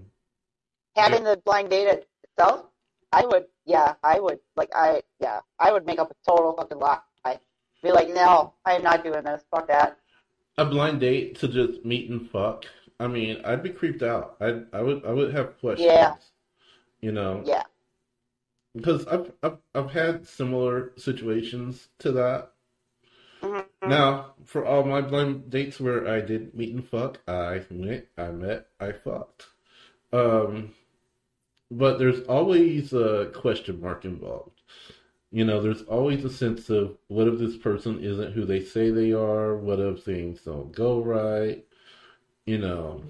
Having 0.95 1.25
the 1.25 1.37
blind 1.45 1.71
date 1.71 2.07
itself, 2.23 2.67
I 3.13 3.25
would, 3.27 3.47
yeah, 3.65 3.95
I 4.05 4.21
would, 4.21 4.39
like, 4.55 4.71
I, 4.73 5.03
yeah, 5.19 5.41
I 5.59 5.73
would 5.73 5.85
make 5.85 5.99
up 5.99 6.13
a 6.13 6.31
total 6.31 6.53
fucking 6.53 6.79
lie. 6.79 7.01
Be 7.83 7.91
like, 7.91 8.11
no, 8.11 8.55
I 8.65 8.75
am 8.75 8.85
not 8.85 9.03
doing 9.03 9.25
this. 9.25 9.43
Fuck 9.51 9.67
that. 9.67 9.99
a 10.57 10.65
blind 10.65 11.01
date 11.01 11.41
to 11.41 11.49
just 11.49 11.85
meet 11.85 12.09
and 12.09 12.31
fuck. 12.31 12.65
I 13.01 13.09
mean, 13.09 13.41
I'd 13.45 13.65
be 13.65 13.71
creeped 13.71 14.05
out. 14.05 14.37
I 14.41 14.61
I 14.73 14.81
would 14.81 15.05
I 15.05 15.11
would 15.11 15.35
have 15.35 15.59
questions. 15.59 15.89
Yeah. 15.91 16.15
You 17.01 17.11
know, 17.11 17.43
Yeah. 17.45 17.65
Because 18.75 19.07
I've, 19.07 19.33
I've 19.43 19.59
I've 19.75 19.91
had 19.91 20.27
similar 20.27 20.93
situations 20.97 21.89
to 22.01 22.13
that. 22.13 22.53
Mhm. 23.43 23.67
Now, 23.87 24.35
for 24.45 24.65
all 24.65 24.85
my 24.85 25.01
blind 25.01 25.51
dates 25.51 25.81
where 25.81 26.07
I 26.09 26.21
did 26.21 26.55
meet 26.55 26.75
and 26.75 26.87
fuck, 26.87 27.21
I 27.27 27.63
went, 27.71 28.07
I 28.17 28.31
met, 28.31 28.69
I 28.81 28.93
fucked. 28.93 29.47
Um, 30.13 30.75
but 31.71 31.99
there's 31.99 32.21
always 32.27 32.93
a 32.93 33.31
question 33.35 33.81
mark 33.81 34.05
involved. 34.05 34.61
You 35.31 35.45
know, 35.45 35.61
there's 35.63 35.83
always 35.83 36.25
a 36.25 36.31
sense 36.31 36.69
of 36.71 36.99
what 37.09 37.27
if 37.27 37.39
this 37.39 37.57
person 37.57 38.01
isn't 38.01 38.33
who 38.35 38.45
they 38.45 38.63
say 38.63 38.91
they 38.91 39.13
are? 39.13 39.57
What 39.57 39.81
if 39.81 40.05
things 40.05 40.43
don't 40.43 40.73
go 40.73 41.03
right? 41.03 41.65
You 42.47 42.59
know, 42.59 43.03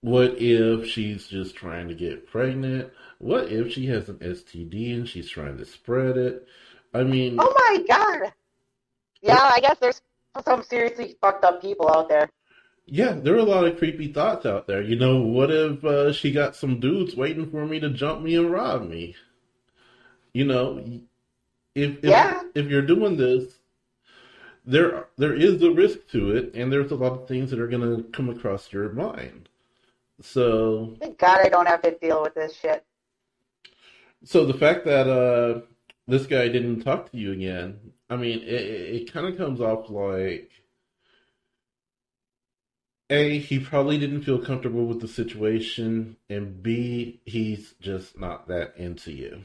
what 0.00 0.36
if 0.38 0.86
she's 0.86 1.26
just 1.26 1.56
trying 1.56 1.88
to 1.88 1.94
get 1.94 2.26
pregnant? 2.26 2.90
What 3.18 3.50
if 3.50 3.72
she 3.72 3.86
has 3.86 4.08
an 4.08 4.16
STD 4.18 4.94
and 4.94 5.08
she's 5.08 5.28
trying 5.28 5.58
to 5.58 5.66
spread 5.66 6.16
it? 6.16 6.46
I 6.94 7.02
mean, 7.02 7.36
Oh 7.38 7.52
my 7.56 7.84
god. 7.88 8.32
Yeah, 9.20 9.50
I 9.52 9.60
guess 9.60 9.78
there's 9.78 10.00
some 10.44 10.62
seriously 10.62 11.16
fucked 11.20 11.44
up 11.44 11.60
people 11.60 11.90
out 11.90 12.08
there. 12.08 12.30
Yeah, 12.86 13.12
there 13.12 13.34
are 13.34 13.38
a 13.38 13.42
lot 13.44 13.66
of 13.66 13.76
creepy 13.78 14.12
thoughts 14.12 14.46
out 14.46 14.66
there. 14.66 14.82
You 14.82 14.96
know, 14.96 15.20
what 15.20 15.50
if 15.50 15.84
uh, 15.84 16.12
she 16.12 16.32
got 16.32 16.56
some 16.56 16.80
dudes 16.80 17.14
waiting 17.16 17.50
for 17.50 17.66
me 17.66 17.80
to 17.80 17.90
jump 17.90 18.22
me 18.22 18.34
and 18.36 18.50
rob 18.50 18.88
me? 18.88 19.14
You 20.32 20.44
know, 20.46 20.78
if 21.74 21.98
if, 21.98 22.04
Yeah. 22.04 22.42
if 22.54 22.66
you're 22.66 22.82
doing 22.82 23.16
this, 23.16 23.58
there 24.64 25.08
there 25.16 25.34
is 25.34 25.62
a 25.62 25.70
risk 25.70 26.08
to 26.12 26.30
it, 26.36 26.54
and 26.54 26.72
there's 26.72 26.90
a 26.92 26.96
lot 26.96 27.12
of 27.12 27.28
things 27.28 27.50
that 27.50 27.60
are 27.60 27.68
going 27.68 27.82
to 27.96 28.02
come 28.10 28.28
across 28.30 28.72
your 28.72 28.90
mind. 28.92 29.48
So, 30.20 30.96
Thank 31.00 31.18
God 31.18 31.40
I 31.44 31.48
don't 31.48 31.66
have 31.66 31.82
to 31.82 31.96
deal 31.98 32.22
with 32.22 32.34
this 32.34 32.54
shit. 32.54 32.84
so 34.24 34.44
the 34.44 34.54
fact 34.54 34.84
that 34.86 35.06
uh, 35.08 35.60
this 36.06 36.26
guy 36.26 36.48
didn't 36.48 36.82
talk 36.82 37.10
to 37.12 37.16
you 37.18 37.32
again, 37.32 37.92
I 38.10 38.16
mean, 38.16 38.40
it, 38.40 38.46
it, 38.46 39.12
kind 39.12 39.26
of 39.26 39.36
comes 39.36 39.60
off 39.60 39.90
like. 39.90 40.50
A, 43.10 43.38
he 43.38 43.58
probably 43.58 43.96
didn't 43.96 44.22
feel 44.22 44.38
comfortable 44.38 44.84
with 44.84 45.00
the 45.00 45.08
situation, 45.08 46.16
and 46.28 46.62
B, 46.62 47.20
he's 47.24 47.74
just 47.80 48.18
not 48.18 48.48
that 48.48 48.74
into 48.76 49.12
you. 49.12 49.44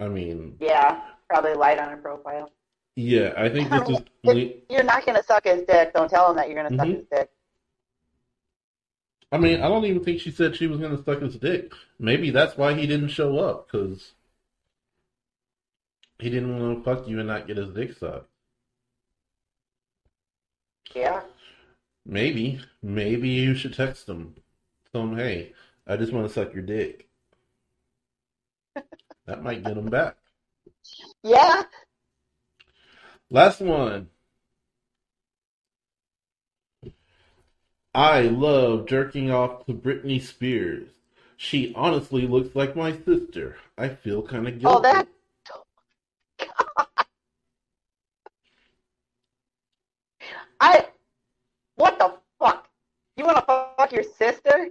I 0.00 0.08
mean, 0.08 0.56
Yeah, 0.60 1.02
probably 1.28 1.54
lied 1.54 1.78
on 1.78 1.92
a 1.92 1.96
profile. 1.98 2.50
yeah, 2.94 3.34
I 3.36 3.48
think 3.50 3.70
this 3.70 3.88
is. 3.90 4.00
If 4.24 4.70
you're 4.70 4.82
not 4.82 5.04
gonna 5.06 5.22
suck 5.22 5.44
his 5.44 5.62
dick, 5.64 5.92
don't 5.94 6.08
tell 6.08 6.30
him 6.30 6.36
that 6.36 6.48
you're 6.48 6.56
gonna 6.62 6.74
suck 6.76 6.88
Mhm. 6.88 6.96
his 6.96 7.04
dick. 7.12 7.30
I 9.32 9.38
mean, 9.38 9.60
I 9.60 9.68
don't 9.68 9.84
even 9.84 10.04
think 10.04 10.20
she 10.20 10.30
said 10.30 10.54
she 10.54 10.66
was 10.66 10.78
going 10.78 10.96
to 10.96 11.02
suck 11.02 11.20
his 11.20 11.36
dick. 11.36 11.72
Maybe 11.98 12.30
that's 12.30 12.56
why 12.56 12.74
he 12.74 12.86
didn't 12.86 13.08
show 13.08 13.38
up, 13.38 13.66
because 13.66 14.12
he 16.18 16.30
didn't 16.30 16.58
want 16.58 16.78
to 16.78 16.84
fuck 16.84 17.08
you 17.08 17.18
and 17.18 17.28
not 17.28 17.46
get 17.46 17.56
his 17.56 17.70
dick 17.70 17.96
sucked. 17.98 18.30
Yeah. 20.94 21.22
Maybe, 22.06 22.60
maybe 22.82 23.28
you 23.28 23.54
should 23.54 23.74
text 23.74 24.08
him. 24.08 24.36
Tell 24.92 25.02
him, 25.02 25.16
hey, 25.16 25.52
I 25.86 25.96
just 25.96 26.12
want 26.12 26.28
to 26.28 26.32
suck 26.32 26.54
your 26.54 26.62
dick. 26.62 27.08
That 29.26 29.42
might 29.42 29.64
get 29.64 29.76
him 29.76 29.90
back. 29.90 30.16
Yeah. 31.24 31.64
Last 33.28 33.60
one. 33.60 34.08
I 37.96 38.24
love 38.24 38.86
jerking 38.86 39.30
off 39.30 39.64
to 39.64 39.72
Britney 39.72 40.20
Spears. 40.20 40.90
She 41.38 41.72
honestly 41.74 42.26
looks 42.26 42.54
like 42.54 42.76
my 42.76 42.92
sister. 42.92 43.56
I 43.78 43.88
feel 43.88 44.22
kind 44.22 44.46
of 44.46 44.62
oh, 44.66 44.80
guilty. 44.82 44.88
Oh, 44.90 44.92
that. 44.92 45.08
I. 50.60 50.86
What 51.76 51.98
the 51.98 52.12
fuck? 52.38 52.68
You 53.16 53.24
want 53.24 53.38
to 53.38 53.44
fuck 53.46 53.92
your 53.92 54.02
sister? 54.02 54.68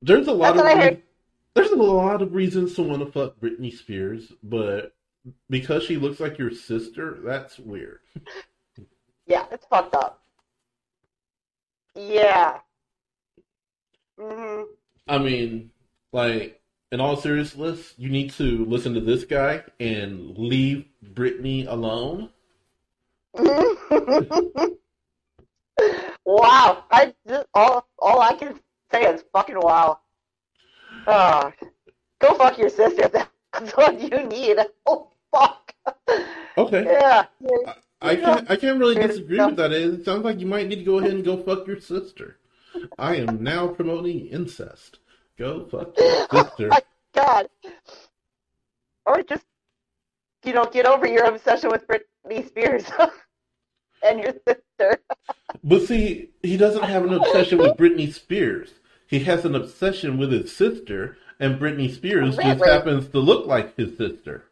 There's 0.00 0.26
a 0.26 0.32
lot 0.32 0.56
That's 0.56 0.74
of. 0.74 0.84
Re- 0.84 1.02
There's 1.52 1.70
a 1.70 1.76
lot 1.76 2.22
of 2.22 2.32
reasons 2.32 2.74
to 2.76 2.82
want 2.82 3.04
to 3.04 3.12
fuck 3.12 3.38
Britney 3.40 3.76
Spears, 3.76 4.32
but 4.42 4.94
because 5.50 5.84
she 5.84 5.98
looks 5.98 6.18
like 6.18 6.38
your 6.38 6.50
sister, 6.50 7.18
that's 7.22 7.58
weird. 7.58 8.00
Yeah, 9.26 9.46
it's 9.50 9.66
fucked 9.66 9.94
up. 9.94 10.22
Yeah. 11.94 12.58
hmm 14.18 14.62
I 15.06 15.18
mean, 15.18 15.70
like, 16.12 16.60
in 16.92 17.00
all 17.00 17.16
seriousness, 17.16 17.94
you 17.96 18.08
need 18.08 18.30
to 18.32 18.64
listen 18.64 18.94
to 18.94 19.00
this 19.00 19.24
guy 19.24 19.64
and 19.80 20.36
leave 20.38 20.86
Britney 21.12 21.66
alone. 21.66 22.30
wow. 26.24 26.84
I 26.90 27.14
just 27.26 27.46
all 27.54 27.86
all 27.98 28.20
I 28.20 28.34
can 28.34 28.60
say 28.92 29.04
is 29.12 29.24
fucking 29.32 29.58
wow. 29.58 29.98
Oh, 31.06 31.52
go 32.20 32.34
fuck 32.34 32.58
your 32.58 32.68
sister 32.70 33.08
that's 33.52 33.72
what 33.76 34.00
you 34.00 34.22
need. 34.26 34.58
Oh 34.86 35.08
fuck. 35.32 35.74
Okay. 36.56 36.84
Yeah. 36.84 37.26
I 37.66 37.74
can't 38.00 38.50
I 38.50 38.56
can't 38.56 38.78
really 38.78 38.94
disagree 38.94 39.44
with 39.44 39.56
that. 39.56 39.72
It 39.72 40.04
sounds 40.04 40.24
like 40.24 40.40
you 40.40 40.46
might 40.46 40.68
need 40.68 40.76
to 40.76 40.84
go 40.84 40.98
ahead 40.98 41.12
and 41.12 41.24
go 41.24 41.42
fuck 41.42 41.66
your 41.66 41.80
sister. 41.80 42.38
I 42.98 43.16
am 43.16 43.42
now 43.42 43.68
promoting 43.68 44.26
incest. 44.26 44.98
Go 45.38 45.66
fuck 45.66 45.96
your 45.98 46.26
oh 46.30 46.44
sister. 46.44 46.66
Oh 46.66 46.68
my 46.68 46.82
God. 47.14 47.48
Or 49.06 49.22
just 49.22 49.44
you 50.44 50.52
know, 50.52 50.66
get 50.66 50.86
over 50.86 51.06
your 51.06 51.24
obsession 51.24 51.70
with 51.70 51.86
Britney 51.86 52.46
Spears 52.46 52.84
and 54.04 54.20
your 54.20 54.34
sister. 54.46 55.00
But 55.62 55.82
see, 55.82 56.30
he 56.42 56.56
doesn't 56.56 56.84
have 56.84 57.04
an 57.04 57.14
obsession 57.14 57.58
with 57.58 57.76
Britney 57.78 58.12
Spears. 58.12 58.74
He 59.06 59.20
has 59.20 59.44
an 59.44 59.54
obsession 59.54 60.18
with 60.18 60.32
his 60.32 60.54
sister, 60.54 61.16
and 61.40 61.58
Britney 61.58 61.92
Spears 61.92 62.36
just 62.36 62.64
happens 62.64 63.08
to 63.08 63.18
look 63.18 63.46
like 63.46 63.76
his 63.76 63.96
sister. 63.96 64.44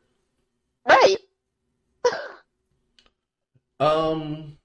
Right. 0.89 1.17
Um, 3.83 4.57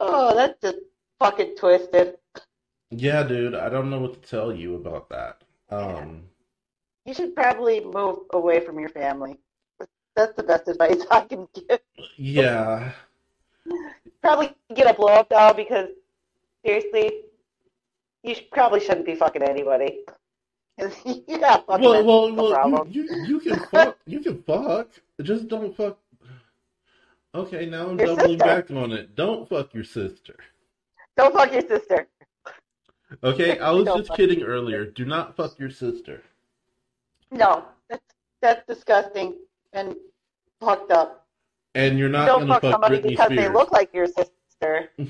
Oh, 0.00 0.34
that's 0.34 0.60
just 0.60 0.78
fucking 1.18 1.56
twisted. 1.56 2.18
yeah, 2.90 3.22
dude, 3.22 3.54
I 3.54 3.70
don't 3.70 3.88
know 3.88 4.00
what 4.00 4.20
to 4.20 4.28
tell 4.28 4.52
you 4.54 4.74
about 4.74 5.08
that. 5.08 5.42
Um, 5.70 6.24
You 7.06 7.14
should 7.14 7.34
probably 7.34 7.80
move 7.80 8.18
away 8.34 8.60
from 8.60 8.78
your 8.78 8.90
family. 8.90 9.38
That's 10.16 10.34
the 10.36 10.42
best 10.42 10.68
advice 10.68 11.02
I 11.10 11.20
can 11.22 11.48
give. 11.54 11.80
yeah, 12.18 12.92
Probably 14.20 14.54
get 14.74 14.90
a 14.90 14.94
blow 14.94 15.08
up 15.08 15.30
doll 15.30 15.54
because 15.54 15.88
seriously, 16.64 17.22
you 18.22 18.36
probably 18.52 18.80
shouldn't 18.80 19.06
be 19.06 19.14
fucking 19.14 19.42
anybody. 19.42 20.00
you 21.04 21.38
got 21.38 21.66
fucking 21.66 21.84
well, 21.84 22.04
well, 22.04 22.34
well, 22.34 22.86
you, 22.90 23.02
you, 23.04 23.24
you 23.26 23.40
can 23.40 23.58
fuck, 23.70 23.96
you 24.06 24.20
can 24.20 24.42
fuck, 24.42 24.88
just 25.22 25.48
don't 25.48 25.74
fuck. 25.76 25.98
Okay, 27.34 27.66
now 27.66 27.88
I'm 27.88 27.98
Your 27.98 28.08
doubling 28.08 28.38
sister. 28.38 28.44
back 28.44 28.70
on 28.70 28.92
it. 28.92 29.16
Don't 29.16 29.48
fuck 29.48 29.74
your 29.74 29.84
sister. 29.84 30.36
Don't 31.16 31.34
fuck 31.34 31.52
your 31.52 31.62
sister. 31.62 32.06
Okay, 33.22 33.58
I 33.58 33.70
was 33.70 33.86
just 33.86 34.14
kidding 34.14 34.42
earlier. 34.42 34.84
Do 34.86 35.04
not 35.04 35.36
fuck 35.36 35.58
your 35.58 35.70
sister. 35.70 36.22
No, 37.30 37.64
that's 37.88 38.02
that's 38.40 38.66
disgusting 38.66 39.34
and 39.72 39.94
fucked 40.60 40.90
up. 40.92 41.26
And 41.74 41.98
you're 41.98 42.08
not 42.08 42.26
Don't 42.26 42.40
gonna 42.40 42.54
fuck 42.54 42.62
fuck 42.62 42.72
somebody 42.72 42.98
Britney 42.98 43.08
because 43.10 43.26
Spears. 43.26 43.40
they 43.40 43.48
look 43.52 43.72
like 43.72 43.92
your 43.92 44.06
sister. 44.06 44.90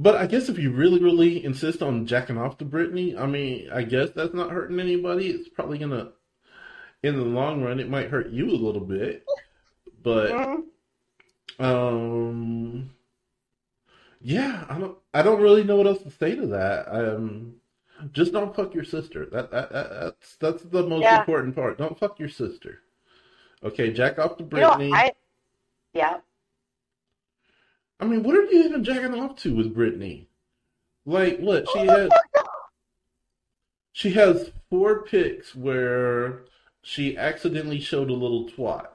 But 0.00 0.14
I 0.14 0.26
guess 0.26 0.48
if 0.48 0.60
you 0.60 0.70
really, 0.70 1.00
really 1.02 1.44
insist 1.44 1.82
on 1.82 2.06
jacking 2.06 2.38
off 2.38 2.56
to 2.58 2.64
Britney, 2.64 3.18
I 3.20 3.26
mean, 3.26 3.68
I 3.72 3.82
guess 3.82 4.10
that's 4.14 4.32
not 4.32 4.52
hurting 4.52 4.78
anybody. 4.78 5.26
It's 5.30 5.48
probably 5.48 5.76
gonna, 5.76 6.10
in 7.02 7.16
the 7.16 7.24
long 7.24 7.64
run, 7.64 7.80
it 7.80 7.90
might 7.90 8.08
hurt 8.08 8.30
you 8.30 8.48
a 8.48 8.54
little 8.54 8.84
bit. 8.84 9.24
But 10.02 10.30
Mhm. 10.30 10.64
um, 11.58 12.90
yeah, 14.20 14.64
I 14.68 14.78
don't, 14.78 14.98
I 15.14 15.22
don't 15.22 15.40
really 15.42 15.64
know 15.64 15.76
what 15.76 15.86
else 15.86 16.02
to 16.02 16.10
say 16.10 16.34
to 16.34 16.46
that. 16.48 16.88
Um, 16.88 17.56
just 18.12 18.32
don't 18.32 18.54
fuck 18.54 18.74
your 18.74 18.84
sister. 18.84 19.26
That, 19.26 19.50
that, 19.50 19.72
that 19.72 19.90
that's 19.90 20.36
that's 20.36 20.62
the 20.64 20.86
most 20.86 21.02
Yeah. 21.02 21.20
important 21.20 21.54
part. 21.54 21.78
Don't 21.78 21.98
fuck 21.98 22.18
your 22.18 22.28
sister. 22.28 22.80
Okay, 23.62 23.92
jack 23.92 24.18
off 24.18 24.36
to 24.36 24.44
You 24.44 24.50
know, 24.60 24.70
I 24.70 25.12
yeah. 25.92 26.20
I 28.00 28.04
mean, 28.04 28.22
what 28.22 28.36
are 28.36 28.44
you 28.44 28.64
even 28.64 28.84
jacking 28.84 29.14
off 29.18 29.36
to 29.42 29.54
with 29.54 29.74
Brittany? 29.74 30.28
Like, 31.04 31.38
what 31.38 31.68
she 31.68 31.78
has? 31.80 32.10
She 33.92 34.12
has 34.12 34.52
four 34.70 35.02
pics 35.02 35.56
where 35.56 36.44
she 36.82 37.16
accidentally 37.16 37.80
showed 37.80 38.10
a 38.10 38.14
little 38.14 38.48
twat, 38.48 38.86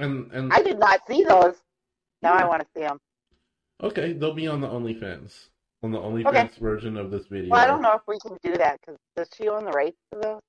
and 0.00 0.30
and 0.32 0.52
I 0.52 0.62
did 0.62 0.78
not 0.78 1.06
see 1.06 1.24
those. 1.24 1.56
Now 2.22 2.34
I 2.34 2.44
want 2.44 2.62
to 2.62 2.68
see 2.74 2.80
them. 2.80 2.98
okay, 3.82 4.12
they'll 4.12 4.34
be 4.34 4.46
on 4.48 4.60
the 4.60 4.68
OnlyFans, 4.68 5.48
on 5.82 5.92
the 5.92 5.98
OnlyFans 5.98 6.26
Okay. 6.26 6.48
version 6.60 6.96
of 6.96 7.10
this 7.10 7.26
video. 7.26 7.50
Well, 7.50 7.60
I 7.62 7.66
don't 7.66 7.82
know 7.82 7.94
if 7.94 8.02
we 8.08 8.18
can 8.18 8.36
do 8.42 8.56
that 8.58 8.80
because 8.80 8.98
does 9.16 9.28
she 9.36 9.48
own 9.48 9.64
the 9.64 9.72
rights 9.72 9.98
to 10.12 10.18
those? 10.20 10.40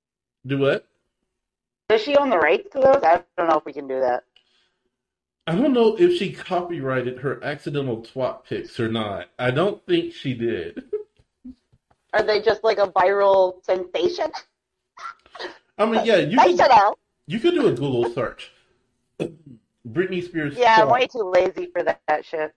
Do 0.46 0.58
what? 0.58 0.86
Does 1.88 2.02
she 2.02 2.16
own 2.16 2.30
the 2.30 2.38
rights 2.38 2.68
to 2.72 2.80
those? 2.80 3.02
I 3.02 3.22
don't 3.36 3.48
know 3.48 3.58
if 3.58 3.64
we 3.64 3.72
can 3.72 3.86
do 3.88 4.00
that. 4.00 4.24
I 5.46 5.54
don't 5.54 5.72
know 5.72 5.96
if 5.98 6.18
she 6.18 6.32
copyrighted 6.32 7.20
her 7.20 7.42
accidental 7.42 8.02
twat 8.02 8.44
pics 8.44 8.78
or 8.78 8.88
not. 8.90 9.28
I 9.38 9.50
don't 9.50 9.84
think 9.86 10.12
she 10.12 10.34
did. 10.34 10.84
Are 12.12 12.22
they 12.22 12.42
just 12.42 12.64
like 12.64 12.78
a 12.78 12.88
viral 12.88 13.64
sensation? 13.64 14.30
I 15.78 15.86
mean, 15.86 16.04
yeah, 16.04 16.16
you 16.16 16.38
could, 16.38 16.60
you 17.26 17.38
could 17.40 17.54
do 17.54 17.66
a 17.68 17.72
Google 17.72 18.12
search. 18.12 18.50
Britney 19.86 20.22
Spears 20.22 20.56
Yeah, 20.56 20.82
I'm 20.82 20.90
way 20.90 21.06
too 21.06 21.30
lazy 21.34 21.70
for 21.72 21.82
that, 21.82 22.00
that 22.08 22.24
shit. 22.24 22.54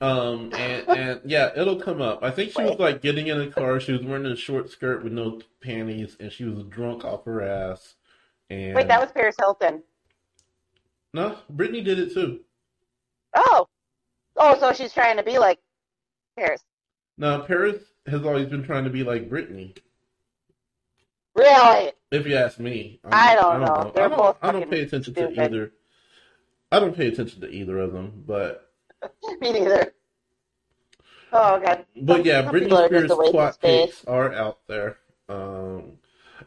Um 0.00 0.52
and 0.54 0.88
and 0.88 1.20
yeah, 1.24 1.50
it'll 1.56 1.80
come 1.80 2.02
up. 2.02 2.22
I 2.22 2.30
think 2.30 2.52
she 2.52 2.62
was 2.62 2.78
like 2.78 3.02
getting 3.02 3.28
in 3.28 3.40
a 3.40 3.50
car. 3.50 3.78
She 3.78 3.92
was 3.92 4.02
wearing 4.02 4.26
a 4.26 4.34
short 4.34 4.70
skirt 4.70 5.04
with 5.04 5.12
no 5.12 5.40
panties, 5.60 6.16
and 6.18 6.32
she 6.32 6.44
was 6.44 6.64
drunk 6.64 7.04
off 7.04 7.24
her 7.24 7.40
ass. 7.42 7.94
And 8.50 8.74
Wait, 8.74 8.88
that 8.88 9.00
was 9.00 9.12
Paris 9.12 9.36
Hilton. 9.38 9.82
no, 11.14 11.36
Brittany 11.48 11.82
did 11.82 12.00
it 12.00 12.12
too. 12.12 12.40
Oh, 13.34 13.68
oh, 14.36 14.58
so 14.58 14.72
she's 14.72 14.92
trying 14.92 15.16
to 15.16 15.22
be 15.22 15.38
like 15.38 15.60
Paris. 16.36 16.62
Now 17.16 17.40
Paris 17.42 17.80
has 18.06 18.24
always 18.24 18.48
been 18.48 18.64
trying 18.64 18.84
to 18.84 18.90
be 18.90 19.04
like 19.04 19.30
Brittany. 19.30 19.74
Really? 21.34 21.92
If 22.10 22.26
you 22.26 22.36
ask 22.36 22.58
me, 22.58 23.00
I 23.04 23.34
don't 23.34 23.60
know. 23.60 23.90
They're 23.94 24.04
I 24.04 24.08
don't, 24.08 24.18
both 24.18 24.36
I 24.42 24.52
don't 24.52 24.70
pay 24.70 24.82
attention 24.82 25.14
stupid. 25.14 25.34
to 25.34 25.44
either. 25.44 25.72
I 26.70 26.78
don't 26.78 26.96
pay 26.96 27.08
attention 27.08 27.40
to 27.40 27.48
either 27.50 27.78
of 27.78 27.92
them, 27.92 28.24
but 28.26 28.70
Me 29.40 29.52
neither. 29.52 29.94
Oh 31.32 31.58
god. 31.60 31.86
But 31.96 32.16
Some- 32.18 32.26
yeah, 32.26 32.44
some 32.44 32.54
Britney 32.54 32.60
people 32.64 32.78
are 32.78 32.88
just 32.88 33.14
Spears 33.14 33.30
twat 33.32 33.60
pics 33.60 34.04
are 34.04 34.32
out 34.34 34.58
there. 34.68 34.98
Um, 35.28 35.92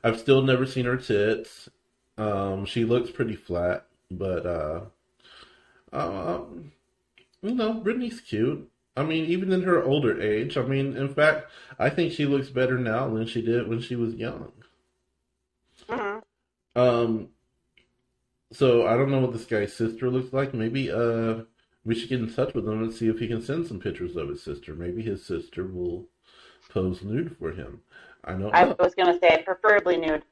I've 0.03 0.19
still 0.19 0.41
never 0.43 0.65
seen 0.67 0.85
her 0.85 0.97
tits. 0.97 1.69
Um, 2.17 2.65
she 2.65 2.85
looks 2.85 3.09
pretty 3.09 3.35
flat, 3.35 3.87
but 4.11 4.45
uh, 4.45 4.81
um, 5.91 6.71
you 7.41 7.55
know, 7.55 7.73
Britney's 7.83 8.21
cute. 8.21 8.69
I 8.97 9.03
mean, 9.03 9.25
even 9.25 9.51
in 9.51 9.63
her 9.63 9.83
older 9.83 10.21
age. 10.21 10.55
I 10.57 10.61
mean, 10.61 10.95
in 10.95 11.13
fact, 11.13 11.49
I 11.79 11.89
think 11.89 12.13
she 12.13 12.25
looks 12.25 12.49
better 12.49 12.77
now 12.77 13.09
than 13.09 13.25
she 13.25 13.41
did 13.41 13.67
when 13.67 13.81
she 13.81 13.95
was 13.95 14.13
young. 14.13 14.51
Um, 16.75 17.29
so 18.51 18.85
I 18.87 18.95
don't 18.97 19.11
know 19.11 19.19
what 19.19 19.33
this 19.33 19.45
guy's 19.45 19.73
sister 19.73 20.09
looks 20.09 20.33
like. 20.33 20.53
Maybe 20.53 20.91
uh, 20.91 21.41
we 21.83 21.95
should 21.95 22.09
get 22.09 22.19
in 22.19 22.33
touch 22.33 22.53
with 22.53 22.67
him 22.67 22.83
and 22.83 22.93
see 22.93 23.07
if 23.07 23.19
he 23.19 23.27
can 23.27 23.41
send 23.41 23.67
some 23.67 23.79
pictures 23.79 24.15
of 24.15 24.29
his 24.29 24.43
sister. 24.43 24.73
Maybe 24.75 25.01
his 25.01 25.25
sister 25.25 25.65
will 25.65 26.07
pose 26.69 27.01
nude 27.03 27.35
for 27.37 27.51
him. 27.51 27.81
I 28.23 28.33
don't 28.33 28.53
I 28.53 28.65
was 28.65 28.95
gonna 28.95 29.19
say 29.19 29.43
preferably 29.45 29.97
nude. 29.97 30.23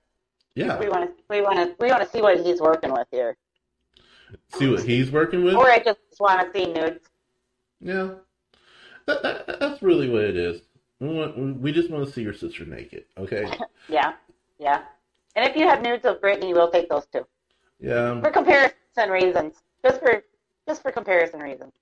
Yeah, 0.55 0.77
We 0.79 0.87
want 0.87 1.09
to, 1.09 1.23
we 1.29 1.41
want 1.41 1.55
to, 1.57 1.75
we 1.79 1.89
want 1.89 2.03
to 2.03 2.09
see 2.09 2.21
what 2.21 2.39
he's 2.45 2.61
working 2.61 2.91
with 2.91 3.07
here, 3.09 3.37
see 4.55 4.69
what 4.69 4.83
he's 4.83 5.09
working 5.11 5.43
with. 5.43 5.55
or 5.55 5.67
I 5.69 5.79
just 5.79 5.99
want 6.19 6.53
to 6.53 6.59
see 6.59 6.71
nudes. 6.71 7.09
Yeah, 7.79 8.09
that, 9.07 9.23
that, 9.23 9.59
that's 9.59 9.81
really 9.81 10.09
what 10.09 10.23
it 10.23 10.37
is. 10.37 10.61
We 10.99 11.07
want, 11.09 11.59
we 11.59 11.71
just 11.71 11.89
want 11.89 12.05
to 12.05 12.11
see 12.11 12.21
your 12.21 12.33
sister 12.33 12.65
naked. 12.65 13.05
Okay. 13.17 13.45
Yeah, 13.89 14.13
yeah. 14.59 14.83
And 15.35 15.45
if 15.49 15.55
you 15.55 15.67
have 15.67 15.81
nudes 15.81 16.05
of 16.05 16.21
Britney, 16.21 16.53
we'll 16.53 16.69
take 16.71 16.89
those 16.89 17.05
too 17.07 17.25
Yeah. 17.79 18.21
for 18.21 18.29
comparison 18.29 19.09
reasons. 19.09 19.55
Just 19.83 19.99
for, 19.99 20.23
just 20.67 20.81
for 20.81 20.91
comparison 20.91 21.39
reasons. 21.39 21.73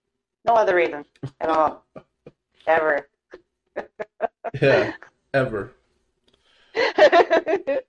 No 0.45 0.53
other 0.53 0.75
reason 0.75 1.05
at 1.39 1.49
all. 1.49 1.85
Ever. 2.67 3.07
Yeah. 4.61 4.93
Ever. 5.33 5.71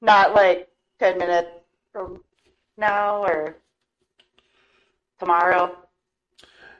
Not 0.00 0.34
like 0.34 0.68
ten 0.98 1.18
minutes 1.18 1.48
from 1.92 2.22
now 2.76 3.22
or 3.24 3.56
tomorrow. 5.18 5.76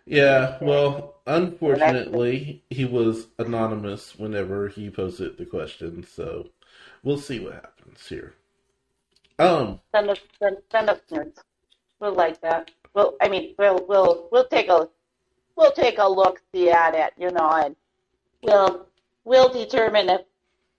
Yeah, 0.06 0.58
well, 0.60 1.14
unfortunately, 1.26 2.62
he 2.68 2.84
was 2.84 3.28
anonymous 3.38 4.16
whenever 4.18 4.68
he 4.68 4.90
posted 4.90 5.38
the 5.38 5.46
question, 5.46 6.04
so 6.06 6.50
we'll 7.04 7.18
see 7.18 7.38
what 7.40 7.54
happens 7.54 8.06
here. 8.08 8.34
Um, 9.38 9.80
Send 9.94 10.10
us, 10.10 10.18
send, 10.38 10.56
send 10.70 10.90
us 10.90 11.00
nerds. 11.10 11.38
We'll 12.00 12.14
like 12.14 12.40
that. 12.40 12.70
Well, 12.94 13.14
I 13.20 13.28
mean, 13.28 13.54
we'll, 13.58 13.84
we'll, 13.88 14.28
we'll 14.32 14.46
take 14.48 14.68
a, 14.68 14.88
we'll 15.56 15.72
take 15.72 15.98
a 15.98 16.08
look 16.08 16.40
see 16.52 16.70
at 16.70 16.94
it, 16.94 17.12
you 17.18 17.30
know, 17.30 17.50
and 17.50 17.76
we'll, 18.42 18.86
we'll 19.24 19.48
determine 19.48 20.08
if 20.08 20.20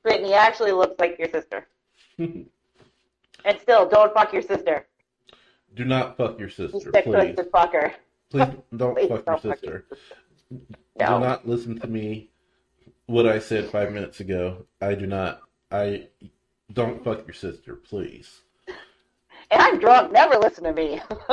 Brittany 0.03 0.33
actually 0.33 0.71
looks 0.71 0.99
like 0.99 1.17
your 1.19 1.29
sister. 1.29 1.67
And 3.43 3.59
still, 3.61 3.87
don't 3.87 4.11
fuck 4.11 4.33
your 4.33 4.41
sister. 4.41 4.87
Do 5.75 5.85
not 5.85 6.17
fuck 6.17 6.39
your 6.39 6.49
sister, 6.49 6.79
stick 6.79 7.03
please. 7.05 7.35
fucker. 7.53 7.93
Please 8.31 8.47
don't 8.75 8.95
Please 8.95 9.07
fuck 9.07 9.23
don't 9.25 9.43
your 9.43 9.53
fuck 9.53 9.59
sister. 9.59 9.85
Do 10.49 10.57
No. 10.99 11.19
not 11.19 11.47
listen 11.47 11.79
to 11.79 11.85
me. 11.87 12.31
What 13.05 13.27
I 13.27 13.37
said 13.37 13.69
five 13.69 13.91
minutes 13.91 14.19
ago. 14.19 14.65
I 14.81 14.95
do 14.95 15.05
not. 15.05 15.41
I 15.71 16.07
don't 16.71 17.03
fuck 17.03 17.25
your 17.27 17.33
sister, 17.33 17.75
please. 17.75 18.41
And 19.51 19.61
I'm 19.61 19.79
drunk. 19.79 20.11
Never 20.11 20.37
listen 20.37 20.63
to 20.63 20.73
me. 20.73 21.01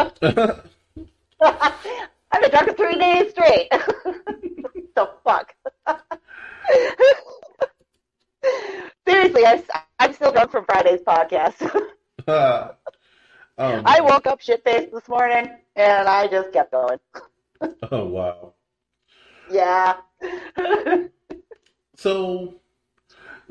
I've 1.41 2.41
been 2.41 2.51
drunk 2.51 2.69
for 2.69 2.75
three 2.75 2.99
days 2.99 3.31
straight. 3.31 3.69
the 4.95 5.11
fuck. 5.25 5.55
Seriously, 9.07 9.47
I'm, 9.47 9.63
I'm 9.99 10.13
still 10.13 10.33
drunk 10.33 10.51
from 10.51 10.65
Friday's 10.65 11.01
podcast. 11.01 11.63
um, 12.27 12.73
I 13.59 14.01
woke 14.01 14.27
up 14.27 14.41
shit 14.41 14.65
faced 14.65 14.93
this 14.93 15.09
morning 15.09 15.51
and 15.77 16.09
I 16.09 16.27
just 16.27 16.53
kept 16.53 16.73
going. 16.73 16.99
Oh 17.91 18.07
wow. 18.07 18.55
Yeah. 19.51 19.97
So 21.97 22.55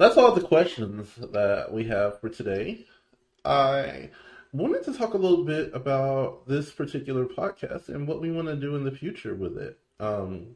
that's 0.01 0.17
all 0.17 0.33
the 0.33 0.41
questions 0.41 1.07
that 1.15 1.71
we 1.71 1.83
have 1.85 2.19
for 2.19 2.29
today. 2.29 2.85
I 3.45 4.09
wanted 4.53 4.83
to 4.85 4.93
talk 4.93 5.13
a 5.13 5.17
little 5.17 5.43
bit 5.45 5.71
about 5.73 6.47
this 6.47 6.71
particular 6.71 7.25
podcast 7.25 7.89
and 7.89 8.07
what 8.07 8.19
we 8.21 8.31
want 8.31 8.47
to 8.47 8.55
do 8.55 8.75
in 8.75 8.83
the 8.83 8.91
future 8.91 9.35
with 9.35 9.57
it. 9.57 9.77
Um, 9.99 10.55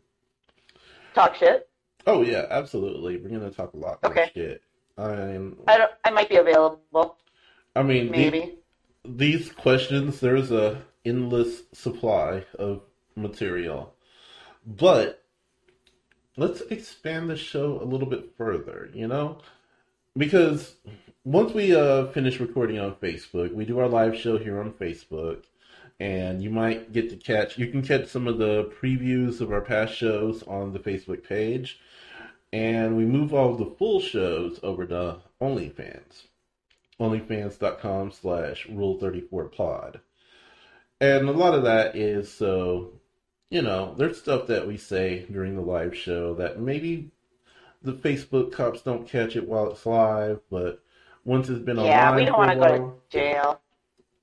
Talk 1.13 1.35
shit. 1.35 1.69
oh 2.07 2.21
yeah, 2.23 2.45
absolutely. 2.49 3.17
We're 3.17 3.29
gonna 3.29 3.51
talk 3.51 3.73
a 3.73 3.77
lot 3.77 4.01
more 4.03 4.11
Okay. 4.11 4.31
shit. 4.33 4.61
I'm, 4.97 5.57
I 5.67 5.77
don't. 5.77 5.91
I 6.03 6.09
might 6.11 6.29
be 6.29 6.37
available. 6.37 7.17
I 7.75 7.83
mean, 7.83 8.05
the- 8.07 8.11
Maybe. 8.11 8.55
these 9.03 9.51
questions, 9.51 10.19
there's 10.19 10.51
a 10.51 10.81
endless 11.05 11.63
supply 11.73 12.43
of 12.57 12.81
material, 13.15 13.93
but 14.65 15.23
let's 16.37 16.61
expand 16.61 17.29
the 17.29 17.37
show 17.37 17.81
a 17.81 17.85
little 17.85 18.07
bit 18.07 18.35
further. 18.37 18.89
You 18.93 19.07
know, 19.07 19.39
because 20.15 20.75
once 21.23 21.53
we 21.53 21.75
uh, 21.75 22.07
finish 22.07 22.39
recording 22.39 22.79
on 22.79 22.95
Facebook, 22.95 23.53
we 23.53 23.65
do 23.65 23.79
our 23.79 23.89
live 23.89 24.17
show 24.17 24.37
here 24.37 24.59
on 24.59 24.73
Facebook, 24.73 25.43
and 25.99 26.41
you 26.41 26.49
might 26.49 26.91
get 26.91 27.09
to 27.09 27.15
catch. 27.15 27.57
You 27.57 27.67
can 27.67 27.81
catch 27.81 28.07
some 28.07 28.27
of 28.27 28.37
the 28.37 28.71
previews 28.81 29.41
of 29.41 29.51
our 29.51 29.61
past 29.61 29.93
shows 29.93 30.43
on 30.43 30.73
the 30.73 30.79
Facebook 30.79 31.27
page, 31.27 31.79
and 32.53 32.95
we 32.97 33.05
move 33.05 33.33
all 33.33 33.55
the 33.55 33.73
full 33.77 33.99
shows 33.99 34.59
over 34.63 34.85
to 34.85 35.17
OnlyFans 35.41 36.23
onlyfans.com 36.99 38.11
slash 38.11 38.67
rule 38.69 38.97
34 38.99 39.45
pod 39.45 39.99
and 41.01 41.27
a 41.27 41.31
lot 41.31 41.53
of 41.53 41.63
that 41.63 41.95
is 41.95 42.31
so 42.31 42.93
you 43.49 43.61
know 43.61 43.95
there's 43.97 44.19
stuff 44.19 44.47
that 44.47 44.67
we 44.67 44.77
say 44.77 45.25
during 45.31 45.55
the 45.55 45.61
live 45.61 45.95
show 45.95 46.33
that 46.35 46.59
maybe 46.59 47.11
the 47.81 47.93
facebook 47.93 48.51
cops 48.51 48.81
don't 48.81 49.07
catch 49.07 49.35
it 49.35 49.47
while 49.47 49.71
it's 49.71 49.85
live 49.85 50.39
but 50.49 50.83
once 51.25 51.49
it's 51.49 51.61
been 51.63 51.79
Yeah, 51.79 52.11
online 52.11 52.15
we 52.15 52.25
don't 52.25 52.37
want 52.37 52.51
to 52.51 52.57
go 52.57 52.77
to 52.77 52.93
jail. 53.09 53.61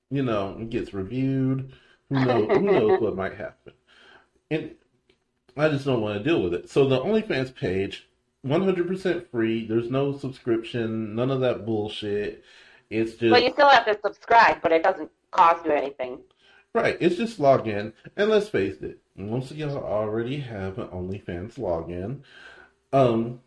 you 0.09 0.23
know 0.23 0.57
it 0.59 0.69
gets 0.69 0.93
reviewed. 0.93 1.71
Who 2.09 2.19
knows 2.19 2.51
who 2.55 2.71
knows 2.71 2.95
what 2.99 3.15
might 3.15 3.35
happen. 3.35 3.73
And 4.51 4.75
i 5.57 5.69
just 5.69 5.85
don't 5.85 6.01
want 6.01 6.17
to 6.19 6.23
deal 6.23 6.41
with 6.43 6.53
it. 6.53 6.69
So 6.69 6.87
the 6.87 6.99
onlyfans 6.99 7.55
page 7.55 8.07
100% 8.45 9.29
free. 9.31 9.67
There's 9.67 9.89
no 9.91 10.17
subscription 10.17 11.15
none 11.15 11.31
of 11.31 11.41
that 11.41 11.65
bullshit. 11.65 12.43
It's 12.89 13.13
just 13.15 13.31
But 13.31 13.43
you 13.43 13.51
still 13.53 13.69
have 13.69 13.85
to 13.85 13.97
subscribe, 14.05 14.61
but 14.61 14.71
it 14.71 14.83
doesn't 14.83 15.11
cost 15.31 15.65
you 15.65 15.71
anything. 15.71 16.19
Right, 16.75 16.97
it's 16.99 17.15
just 17.17 17.39
log 17.39 17.67
in, 17.67 17.93
and 18.17 18.29
let's 18.31 18.49
face 18.49 18.81
it, 18.81 18.99
most 19.15 19.51
of 19.51 19.57
y'all 19.57 19.77
already 19.77 20.39
have 20.39 20.77
an 20.79 20.87
OnlyFans 20.87 21.55
login. 21.55 22.21
Um, 22.91 23.41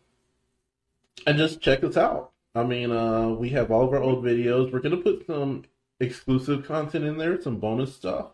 and 1.25 1.37
just 1.37 1.61
check 1.61 1.83
us 1.83 1.97
out. 1.97 2.31
I 2.55 2.63
mean, 2.63 2.91
uh, 2.91 3.29
we 3.29 3.49
have 3.49 3.71
all 3.71 3.85
of 3.85 3.93
our 3.93 4.01
old 4.01 4.23
videos. 4.23 4.71
We're 4.71 4.79
gonna 4.79 4.97
put 4.97 5.25
some 5.27 5.63
exclusive 5.99 6.65
content 6.65 7.05
in 7.05 7.17
there, 7.17 7.41
some 7.41 7.57
bonus 7.59 7.95
stuff. 7.95 8.31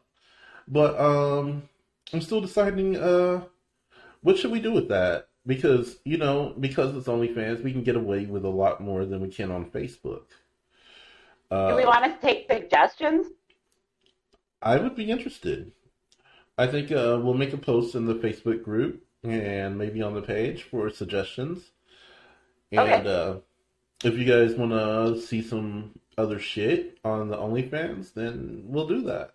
But 0.68 1.00
um, 1.00 1.64
I'm 2.12 2.22
still 2.22 2.42
deciding 2.42 2.98
uh, 2.98 3.44
what 4.22 4.38
should 4.38 4.52
we 4.52 4.62
do 4.62 4.72
with 4.72 4.90
that 4.90 5.28
because 5.46 5.98
you 6.06 6.18
know 6.18 6.54
because 6.60 6.96
it's 6.96 7.08
OnlyFans, 7.08 7.64
we 7.64 7.72
can 7.72 7.84
get 7.84 7.96
away 7.96 8.26
with 8.26 8.46
a 8.46 8.50
lot 8.50 8.82
more 8.82 9.06
than 9.06 9.22
we 9.22 9.30
can 9.30 9.52
on 9.52 9.70
Facebook. 9.72 10.24
Uh, 11.52 11.70
Do 11.70 11.76
we 11.76 11.86
want 11.86 12.06
to 12.06 12.26
take 12.26 12.48
suggestions? 12.50 13.28
I 14.62 14.78
would 14.78 14.96
be 14.96 15.12
interested. 15.12 15.72
I 16.58 16.68
think 16.68 16.92
uh, 16.92 17.20
we'll 17.22 17.34
make 17.34 17.54
a 17.54 17.58
post 17.58 17.96
in 17.96 18.06
the 18.06 18.16
Facebook 18.16 18.64
group 18.64 19.04
and 19.24 19.78
maybe 19.78 20.02
on 20.02 20.14
the 20.14 20.22
page 20.22 20.64
for 20.64 20.90
suggestions. 20.90 21.72
And 22.72 22.82
Okay. 22.82 23.08
uh, 23.08 23.38
if 24.04 24.18
you 24.18 24.26
guys 24.26 24.56
want 24.56 24.72
to 24.72 25.20
see 25.22 25.42
some 25.42 25.92
other 26.18 26.40
shit 26.40 27.00
on 27.04 27.30
the 27.30 27.38
OnlyFans, 27.38 28.14
then 28.14 28.64
we'll 28.66 28.88
do 28.88 29.02
that. 29.04 29.34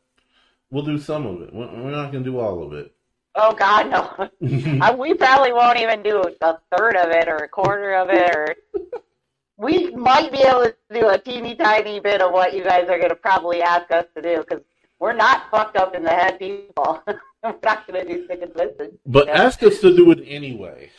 We'll 0.71 0.85
do 0.85 0.99
some 0.99 1.27
of 1.27 1.43
it. 1.43 1.55
We're 1.55 1.91
not 1.91 2.13
going 2.13 2.25
to 2.25 2.31
do 2.31 2.39
all 2.39 2.63
of 2.63 2.73
it. 2.73 2.95
Oh 3.35 3.55
God, 3.55 3.91
no. 3.91 4.29
We 4.99 5.15
probably 5.15 5.53
won't 5.53 5.79
even 5.79 6.03
do 6.03 6.23
a 6.43 6.59
third 6.77 6.97
of 6.97 7.11
it 7.11 7.29
or 7.29 7.37
a 7.37 7.49
quarter 7.49 7.95
of 7.95 8.11
it, 8.11 8.35
or 8.37 8.55
we 9.57 9.91
might 9.91 10.33
be 10.33 10.41
able 10.41 10.65
to 10.65 10.75
do 10.93 11.09
a 11.09 11.19
teeny 11.19 11.55
tiny 11.55 12.01
bit 12.01 12.21
of 12.21 12.33
what 12.33 12.55
you 12.55 12.65
guys 12.65 12.89
are 12.89 12.99
going 12.99 13.11
to 13.11 13.17
probably 13.17 13.63
ask 13.63 13.91
us 13.91 14.07
to 14.15 14.23
do 14.23 14.39
because 14.39 14.63
we're 15.01 15.13
not 15.13 15.51
fucked 15.51 15.77
up 15.77 15.95
in 15.95 16.03
the 16.03 16.11
head 16.11 16.39
people. 16.39 17.03
we're 17.07 17.55
not 17.63 17.87
going 17.87 18.07
to 18.07 18.15
do 18.15 18.27
sick 18.27 18.41
and 18.43 18.53
twisted. 18.53 18.99
but 19.07 19.27
Yeah. 19.29 19.43
ask 19.43 19.63
us 19.63 19.81
to 19.81 19.95
do 19.95 20.11
it 20.11 20.21
anyway. 20.27 20.91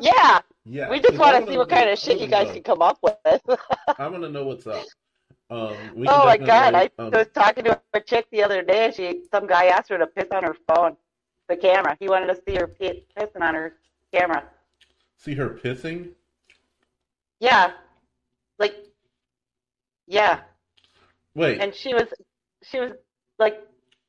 Yeah, 0.00 0.40
Yeah, 0.64 0.90
we 0.90 1.00
just 1.00 1.18
want 1.18 1.44
to 1.44 1.50
see 1.50 1.56
what 1.56 1.68
kind 1.70 1.88
of 1.88 1.98
shit 1.98 2.18
you 2.18 2.26
guys 2.26 2.48
know. 2.48 2.54
can 2.54 2.62
come 2.62 2.82
up 2.82 2.98
with. 3.02 3.16
I 3.98 4.08
want 4.08 4.22
to 4.24 4.28
know 4.28 4.44
what's 4.44 4.66
up. 4.66 4.84
Um, 5.48 5.76
we 5.94 6.08
oh 6.08 6.26
my 6.26 6.36
God, 6.36 6.74
I 6.74 6.90
um, 6.98 7.10
was 7.12 7.28
talking 7.32 7.64
to 7.64 7.80
a 7.94 8.00
chick 8.00 8.26
the 8.32 8.42
other 8.42 8.62
day. 8.62 8.92
She, 8.94 9.22
some 9.32 9.46
guy 9.46 9.66
asked 9.66 9.88
her 9.90 9.98
to 9.98 10.06
piss 10.08 10.26
on 10.32 10.42
her 10.42 10.56
phone, 10.68 10.96
the 11.48 11.56
camera. 11.56 11.96
He 12.00 12.08
wanted 12.08 12.26
to 12.34 12.42
see 12.46 12.56
her 12.56 12.66
pi- 12.66 13.02
pissing 13.16 13.40
on 13.42 13.54
her 13.54 13.76
camera. 14.12 14.42
see 15.16 15.34
her 15.34 15.50
pissing. 15.50 16.10
Yeah, 17.38 17.72
like, 18.58 18.74
yeah. 20.08 20.40
Wait, 21.34 21.60
and 21.60 21.72
she 21.74 21.94
was 21.94 22.08
she 22.70 22.80
was 22.80 22.92
like 23.38 23.60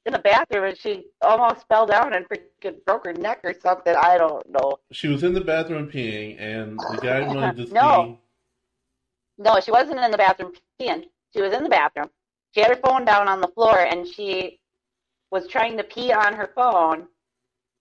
in 0.05 0.13
the 0.13 0.19
bathroom 0.19 0.65
and 0.65 0.77
she 0.77 1.05
almost 1.21 1.67
fell 1.67 1.85
down 1.85 2.13
and 2.13 2.25
freaking 2.29 2.83
broke 2.85 3.05
her 3.05 3.13
neck 3.13 3.41
or 3.43 3.53
something. 3.61 3.95
I 3.95 4.17
don't 4.17 4.49
know. 4.49 4.77
she 4.91 5.07
was 5.07 5.23
in 5.23 5.33
the 5.33 5.41
bathroom 5.41 5.89
peeing, 5.91 6.39
and 6.39 6.79
the 6.89 6.97
guy 6.97 7.21
wanted 7.33 7.57
to 7.57 7.67
see. 7.67 7.73
No. 7.73 8.19
No, 9.37 9.59
she 9.59 9.71
wasn't 9.71 9.99
in 9.99 10.11
the 10.11 10.17
bathroom 10.17 10.53
peeing. 10.79 11.05
She 11.33 11.41
was 11.41 11.53
in 11.53 11.63
the 11.63 11.69
bathroom. 11.69 12.09
She 12.53 12.61
had 12.61 12.69
her 12.69 12.81
phone 12.83 13.05
down 13.05 13.27
on 13.27 13.41
the 13.41 13.49
floor 13.49 13.77
and 13.79 14.07
she 14.07 14.59
was 15.29 15.47
trying 15.47 15.77
to 15.77 15.83
pee 15.83 16.11
on 16.11 16.33
her 16.33 16.49
phone 16.55 17.07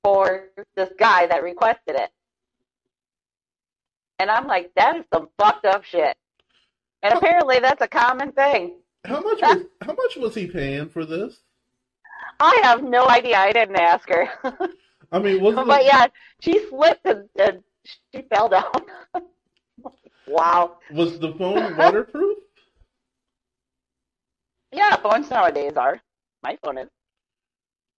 for 0.03 0.49
this 0.75 0.91
guy 0.99 1.27
that 1.27 1.43
requested 1.43 1.95
it. 1.97 2.11
And 4.19 4.31
I'm 4.31 4.47
like, 4.47 4.71
that 4.77 4.97
is 4.97 5.05
some 5.13 5.29
fucked 5.39 5.65
up 5.65 5.85
shit. 5.85 6.17
And 7.03 7.15
apparently 7.15 7.59
that's 7.61 7.83
a 7.83 7.89
common 7.89 8.33
thing. 8.33 8.77
How 9.07 9.21
much 9.21 9.41
was 9.41 9.65
how 9.83 9.93
much 9.95 10.17
was 10.17 10.35
he 10.35 10.47
paying 10.47 10.89
for 10.89 11.05
this? 11.05 11.39
I 12.41 12.61
have 12.63 12.83
no 12.83 13.09
idea. 13.09 13.39
I 13.39 13.53
didn't 13.53 13.77
ask 13.77 14.09
her. 14.09 14.29
I 15.13 15.19
mean, 15.19 15.41
wasn't 15.41 15.69
but 15.69 15.83
it, 15.83 15.87
yeah, 15.87 16.07
she 16.41 16.67
slipped 16.69 17.07
and, 17.07 17.29
and 17.39 17.63
she 18.13 18.23
fell 18.23 18.49
down. 18.49 18.73
wow. 20.27 20.79
was 20.93 21.19
the 21.19 21.33
phone 21.35 21.77
waterproof? 21.77 22.39
Yeah, 24.73 24.97
phones 24.97 25.31
nowadays 25.31 25.77
are. 25.77 26.01
My 26.43 26.59
phone 26.63 26.79
is. 26.79 26.89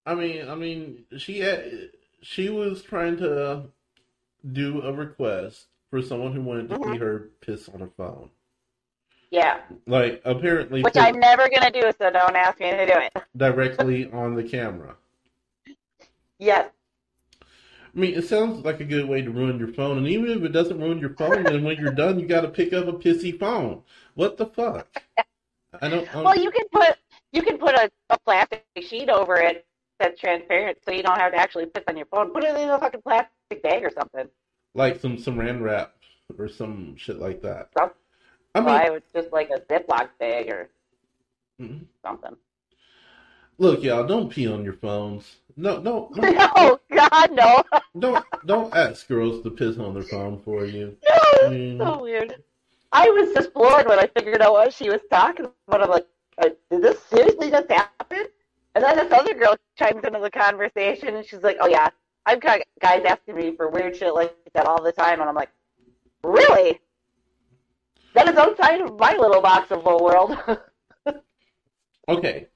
I 0.06 0.14
mean, 0.14 0.48
I 0.48 0.54
mean, 0.54 1.04
she 1.16 1.40
had, 1.40 1.90
she 2.22 2.48
was 2.48 2.82
trying 2.82 3.16
to 3.18 3.64
do 4.52 4.82
a 4.82 4.92
request 4.92 5.66
for 5.90 6.00
someone 6.02 6.32
who 6.32 6.42
wanted 6.42 6.68
to 6.68 6.76
see 6.76 6.82
Mhm. 6.82 6.98
her 6.98 7.30
piss 7.40 7.68
on 7.68 7.80
her 7.80 7.90
phone. 7.96 8.30
Yeah, 9.30 9.60
Like 9.86 10.22
apparently 10.24 10.82
which 10.82 10.96
I'm 10.96 11.18
never 11.20 11.48
gonna 11.54 11.70
do, 11.70 11.82
so 12.00 12.10
don't 12.10 12.34
ask 12.34 12.58
me 12.60 12.70
to 12.70 12.86
do 12.86 12.92
it. 12.96 13.12
directly 13.36 14.10
on 14.10 14.34
the 14.34 14.42
camera. 14.42 14.96
Yes. 16.38 16.70
I 17.42 17.46
mean, 18.00 18.14
it 18.16 18.24
sounds 18.26 18.64
like 18.64 18.80
a 18.80 18.84
good 18.84 19.06
way 19.08 19.20
to 19.22 19.30
ruin 19.30 19.58
your 19.58 19.72
phone, 19.72 19.98
and 19.98 20.06
even 20.08 20.30
if 20.30 20.42
it 20.44 20.52
doesn't 20.52 20.78
ruin 20.80 20.98
your 20.98 21.14
phone, 21.14 21.42
then 21.42 21.62
when 21.64 21.76
you're 21.78 21.92
done, 21.92 22.18
you 22.18 22.26
got 22.26 22.42
to 22.42 22.48
pick 22.48 22.72
up 22.72 22.86
a 22.86 22.92
pissy 22.92 23.38
phone. 23.38 23.82
What 24.14 24.36
the 24.38 24.46
fuck? 24.46 24.86
I 25.80 25.88
don't. 25.88 26.14
I'm- 26.14 26.24
Well, 26.24 26.38
you 26.38 26.50
can 26.50 26.66
put 26.72 26.96
you 27.32 27.42
can 27.42 27.58
put 27.58 27.74
a, 27.74 27.90
a 28.10 28.18
plastic 28.20 28.64
sheet 28.80 29.10
over 29.10 29.36
it 29.36 29.66
that's 29.98 30.18
transparent, 30.20 30.78
so 30.86 30.92
you 30.92 31.02
don't 31.02 31.18
have 31.18 31.32
to 31.32 31.38
actually 31.38 31.66
piss 31.66 31.84
on 31.88 31.96
your 31.98 32.06
phone. 32.06 32.30
Put 32.30 32.44
it 32.44 32.56
in 32.56 32.68
a 32.70 32.78
fucking 32.78 33.02
plastic 33.02 33.62
bag 33.62 33.84
or 33.84 33.90
something. 33.90 34.28
like 34.74 35.00
some 35.00 35.16
saran 35.18 35.60
wrap 35.60 35.94
or 36.38 36.48
some 36.48 36.96
shit 36.96 37.18
like 37.18 37.42
that. 37.42 37.68
Some- 37.76 37.90
I 38.54 38.60
mean, 38.60 38.66
Why 38.68 38.90
it's 38.96 39.06
just 39.14 39.32
like 39.32 39.50
a 39.50 39.60
Ziploc 39.60 40.08
bag 40.18 40.48
or 40.50 40.68
Mhm. 41.60 41.86
something. 42.02 42.36
look, 43.58 43.82
y'all, 43.82 44.06
don't 44.06 44.30
pee 44.30 44.46
on 44.46 44.64
your 44.64 44.74
phones. 44.74 45.36
No, 45.56 45.78
no, 45.80 46.08
no, 46.16 46.50
oh 46.56 46.80
God, 46.92 47.32
no, 47.32 47.62
don't, 47.98 48.24
don't 48.46 48.74
ask 48.74 49.08
girls 49.08 49.42
to 49.42 49.50
piss 49.50 49.78
on 49.78 49.94
their 49.94 50.04
phone 50.04 50.40
for 50.40 50.64
you. 50.64 50.96
No, 51.44 51.50
mean, 51.50 51.78
so 51.78 52.02
weird. 52.02 52.34
I 52.92 53.08
was 53.10 53.32
just 53.34 53.52
floored 53.52 53.86
when 53.86 53.98
I 53.98 54.06
figured 54.16 54.40
out 54.40 54.52
what 54.52 54.72
she 54.72 54.88
was 54.88 55.00
talking 55.10 55.46
about. 55.66 55.82
I'm 55.82 55.90
like, 55.90 56.06
uh, 56.38 56.48
did 56.70 56.82
this 56.82 57.02
seriously 57.04 57.50
just 57.50 57.70
happen? 57.70 58.26
And 58.74 58.84
then 58.84 58.96
this 58.96 59.12
other 59.12 59.34
girl 59.34 59.56
chimes 59.78 60.04
into 60.04 60.18
the 60.20 60.30
conversation, 60.30 61.16
and 61.16 61.24
she's 61.26 61.42
like, 61.42 61.58
"Oh 61.60 61.68
yeah, 61.68 61.88
I've 62.26 62.40
got 62.40 62.60
guys 62.80 63.02
asking 63.04 63.36
me 63.36 63.56
for 63.56 63.68
weird 63.68 63.96
shit 63.96 64.14
like 64.14 64.34
that 64.54 64.66
all 64.66 64.82
the 64.82 64.92
time," 64.92 65.20
and 65.20 65.28
I'm 65.28 65.34
like, 65.34 65.50
"Really? 66.22 66.80
That 68.14 68.28
is 68.28 68.36
outside 68.36 68.80
of 68.80 68.98
my 68.98 69.16
little 69.16 69.40
box 69.40 69.70
of 69.70 69.86
a 69.86 69.96
world." 69.96 70.36
Okay. 72.08 72.48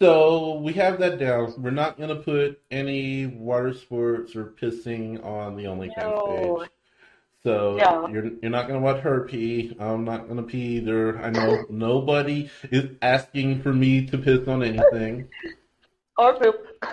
So 0.00 0.58
we 0.60 0.72
have 0.74 1.00
that 1.00 1.18
down. 1.18 1.52
We're 1.58 1.70
not 1.72 1.98
gonna 1.98 2.14
put 2.16 2.60
any 2.70 3.26
water 3.26 3.74
sports 3.74 4.36
or 4.36 4.54
pissing 4.60 5.24
on 5.24 5.56
the 5.56 5.64
OnlyFans 5.64 6.14
No. 6.24 6.58
page. 6.60 6.70
So 7.42 7.78
No. 7.78 8.06
you're 8.06 8.30
you're 8.40 8.50
not 8.50 8.68
gonna 8.68 8.78
watch 8.78 9.00
her 9.02 9.26
pee. 9.26 9.76
I'm 9.80 10.04
not 10.04 10.28
gonna 10.28 10.44
pee 10.44 10.76
either. 10.76 11.18
I 11.18 11.30
know 11.30 11.66
nobody 11.68 12.48
is 12.70 12.96
asking 13.02 13.62
for 13.62 13.72
me 13.72 14.06
to 14.06 14.18
piss 14.18 14.46
on 14.46 14.62
anything. 14.62 15.28
or 16.18 16.34
poop. 16.34 16.66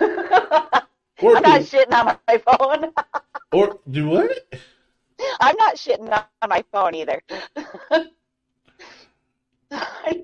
I'm 1.36 1.42
not 1.42 1.60
shitting 1.62 1.92
on 1.92 2.18
my 2.26 2.38
phone. 2.38 2.92
Or 3.52 3.78
do 3.88 4.08
what? 4.08 4.44
I'm 5.40 5.56
not 5.56 5.76
shitting 5.76 6.10
on 6.42 6.48
my 6.48 6.64
phone 6.72 6.94
either. 6.94 7.22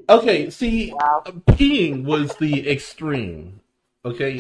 Okay, 0.09 0.51
see, 0.51 0.93
wow. 0.93 1.23
peeing 1.27 2.05
was 2.05 2.35
the 2.37 2.71
extreme. 2.71 3.61
Okay, 4.05 4.39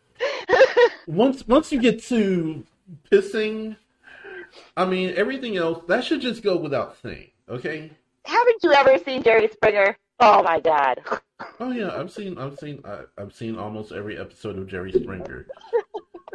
once 1.06 1.46
once 1.46 1.72
you 1.72 1.80
get 1.80 2.02
to 2.04 2.64
pissing, 3.10 3.76
I 4.76 4.84
mean 4.84 5.12
everything 5.16 5.56
else 5.56 5.84
that 5.88 6.04
should 6.04 6.20
just 6.20 6.42
go 6.42 6.56
without 6.56 6.96
saying. 7.02 7.30
Okay. 7.48 7.90
Haven't 8.24 8.62
you 8.62 8.72
ever 8.72 8.98
seen 8.98 9.22
Jerry 9.22 9.48
Springer? 9.52 9.96
Oh 10.20 10.42
my 10.42 10.60
god. 10.60 11.02
Oh 11.60 11.72
yeah, 11.72 11.90
I've 11.94 12.12
seen 12.12 12.38
I've 12.38 12.58
seen 12.58 12.80
I, 12.84 13.00
I've 13.18 13.34
seen 13.34 13.58
almost 13.58 13.92
every 13.92 14.16
episode 14.16 14.56
of 14.56 14.68
Jerry 14.68 14.92
Springer. 14.92 15.46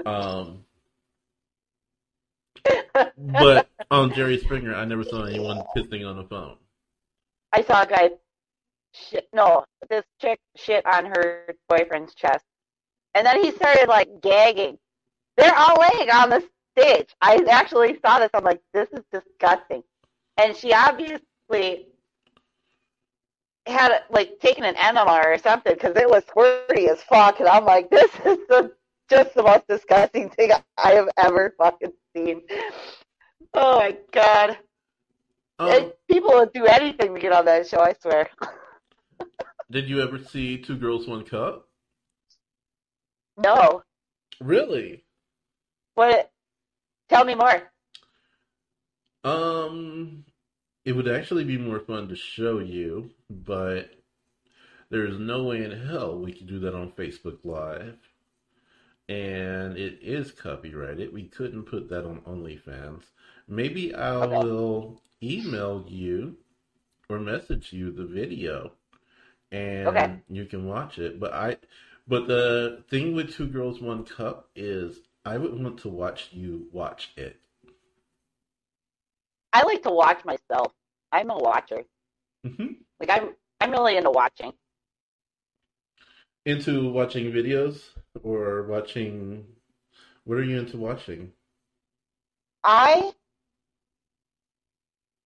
Um, 0.06 0.66
but 3.18 3.70
on 3.92 4.10
um, 4.10 4.14
Jerry 4.14 4.38
Springer, 4.38 4.76
I 4.76 4.86
never 4.86 5.04
saw 5.04 5.24
anyone 5.24 5.64
pissing 5.76 6.08
on 6.08 6.18
the 6.18 6.24
phone. 6.24 6.58
I 7.52 7.64
saw 7.64 7.84
a 7.84 7.88
guy 7.88 8.12
shit 8.94 9.28
no, 9.34 9.66
this 9.90 10.06
chick 10.20 10.40
shit 10.56 10.86
on 10.86 11.06
her 11.06 11.56
boyfriend's 11.68 12.16
chest. 12.16 12.46
And 13.16 13.26
then 13.26 13.44
he 13.44 13.52
started 13.52 13.88
like 13.88 14.22
gagging. 14.22 14.78
They're 15.38 15.56
all 15.56 15.78
laying 15.80 16.10
on 16.10 16.30
the 16.30 16.44
stage. 16.78 17.16
I 17.22 17.44
actually 17.50 18.00
saw 18.06 18.20
this. 18.20 18.30
I'm 18.34 18.44
like, 18.44 18.62
this 18.74 18.88
is 18.92 19.04
disgusting. 19.12 19.84
And 20.38 20.56
she 20.56 20.74
obviously 20.74 21.88
had 23.66 24.04
like 24.10 24.40
taken 24.40 24.64
an 24.64 24.76
enema 24.76 25.22
or 25.24 25.38
something 25.38 25.74
because 25.74 25.96
it 25.96 26.10
was 26.10 26.24
squirty 26.26 26.90
as 26.90 27.02
fuck. 27.04 27.40
And 27.40 27.50
I'm 27.50 27.66
like, 27.66 27.90
this 27.90 28.12
is 28.26 28.38
the 28.48 28.72
just 29.10 29.34
the 29.34 29.44
most 29.44 29.68
disgusting 29.68 30.30
thing 30.38 30.52
I 30.78 30.92
have 30.92 31.10
ever 31.18 31.54
fucking 31.58 31.94
seen. 32.16 32.42
Oh 33.54 33.80
my 33.80 33.98
god. 34.12 34.58
Um, 35.58 35.92
people 36.10 36.32
would 36.36 36.54
do 36.54 36.66
anything 36.66 37.14
to 37.14 37.20
get 37.20 37.34
on 37.34 37.46
that 37.46 37.68
show, 37.68 37.82
I 37.82 37.94
swear. 38.02 38.30
did 39.72 39.90
you 39.90 40.02
ever 40.02 40.18
see 40.18 40.58
Two 40.58 40.78
Girls 40.78 41.08
One 41.08 41.26
Cup? 41.26 41.68
No. 43.38 43.84
Really? 44.40 45.04
What 45.96 46.32
tell 47.10 47.26
me 47.26 47.36
more. 47.36 47.64
Um, 49.26 50.24
it 50.86 50.94
would 50.94 51.10
actually 51.10 51.44
be 51.44 51.58
more 51.58 51.80
fun 51.82 52.08
to 52.08 52.16
show 52.16 52.60
you, 52.60 53.10
but 53.30 53.90
there's 54.90 55.20
no 55.20 55.44
way 55.44 55.64
in 55.64 55.72
hell 55.72 56.18
we 56.18 56.32
could 56.32 56.48
do 56.48 56.60
that 56.60 56.74
on 56.74 56.92
Facebook 56.92 57.40
Live. 57.44 57.98
And 59.10 59.78
it 59.78 60.00
is 60.02 60.32
copyrighted. 60.32 61.12
We 61.14 61.24
couldn't 61.26 61.64
put 61.66 61.90
that 61.90 62.06
on 62.06 62.22
OnlyFans. 62.22 63.04
Maybe 63.48 63.94
I 63.94 64.18
Okay. 64.22 64.40
will 64.40 65.02
email 65.22 65.86
you 65.90 66.38
or 67.10 67.20
message 67.20 67.74
you 67.74 67.92
the 67.92 68.06
video 68.06 68.74
and 69.52 69.84
Okay. 69.86 70.24
you 70.30 70.46
can 70.46 70.68
watch 70.68 71.00
it. 71.00 71.20
But 71.20 71.34
I 71.34 71.58
but 72.08 72.28
the 72.28 72.84
thing 72.90 73.16
with 73.16 73.34
Two 73.34 73.48
Girls 73.48 73.82
One 73.82 74.06
Cup 74.06 74.50
is 74.56 75.00
I 75.26 75.38
would 75.38 75.60
want 75.62 75.80
to 75.80 75.90
watch 75.90 76.30
you 76.34 76.68
watch 76.74 77.12
it. 77.18 77.40
I 79.54 79.64
like 79.64 79.84
to 79.84 79.92
watch 79.92 80.26
myself. 80.26 80.74
I'm 81.12 81.30
a 81.30 81.38
watcher. 81.38 81.84
hmm 82.44 82.82
Like 83.00 83.10
I'm 83.10 83.36
I'm 83.62 83.72
really 83.72 83.98
into 83.98 84.12
watching. 84.12 84.54
Into 86.46 86.92
watching 86.92 87.32
videos 87.32 87.92
or 88.24 88.64
watching 88.64 89.46
what 90.26 90.38
are 90.38 90.44
you 90.44 90.60
into 90.60 90.78
watching? 90.78 91.32
I 92.64 93.14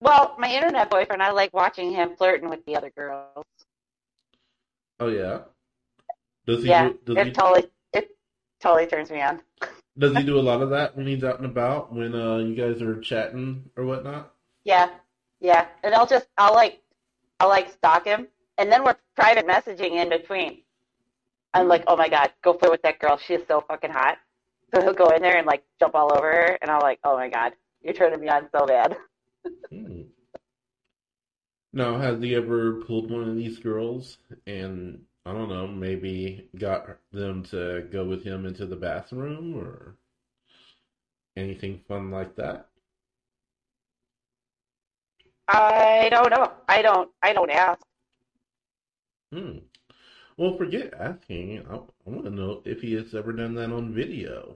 well, 0.02 0.36
my 0.38 0.54
internet 0.54 0.90
boyfriend, 0.90 1.24
I 1.24 1.32
like 1.32 1.54
watching 1.54 1.92
him 1.94 2.16
flirting 2.18 2.50
with 2.50 2.66
the 2.66 2.76
other 2.76 2.90
girls. 2.90 3.46
Oh 5.00 5.08
yeah. 5.08 5.40
Does 6.46 6.64
he 6.64 6.70
yeah, 6.70 6.90
do, 6.90 7.00
does 7.06 7.18
it 7.18 7.26
he 7.28 7.32
totally 7.32 7.70
it 7.94 8.18
totally 8.62 8.86
turns 8.86 9.12
me 9.12 9.22
on. 9.22 9.42
does 9.98 10.16
he 10.16 10.24
do 10.24 10.40
a 10.40 10.42
lot 10.42 10.62
of 10.62 10.70
that 10.72 10.96
when 10.98 11.08
he's 11.08 11.24
out 11.24 11.38
and 11.38 11.46
about 11.46 11.94
when 11.94 12.14
uh 12.14 12.38
you 12.38 12.56
guys 12.56 12.82
are 12.82 13.00
chatting 13.00 13.70
or 13.78 13.86
whatnot? 13.86 14.34
Yeah, 14.66 14.90
yeah, 15.40 15.68
and 15.84 15.96
I'll 15.96 16.08
just 16.08 16.28
I'll 16.38 16.54
like 16.54 16.82
I'll 17.40 17.50
like 17.50 17.72
stalk 17.72 18.06
him, 18.06 18.28
and 18.58 18.72
then 18.72 18.84
we're 18.84 18.96
private 19.16 19.48
messaging 19.48 19.92
in 19.92 20.10
between. 20.10 20.63
I'm 21.54 21.68
like, 21.68 21.84
oh 21.88 21.96
my 21.96 22.10
god, 22.10 22.32
go 22.44 22.54
flirt 22.54 22.72
with 22.72 22.82
that 22.84 23.00
girl. 23.00 23.18
She 23.18 23.36
is 23.36 23.44
so 23.48 23.62
fucking 23.68 23.92
hot. 23.92 24.18
So 24.74 24.82
he'll 24.82 24.94
go 24.94 25.10
in 25.10 25.22
there 25.22 25.38
and 25.38 25.46
like 25.46 25.64
jump 25.80 25.96
all 25.96 26.12
over 26.16 26.32
her, 26.32 26.58
and 26.62 26.72
I'm 26.72 26.80
like, 26.80 27.00
oh 27.04 27.16
my 27.16 27.30
god, 27.30 27.54
you're 27.82 27.94
turning 27.94 28.20
me 28.20 28.30
on 28.30 28.50
so 28.52 28.66
bad. 28.66 28.98
Hmm. 29.70 30.02
Now, 31.74 31.98
has 31.98 32.22
he 32.22 32.36
ever 32.36 32.82
pulled 32.82 33.10
one 33.10 33.28
of 33.28 33.36
these 33.36 33.58
girls 33.58 34.20
and 34.46 35.02
I 35.26 35.32
don't 35.32 35.50
know, 35.50 35.68
maybe 35.68 36.50
got 36.58 36.98
them 37.12 37.44
to 37.46 37.88
go 37.92 38.06
with 38.06 38.24
him 38.24 38.46
into 38.46 38.66
the 38.66 38.76
bathroom 38.76 39.56
or 39.58 39.96
anything 41.36 41.82
fun 41.88 42.12
like 42.12 42.36
that? 42.36 42.68
I 45.48 46.10
don't 46.10 46.30
know. 46.30 46.52
I 46.68 46.82
don't. 46.82 47.10
I 47.22 47.34
don't 47.34 47.50
ask. 47.50 47.82
Hmm. 49.32 49.60
Well, 50.38 50.58
forget 50.58 50.94
asking. 51.00 51.66
I, 51.70 51.76
I 51.76 52.10
want 52.10 52.26
to 52.26 52.32
know 52.32 52.62
if 52.66 52.82
he 52.82 52.94
has 52.94 53.14
ever 53.14 53.34
done 53.34 53.56
that 53.56 53.72
on 53.72 53.94
video. 53.94 54.56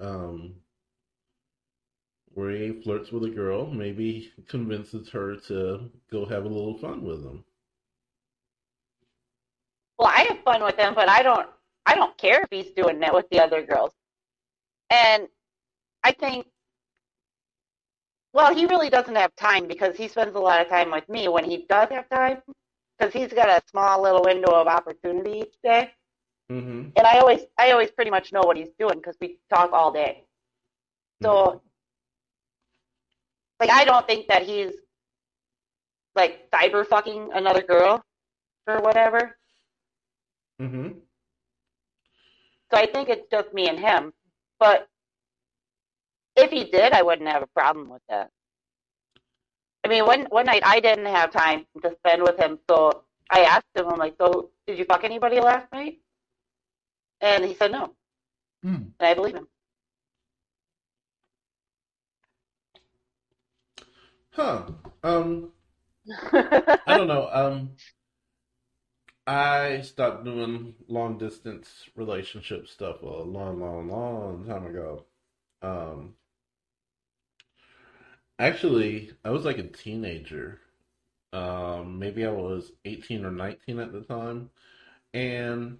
Um, 0.00 0.54
where 2.34 2.50
he 2.50 2.80
flirts 2.82 3.10
with 3.10 3.24
a 3.24 3.30
girl, 3.30 3.68
maybe 3.68 4.32
convinces 4.48 5.08
her 5.10 5.36
to 5.48 5.90
go 6.10 6.24
have 6.24 6.44
a 6.44 6.48
little 6.48 6.78
fun 6.78 7.02
with 7.02 7.24
him. 7.24 7.44
Well, 9.98 10.12
I 10.14 10.22
have 10.22 10.38
fun 10.44 10.62
with 10.62 10.76
him, 10.76 10.94
but 10.94 11.08
I 11.08 11.22
don't. 11.22 11.48
I 11.84 11.94
don't 11.94 12.16
care 12.18 12.42
if 12.42 12.48
he's 12.50 12.72
doing 12.74 13.00
that 13.00 13.14
with 13.14 13.28
the 13.30 13.40
other 13.40 13.62
girls. 13.64 13.92
And 14.90 15.26
I 16.04 16.12
think, 16.12 16.46
well, 18.34 18.54
he 18.54 18.66
really 18.66 18.90
doesn't 18.90 19.16
have 19.16 19.34
time 19.36 19.66
because 19.66 19.96
he 19.96 20.06
spends 20.06 20.36
a 20.36 20.38
lot 20.38 20.60
of 20.60 20.68
time 20.68 20.90
with 20.90 21.08
me 21.08 21.28
when 21.28 21.44
he 21.44 21.64
does 21.66 21.88
have 21.90 22.08
time, 22.10 22.42
because 22.98 23.12
he's 23.12 23.32
got 23.32 23.48
a 23.48 23.62
small 23.70 24.02
little 24.02 24.22
window 24.22 24.52
of 24.52 24.66
opportunity 24.66 25.40
each 25.40 25.54
day. 25.62 25.92
Mm-hmm. 26.50 26.90
And 26.96 27.06
I 27.06 27.18
always, 27.18 27.42
I 27.58 27.70
always 27.72 27.90
pretty 27.90 28.10
much 28.10 28.32
know 28.32 28.40
what 28.42 28.56
he's 28.56 28.72
doing 28.78 28.96
because 28.96 29.16
we 29.20 29.38
talk 29.50 29.72
all 29.72 29.92
day. 29.92 30.24
So, 31.22 31.62
like, 33.60 33.70
I 33.70 33.84
don't 33.84 34.06
think 34.06 34.28
that 34.28 34.44
he's 34.44 34.72
like 36.14 36.50
cyber 36.50 36.86
fucking 36.86 37.30
another 37.34 37.62
girl 37.62 38.02
or 38.66 38.80
whatever. 38.80 39.36
Mm-hmm. 40.60 40.98
So 42.70 42.76
I 42.76 42.86
think 42.86 43.08
it's 43.08 43.28
just 43.30 43.52
me 43.52 43.68
and 43.68 43.78
him. 43.78 44.12
But 44.58 44.88
if 46.36 46.50
he 46.50 46.64
did, 46.64 46.92
I 46.92 47.02
wouldn't 47.02 47.28
have 47.28 47.42
a 47.42 47.48
problem 47.48 47.88
with 47.88 48.02
that. 48.08 48.30
I 49.88 49.90
mean, 49.90 50.04
one 50.04 50.26
one 50.28 50.44
night 50.44 50.60
I 50.66 50.80
didn't 50.80 51.06
have 51.06 51.32
time 51.32 51.64
to 51.82 51.96
spend 52.00 52.22
with 52.22 52.38
him, 52.38 52.58
so 52.68 53.04
I 53.30 53.40
asked 53.44 53.64
him, 53.74 53.86
I'm 53.88 53.98
like, 53.98 54.16
so 54.20 54.50
did 54.66 54.78
you 54.78 54.84
fuck 54.84 55.02
anybody 55.02 55.40
last 55.40 55.72
night? 55.72 56.00
And 57.22 57.42
he 57.42 57.54
said 57.54 57.72
no. 57.72 57.94
Hmm. 58.62 58.74
And 58.74 58.92
I 59.00 59.14
believe 59.14 59.36
him. 59.36 59.48
Huh. 64.32 64.64
Um, 65.02 65.52
I 66.22 66.98
don't 66.98 67.08
know. 67.08 67.30
Um, 67.32 67.70
I 69.26 69.80
stopped 69.80 70.26
doing 70.26 70.74
long 70.86 71.16
distance 71.16 71.88
relationship 71.96 72.68
stuff 72.68 73.00
a 73.00 73.06
long, 73.06 73.58
long, 73.58 73.88
long 73.88 74.44
time 74.46 74.66
ago. 74.66 75.06
Um, 75.62 76.12
actually, 78.38 79.12
I 79.24 79.30
was 79.30 79.44
like 79.44 79.58
a 79.58 79.64
teenager. 79.64 80.60
Um, 81.32 81.98
maybe 81.98 82.24
I 82.24 82.30
was 82.30 82.72
18 82.84 83.24
or 83.24 83.30
19 83.30 83.78
at 83.78 83.92
the 83.92 84.00
time. 84.02 84.50
And 85.12 85.78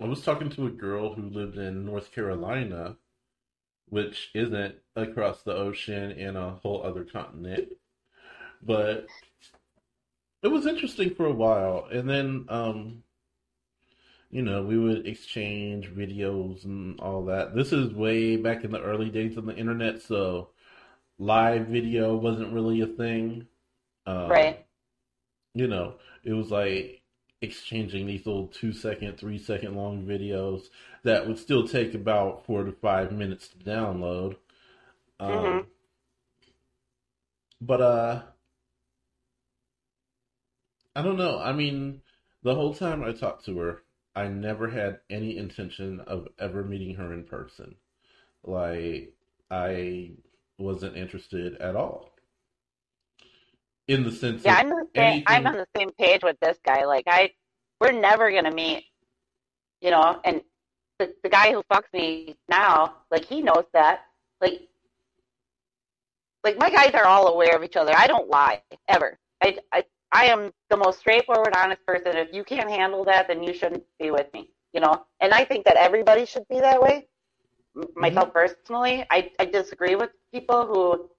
I 0.00 0.06
was 0.06 0.22
talking 0.22 0.50
to 0.50 0.66
a 0.66 0.70
girl 0.70 1.14
who 1.14 1.22
lived 1.22 1.58
in 1.58 1.84
North 1.84 2.12
Carolina, 2.12 2.96
which 3.88 4.30
isn't 4.34 4.76
across 4.96 5.42
the 5.42 5.54
ocean 5.54 6.12
in 6.12 6.36
a 6.36 6.50
whole 6.62 6.82
other 6.84 7.04
continent. 7.04 7.68
But 8.62 9.06
it 10.42 10.48
was 10.48 10.66
interesting 10.66 11.14
for 11.14 11.26
a 11.26 11.32
while. 11.32 11.86
And 11.90 12.08
then, 12.08 12.46
um, 12.48 13.02
you 14.30 14.42
know, 14.42 14.64
we 14.64 14.78
would 14.78 15.06
exchange 15.06 15.90
videos 15.90 16.64
and 16.64 16.98
all 17.00 17.24
that. 17.26 17.54
This 17.54 17.72
is 17.72 17.94
way 17.94 18.36
back 18.36 18.64
in 18.64 18.72
the 18.72 18.82
early 18.82 19.10
days 19.10 19.36
of 19.36 19.46
the 19.46 19.54
internet, 19.54 20.02
so 20.02 20.50
live 21.18 21.68
video 21.68 22.16
wasn't 22.16 22.52
really 22.52 22.80
a 22.82 22.86
thing. 22.86 23.46
Um, 24.06 24.56
right. 24.56 24.66
you 25.54 25.66
know, 25.68 25.94
it 26.24 26.32
was 26.32 26.50
like 26.50 27.02
exchanging 27.40 28.06
these 28.06 28.26
little 28.26 28.48
two 28.48 28.72
second, 28.72 29.18
three 29.18 29.38
second 29.38 29.74
long 29.76 30.04
videos 30.06 30.64
that 31.04 31.26
would 31.26 31.38
still 31.38 31.66
take 31.66 31.94
about 31.94 32.44
four 32.46 32.64
to 32.64 32.72
five 32.72 33.12
minutes 33.12 33.48
to 33.48 33.58
download. 33.58 34.36
Um, 35.20 35.60
Mhm. 35.60 35.66
But, 37.60 37.80
uh, 37.80 38.22
I 40.96 41.02
don't 41.02 41.16
know. 41.16 41.38
I 41.38 41.52
mean, 41.52 42.02
the 42.42 42.54
whole 42.54 42.74
time 42.74 43.02
I 43.04 43.12
talked 43.12 43.44
to 43.46 43.58
her, 43.58 43.82
I 44.16 44.26
never 44.28 44.68
had 44.70 45.00
any 45.10 45.36
intention 45.36 46.00
of 46.00 46.28
ever 46.38 46.64
meeting 46.64 46.94
her 46.96 47.12
in 47.12 47.24
person. 47.24 47.76
Like, 48.44 49.14
I 49.50 50.12
wasn't 50.58 50.96
interested 50.96 51.56
at 51.56 51.76
all. 51.76 52.10
In 53.86 54.04
the 54.04 54.12
sense 54.12 54.44
Yeah, 54.44 54.56
I'm 54.56 54.70
the 54.70 54.86
same. 54.96 55.22
I'm 55.26 55.46
on 55.46 55.54
the 55.54 55.66
same 55.76 55.90
page 55.90 56.22
with 56.22 56.38
this 56.40 56.58
guy. 56.64 56.84
Like 56.84 57.04
I, 57.06 57.30
we're 57.80 57.92
never 57.92 58.30
gonna 58.32 58.54
meet. 58.54 58.84
You 59.80 59.90
know, 59.90 60.20
and 60.24 60.40
the 60.98 61.12
the 61.22 61.28
guy 61.28 61.52
who 61.52 61.62
fucks 61.70 61.92
me 61.92 62.36
now, 62.48 62.96
like 63.10 63.24
he 63.24 63.42
knows 63.42 63.64
that. 63.74 64.04
Like, 64.40 64.68
like 66.42 66.58
my 66.58 66.70
guys 66.70 66.92
are 66.94 67.06
all 67.06 67.28
aware 67.28 67.56
of 67.56 67.62
each 67.62 67.76
other. 67.76 67.92
I 67.94 68.06
don't 68.06 68.30
lie 68.30 68.62
ever. 68.88 69.18
I 69.42 69.58
I 69.72 69.84
I 70.12 70.26
am 70.26 70.52
the 70.70 70.76
most 70.76 71.00
straightforward, 71.00 71.54
honest 71.56 71.84
person. 71.86 72.16
If 72.16 72.32
you 72.32 72.44
can't 72.44 72.70
handle 72.70 73.04
that, 73.04 73.28
then 73.28 73.42
you 73.42 73.52
shouldn't 73.52 73.84
be 73.98 74.10
with 74.10 74.32
me. 74.32 74.50
You 74.72 74.80
know, 74.80 75.04
and 75.20 75.32
I 75.32 75.44
think 75.44 75.64
that 75.66 75.76
everybody 75.76 76.24
should 76.24 76.46
be 76.48 76.60
that 76.60 76.80
way. 76.80 77.06
Myself 77.96 78.32
personally, 78.32 79.04
I 79.10 79.32
I 79.38 79.46
disagree 79.46 79.96
with 79.96 80.10
people 80.32 80.66
who 80.66 81.10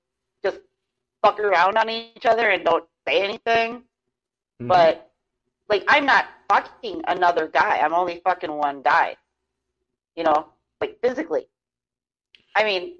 just 0.43 0.59
fuck 1.21 1.39
around 1.39 1.77
on 1.77 1.89
each 1.89 2.25
other 2.25 2.49
and 2.49 2.63
don't 2.63 2.85
say 3.07 3.21
anything. 3.23 3.83
Mhm. 4.61 4.67
But 4.67 5.11
like 5.69 5.83
I'm 5.87 6.05
not 6.05 6.25
fucking 6.49 7.01
another 7.07 7.47
guy. 7.47 7.79
I'm 7.79 7.93
only 7.93 8.21
fucking 8.23 8.51
one 8.51 8.81
guy. 8.81 9.17
You 10.15 10.23
know, 10.23 10.53
like 10.79 10.99
physically. 11.01 11.47
I 12.55 12.63
mean 12.63 12.99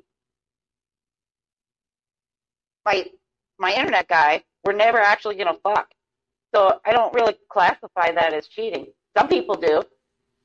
my 2.85 3.09
my 3.57 3.73
internet 3.73 4.07
guy, 4.07 4.43
we're 4.65 4.73
never 4.73 4.99
actually 4.99 5.35
gonna 5.35 5.57
fuck. 5.63 5.91
So 6.53 6.79
I 6.85 6.91
don't 6.91 7.13
really 7.13 7.35
classify 7.49 8.11
that 8.11 8.33
as 8.33 8.47
cheating. 8.47 8.87
Some 9.17 9.27
people 9.27 9.55
do, 9.55 9.81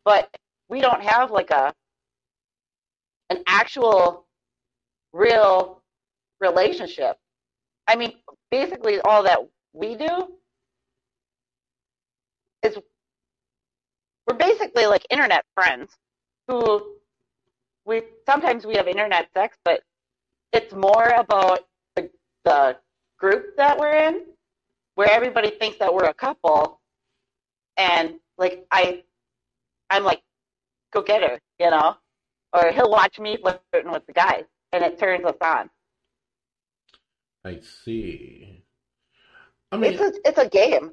but 0.04 0.34
we 0.68 0.80
don't 0.80 1.02
have 1.02 1.30
like 1.30 1.50
a 1.50 1.74
an 3.30 3.42
actual 3.46 4.26
real 5.12 5.80
relationship. 6.40 7.16
I 7.88 7.96
mean, 7.96 8.12
basically 8.50 9.00
all 9.00 9.22
that 9.22 9.38
we 9.72 9.94
do 9.94 10.34
is 12.62 12.76
we're 14.26 14.36
basically 14.36 14.86
like 14.86 15.06
internet 15.10 15.44
friends 15.54 15.96
who 16.46 16.96
we 17.84 18.02
sometimes 18.26 18.66
we 18.66 18.74
have 18.74 18.86
internet 18.86 19.28
sex, 19.34 19.56
but 19.64 19.80
it's 20.52 20.74
more 20.74 21.12
about 21.16 21.60
the, 21.96 22.10
the 22.44 22.76
group 23.18 23.56
that 23.56 23.78
we're 23.78 23.94
in, 23.94 24.22
where 24.94 25.10
everybody 25.10 25.50
thinks 25.50 25.78
that 25.78 25.92
we're 25.92 26.04
a 26.04 26.14
couple, 26.14 26.80
and 27.76 28.14
like 28.38 28.66
I, 28.70 29.02
I'm 29.88 30.04
like, 30.04 30.22
go 30.92 31.02
get 31.02 31.22
her, 31.22 31.40
you 31.58 31.70
know, 31.70 31.96
or 32.52 32.70
he'll 32.72 32.90
watch 32.90 33.18
me 33.18 33.36
flirting 33.36 33.92
with 33.92 34.06
the 34.06 34.12
guys, 34.12 34.44
and 34.72 34.84
it 34.84 34.98
turns 34.98 35.24
us 35.24 35.36
on. 35.42 35.70
I 37.44 37.60
see. 37.60 38.64
I 39.72 39.76
mean, 39.76 39.98
It's 39.98 40.00
a, 40.00 40.12
it's 40.28 40.38
a 40.38 40.48
game. 40.48 40.92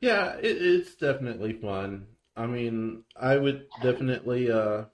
yeah, 0.00 0.34
it, 0.36 0.56
it's 0.62 0.94
definitely 0.94 1.52
fun. 1.54 2.06
I 2.36 2.46
mean, 2.46 3.04
I 3.16 3.36
would 3.36 3.66
definitely 3.80 4.50
uh 4.50 4.84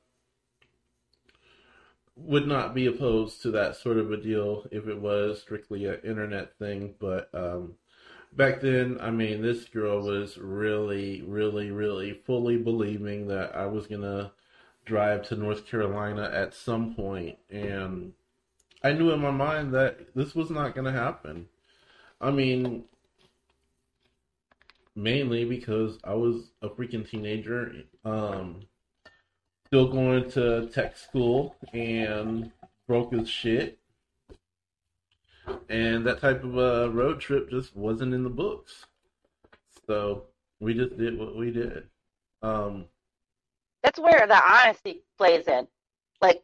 would 2.16 2.46
not 2.46 2.74
be 2.74 2.86
opposed 2.86 3.42
to 3.42 3.50
that 3.52 3.76
sort 3.76 3.98
of 3.98 4.10
a 4.10 4.16
deal 4.16 4.66
if 4.72 4.86
it 4.88 5.00
was 5.00 5.40
strictly 5.40 5.84
an 5.86 6.00
internet 6.02 6.56
thing, 6.58 6.94
but 6.98 7.28
um 7.34 7.74
back 8.34 8.60
then, 8.62 8.98
I 9.00 9.10
mean, 9.10 9.42
this 9.42 9.64
girl 9.66 10.02
was 10.02 10.38
really, 10.38 11.22
really, 11.22 11.70
really 11.72 12.14
fully 12.14 12.58
believing 12.58 13.28
that 13.28 13.56
I 13.56 13.66
was 13.66 13.86
gonna 13.88 14.32
drive 14.86 15.28
to 15.28 15.36
North 15.36 15.66
Carolina 15.66 16.30
at 16.32 16.54
some 16.54 16.94
point, 16.94 17.36
and 17.50 18.14
I 18.82 18.92
knew 18.92 19.10
in 19.10 19.20
my 19.20 19.30
mind 19.30 19.74
that 19.74 20.14
this 20.14 20.34
was 20.34 20.48
not 20.48 20.74
gonna 20.74 20.92
happen. 20.92 21.48
I 22.20 22.30
mean, 22.30 22.84
mainly 24.94 25.44
because 25.44 25.98
I 26.02 26.14
was 26.14 26.50
a 26.62 26.68
freaking 26.70 27.08
teenager, 27.08 27.82
um, 28.04 28.62
still 29.66 29.88
going 29.88 30.30
to 30.30 30.68
tech 30.68 30.96
school 30.96 31.56
and 31.74 32.50
broke 32.86 33.12
as 33.12 33.28
shit. 33.28 33.78
And 35.68 36.06
that 36.06 36.20
type 36.20 36.42
of 36.42 36.56
a 36.56 36.90
road 36.90 37.20
trip 37.20 37.50
just 37.50 37.76
wasn't 37.76 38.14
in 38.14 38.24
the 38.24 38.30
books. 38.30 38.86
So 39.86 40.24
we 40.58 40.74
just 40.74 40.96
did 40.96 41.18
what 41.18 41.36
we 41.36 41.50
did. 41.50 41.84
Um, 42.42 42.86
That's 43.86 44.00
where 44.00 44.26
the 44.26 44.42
honesty 44.44 45.04
plays 45.16 45.48
in. 45.48 45.68
Like, 46.20 46.42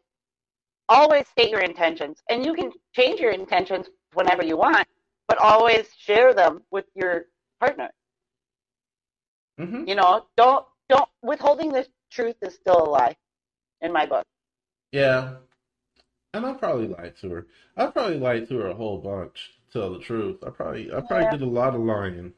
always 0.89 1.27
state 1.29 1.51
your 1.51 1.61
intentions, 1.63 2.23
and 2.31 2.47
you 2.47 2.55
can 2.55 2.73
change 2.95 3.21
your 3.21 3.33
intentions 3.33 3.89
whenever 4.15 4.45
you 4.45 4.57
want, 4.57 4.87
but 5.29 5.39
always 5.39 5.89
share 5.99 6.35
them 6.35 6.63
with 6.71 6.87
your 6.95 7.27
partner. 7.61 7.91
mhm. 9.59 9.89
You 9.89 9.97
know, 9.97 10.27
don't 10.37 10.67
don't 10.89 11.09
withholding 11.23 11.73
the 11.73 11.87
truth 12.11 12.37
is 12.43 12.55
still 12.55 12.83
a 12.83 12.89
lie, 12.91 13.17
in 13.81 13.93
my 13.93 14.07
book. 14.07 14.27
Yeah. 14.93 15.39
And 16.35 16.47
I 16.47 16.55
probably 16.55 16.89
lied 16.89 17.17
to 17.23 17.31
her. 17.31 17.47
I 17.77 17.87
probably 17.89 18.19
lied 18.19 18.49
to 18.49 18.59
her 18.61 18.69
a 18.69 18.75
whole 18.75 18.99
bunch, 18.99 19.55
tell 19.73 19.93
the 19.93 19.99
truth. 20.01 20.45
I 20.45 20.51
probably 20.51 20.93
I 20.93 21.01
probably 21.01 21.27
Yeah. 21.27 21.31
did 21.31 21.43
a 21.43 21.47
lot 21.47 21.75
of 21.75 21.83
lying. 21.83 22.35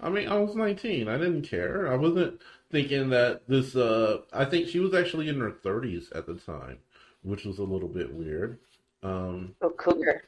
I 0.00 0.10
mean, 0.10 0.28
I 0.28 0.38
was 0.38 0.56
19. 0.56 1.08
I 1.08 1.18
didn't 1.18 1.42
care. 1.42 1.92
I 1.92 1.96
wasn't 1.96 2.42
thinking 2.72 3.10
that 3.10 3.46
this 3.46 3.76
uh 3.76 4.22
I 4.32 4.44
think 4.46 4.68
she 4.68 4.80
was 4.80 4.94
actually 4.94 5.28
in 5.28 5.38
her 5.40 5.52
30s 5.52 6.14
at 6.16 6.26
the 6.26 6.34
time, 6.34 6.78
which 7.22 7.44
was 7.44 7.58
a 7.58 7.64
little 7.64 7.88
bit 7.88 8.12
weird. 8.12 8.58
Um 9.04 9.54
Oh, 9.62 9.70
cougar. 9.70 10.24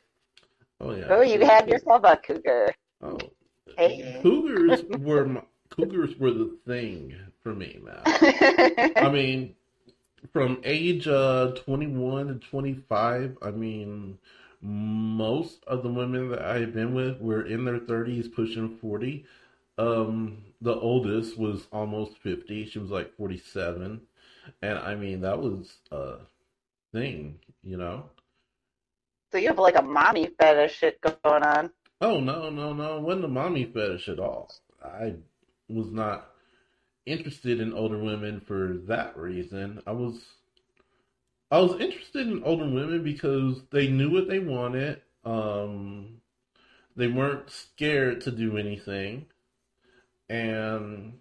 oh 0.81 0.95
yeah. 0.95 1.07
Oh, 1.09 1.23
you 1.23 1.41
had 1.45 1.69
yourself 1.69 2.03
a 2.05 2.17
cougar. 2.17 2.73
Oh. 3.03 3.19
Hey. 3.77 4.21
Cougars 4.23 4.85
were 5.01 5.25
my, 5.27 5.43
cougars 5.71 6.17
were 6.19 6.31
the 6.31 6.57
thing 6.67 7.17
for 7.43 7.55
me, 7.55 7.81
man. 7.83 8.03
I 8.07 8.93
I 8.97 9.11
mean, 9.11 9.55
from 10.33 10.61
age 10.65 11.09
uh 11.09 11.53
21 11.65 12.29
to 12.29 12.35
25, 12.35 13.39
I 13.43 13.51
mean, 13.51 14.19
most 14.61 15.65
of 15.67 15.83
the 15.83 15.91
women 15.91 16.31
that 16.31 16.43
I've 16.43 16.73
been 16.73 16.95
with 16.95 17.21
were 17.21 17.43
in 17.47 17.65
their 17.65 17.79
30s, 17.81 18.33
pushing 18.33 18.77
40. 18.79 19.27
Um, 19.77 20.39
the 20.61 20.75
oldest 20.75 21.39
was 21.39 21.67
almost 21.73 22.19
50. 22.19 22.67
She 22.67 22.79
was 22.79 22.91
like 22.91 23.17
47. 23.17 24.01
And 24.63 24.79
I 24.79 24.95
mean, 24.95 25.21
that 25.23 25.41
was 25.41 25.73
a 25.91 26.17
thing, 26.93 27.39
you 27.63 27.77
know? 27.77 28.05
So 29.33 29.39
you 29.39 29.49
have 29.49 29.59
like 29.59 29.77
a 29.77 29.83
mommy 29.83 30.31
fetish 30.39 30.77
shit 30.77 31.01
going 31.01 31.43
on. 31.43 31.71
Oh, 32.01 32.21
no, 32.21 32.51
no, 32.51 32.73
no. 32.73 32.99
It 32.99 33.03
wasn't 33.03 33.25
a 33.25 33.29
mommy 33.29 33.65
fetish 33.65 34.09
at 34.09 34.21
all. 34.21 34.53
I 34.85 35.15
was 35.69 35.91
not 35.91 36.31
interested 37.07 37.61
in 37.61 37.73
older 37.73 37.99
women 37.99 38.41
for 38.41 38.79
that 38.87 39.17
reason. 39.17 39.83
I 39.87 39.93
was 39.93 40.21
I 41.51 41.59
was 41.59 41.81
interested 41.81 42.27
in 42.27 42.43
older 42.43 42.69
women 42.69 43.05
because 43.05 43.63
they 43.71 43.89
knew 43.89 44.11
what 44.11 44.29
they 44.29 44.39
wanted. 44.39 45.01
Um, 45.25 46.21
they 46.97 47.07
weren't 47.07 47.51
scared 47.51 48.23
to 48.23 48.31
do 48.31 48.57
anything, 48.57 49.27
and 50.29 51.15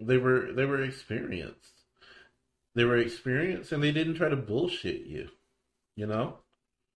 they 0.00 0.16
were 0.18 0.52
they 0.52 0.64
were 0.64 0.82
experienced. 0.82 1.72
They 2.74 2.84
were 2.84 2.98
experienced, 2.98 3.72
and 3.72 3.82
they 3.82 3.92
didn't 3.92 4.14
try 4.14 4.28
to 4.28 4.36
bullshit 4.36 5.06
you. 5.06 5.28
You 5.96 6.06
know. 6.06 6.38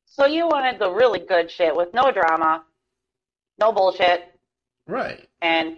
So 0.04 0.26
you 0.26 0.46
wanted 0.46 0.78
the 0.78 0.90
really 0.90 1.20
good 1.20 1.50
shit 1.50 1.74
with 1.74 1.94
no 1.94 2.10
drama, 2.10 2.64
no 3.58 3.72
bullshit, 3.72 4.34
Right. 4.86 5.26
and 5.40 5.76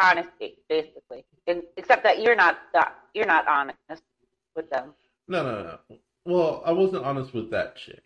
honesty, 0.00 0.58
basically. 0.68 1.24
And, 1.46 1.62
except 1.76 2.02
that 2.04 2.20
you're 2.20 2.36
not 2.36 2.58
that 2.74 2.94
you're 3.14 3.26
not 3.26 3.46
honest 3.48 3.78
with 4.54 4.68
them. 4.70 4.92
No, 5.28 5.42
no, 5.42 5.62
no. 5.88 5.96
Well, 6.24 6.62
I 6.66 6.72
wasn't 6.72 7.04
honest 7.04 7.32
with 7.32 7.50
that 7.52 7.76
chick. 7.76 8.02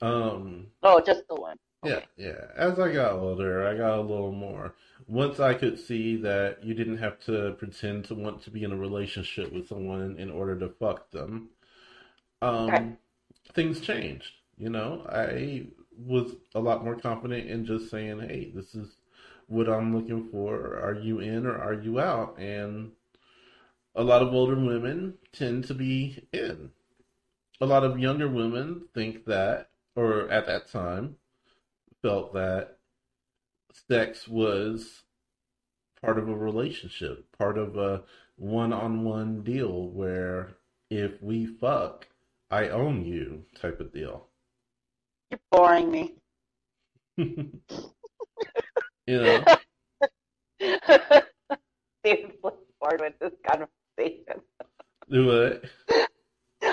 Um, 0.00 0.66
Oh, 0.82 1.00
just 1.00 1.26
the 1.28 1.34
one. 1.34 1.56
Yeah, 1.82 2.00
yeah. 2.16 2.46
As 2.56 2.78
I 2.78 2.92
got 2.92 3.12
older, 3.14 3.66
I 3.66 3.76
got 3.76 3.98
a 3.98 4.02
little 4.02 4.32
more. 4.32 4.74
Once 5.08 5.40
I 5.40 5.54
could 5.54 5.78
see 5.78 6.16
that 6.18 6.62
you 6.64 6.74
didn't 6.74 6.98
have 6.98 7.18
to 7.26 7.52
pretend 7.58 8.04
to 8.06 8.14
want 8.14 8.42
to 8.42 8.50
be 8.50 8.62
in 8.64 8.72
a 8.72 8.76
relationship 8.76 9.52
with 9.52 9.68
someone 9.68 10.16
in 10.18 10.30
order 10.30 10.56
to 10.60 10.68
fuck 10.68 11.10
them, 11.10 11.50
um, 12.42 12.96
Okay. 12.96 12.98
things 13.54 13.80
changed. 13.80 14.32
You 14.58 14.70
know, 14.70 15.06
I 15.10 15.66
was 15.98 16.36
a 16.54 16.60
lot 16.60 16.84
more 16.84 16.96
confident 16.96 17.48
in 17.50 17.66
just 17.66 17.90
saying, 17.90 18.20
"Hey, 18.20 18.52
this 18.54 18.74
is 18.74 18.96
what 19.48 19.68
I'm 19.68 19.94
looking 19.96 20.30
for. 20.30 20.78
Are 20.80 20.94
you 20.94 21.20
in 21.20 21.46
or 21.46 21.56
are 21.58 21.74
you 21.74 22.00
out?" 22.00 22.38
And 22.38 22.92
a 23.94 24.02
lot 24.04 24.20
of 24.22 24.34
older 24.34 24.54
women 24.54 25.16
tend 25.32 25.64
to 25.64 25.74
be 25.74 26.26
in. 26.32 26.70
A 27.60 27.66
lot 27.66 27.84
of 27.84 27.98
younger 27.98 28.28
women 28.28 28.88
think 28.94 29.24
that, 29.26 29.70
or 29.96 30.28
at 30.30 30.46
that 30.46 30.68
time, 30.68 31.16
felt 32.02 32.34
that 32.34 32.78
sex 33.88 34.28
was 34.28 35.02
part 36.00 36.18
of 36.18 36.28
a 36.28 36.34
relationship, 36.34 37.24
part 37.38 37.56
of 37.56 37.76
a 37.76 38.02
one-on-one 38.36 39.42
deal 39.42 39.88
where 39.88 40.56
if 40.90 41.22
we 41.22 41.46
fuck, 41.46 42.08
I 42.50 42.68
own 42.68 43.04
you 43.04 43.44
type 43.58 43.80
of 43.80 43.92
deal. 43.92 44.26
You're 45.30 45.40
boring 45.50 45.90
me. 45.90 46.14
you 47.16 47.50
know, 49.08 49.44
seriously 52.04 52.34
bored 52.80 53.00
with 53.00 53.18
this 53.20 53.32
conversation. 53.46 54.42
do 55.10 55.30
it. 55.42 55.64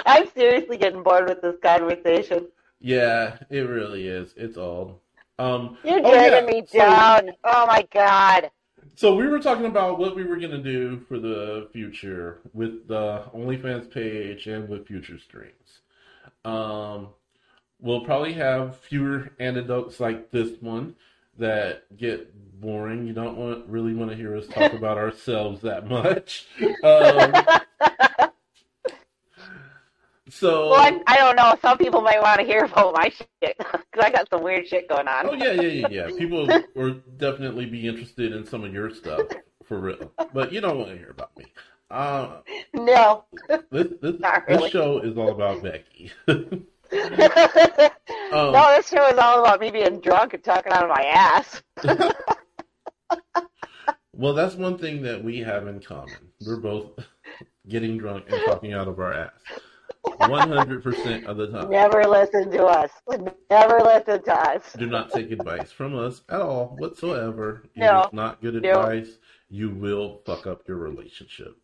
I'm 0.06 0.30
seriously 0.36 0.78
getting 0.78 1.04
bored 1.04 1.30
with 1.30 1.42
this 1.42 1.56
conversation. 1.64 2.48
Yeah, 2.80 3.38
it 3.50 3.62
really 3.62 4.08
is. 4.08 4.34
It's 4.38 4.58
old. 4.58 5.00
Um, 5.40 5.78
You're 5.86 6.00
oh, 6.06 6.12
dragging 6.12 6.50
yeah, 6.50 6.62
me 6.62 6.68
so- 6.68 6.78
down. 6.78 7.32
Oh 7.44 7.66
my 7.66 7.88
god. 7.92 8.52
So 8.96 9.16
we 9.16 9.28
were 9.28 9.40
talking 9.40 9.66
about 9.66 9.98
what 9.98 10.14
we 10.14 10.26
were 10.26 10.36
gonna 10.36 10.62
do 10.62 11.00
for 11.08 11.18
the 11.20 11.70
future 11.72 12.40
with 12.54 12.88
the 12.90 13.24
OnlyFans 13.34 13.90
page 13.90 14.48
and 14.48 14.68
with 14.68 14.86
future 14.86 15.18
streams. 15.18 15.80
Um, 16.44 17.08
we'll 17.80 18.02
probably 18.02 18.34
have 18.34 18.78
fewer 18.78 19.32
anecdotes 19.40 20.02
like 20.02 20.32
this 20.32 20.62
one 20.62 20.96
that 21.38 21.96
get 21.96 22.60
boring. 22.60 23.08
You 23.08 23.14
don't 23.14 23.38
want 23.38 23.66
really 23.68 23.94
want 23.94 24.12
to 24.12 24.18
hear 24.18 24.36
us 24.36 24.48
talk 24.48 24.74
about 24.78 24.98
ourselves 24.98 25.62
that 25.62 25.88
much. 25.88 26.48
Um, 26.84 27.34
so 30.30 30.70
well, 30.70 30.82
I, 30.82 31.02
I 31.08 31.18
don't 31.18 31.36
know. 31.36 31.56
Some 31.62 31.78
people 31.78 32.02
might 32.02 32.22
want 32.22 32.40
to 32.40 32.46
hear 32.46 32.66
about 32.66 32.94
my 32.96 33.10
shit 33.10 33.30
because 33.58 33.84
I 34.02 34.10
got 34.10 34.30
some 34.30 34.44
weird 34.44 34.68
shit 34.68 34.88
going 34.88 35.08
on. 35.08 35.28
Oh 35.30 35.34
yeah, 35.34 35.52
yeah, 35.54 35.62
yeah, 35.62 35.88
yeah. 36.08 36.18
People 36.18 36.48
will 36.76 36.96
definitely 37.18 37.66
be 37.66 37.88
interested 37.88 38.32
in 38.34 38.46
some 38.46 38.64
of 38.64 38.74
your 38.74 38.94
stuff 38.94 39.22
for 39.66 39.80
real, 39.80 40.12
but 40.34 40.52
you 40.52 40.62
don't 40.62 40.78
want 40.78 40.90
to 40.92 40.98
hear 40.98 41.12
about 41.12 41.36
me. 41.38 41.46
Uh, 41.92 42.38
No. 42.74 43.26
this 43.72 43.88
this, 44.02 44.20
Not 44.20 44.48
this 44.48 44.72
show 44.72 45.00
is 45.00 45.18
all 45.18 45.32
about 45.32 45.64
Becky. 45.64 46.12
Um, 46.92 48.52
no, 48.54 48.74
this 48.76 48.90
show 48.90 49.08
is 49.08 49.18
all 49.18 49.40
about 49.42 49.60
me 49.60 49.70
being 49.72 50.00
drunk 50.02 50.34
and 50.34 50.44
talking 50.44 50.72
out 50.72 50.84
of 50.84 50.90
my 50.90 51.04
ass. 51.04 51.62
well, 54.14 54.34
that's 54.34 54.56
one 54.56 54.78
thing 54.78 55.02
that 55.04 55.24
we 55.24 55.40
have 55.40 55.68
in 55.68 55.80
common. 55.80 56.16
We're 56.46 56.58
both 56.58 56.92
getting 57.68 57.98
drunk 57.98 58.26
and 58.30 58.42
talking 58.46 58.74
out 58.74 58.88
of 58.88 59.00
our 59.00 59.14
ass, 59.14 59.32
one 60.04 60.50
hundred 60.50 60.84
percent 60.84 61.26
of 61.26 61.38
the 61.38 61.48
time. 61.48 61.70
Never 61.70 62.04
listen 62.06 62.52
to 62.52 62.66
us. 62.66 62.92
Never 63.50 63.80
listen 63.80 64.24
to 64.24 64.34
us. 64.34 64.74
Do 64.78 64.88
not 64.88 65.12
take 65.12 65.32
advice 65.32 65.72
from 65.72 65.96
us 65.98 66.22
at 66.30 66.42
all 66.42 66.76
whatsoever. 66.78 67.64
It 67.76 67.82
No. 67.82 68.04
is 68.04 68.14
not 68.14 68.42
good 68.42 68.56
No. 68.56 68.82
advice. 68.82 69.18
You 69.50 69.70
will 69.70 70.22
fuck 70.26 70.48
up 70.48 70.68
your 70.68 70.78
relationship. 70.78 71.58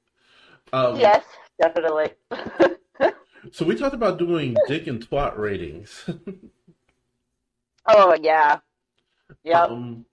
Um, 0.73 0.97
Yes, 0.99 1.23
definitely. 1.61 2.11
So 3.51 3.63
we 3.63 3.75
talked 3.75 3.93
about 3.93 4.17
doing 4.17 4.55
dick 4.67 4.87
and 4.87 5.07
twat 5.07 5.37
ratings. 5.37 6.09
oh 7.87 8.17
yeah. 8.21 8.59
Yep. 9.43 9.69
Um, 9.69 10.05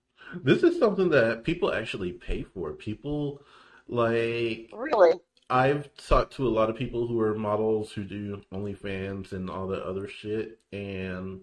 this 0.42 0.62
is 0.62 0.78
something 0.78 1.08
that 1.10 1.44
people 1.44 1.72
actually 1.72 2.12
pay 2.12 2.42
for. 2.42 2.72
People 2.72 3.40
like 3.88 4.70
really? 4.72 5.18
I've 5.52 5.94
talked 6.08 6.34
to 6.36 6.48
a 6.48 6.50
lot 6.50 6.70
of 6.70 6.76
people 6.76 7.06
who 7.06 7.20
are 7.20 7.34
models 7.34 7.92
who 7.92 8.04
do 8.04 8.40
OnlyFans 8.52 9.32
and 9.32 9.50
all 9.50 9.66
that 9.68 9.82
other 9.82 10.08
shit, 10.08 10.58
and 10.72 11.42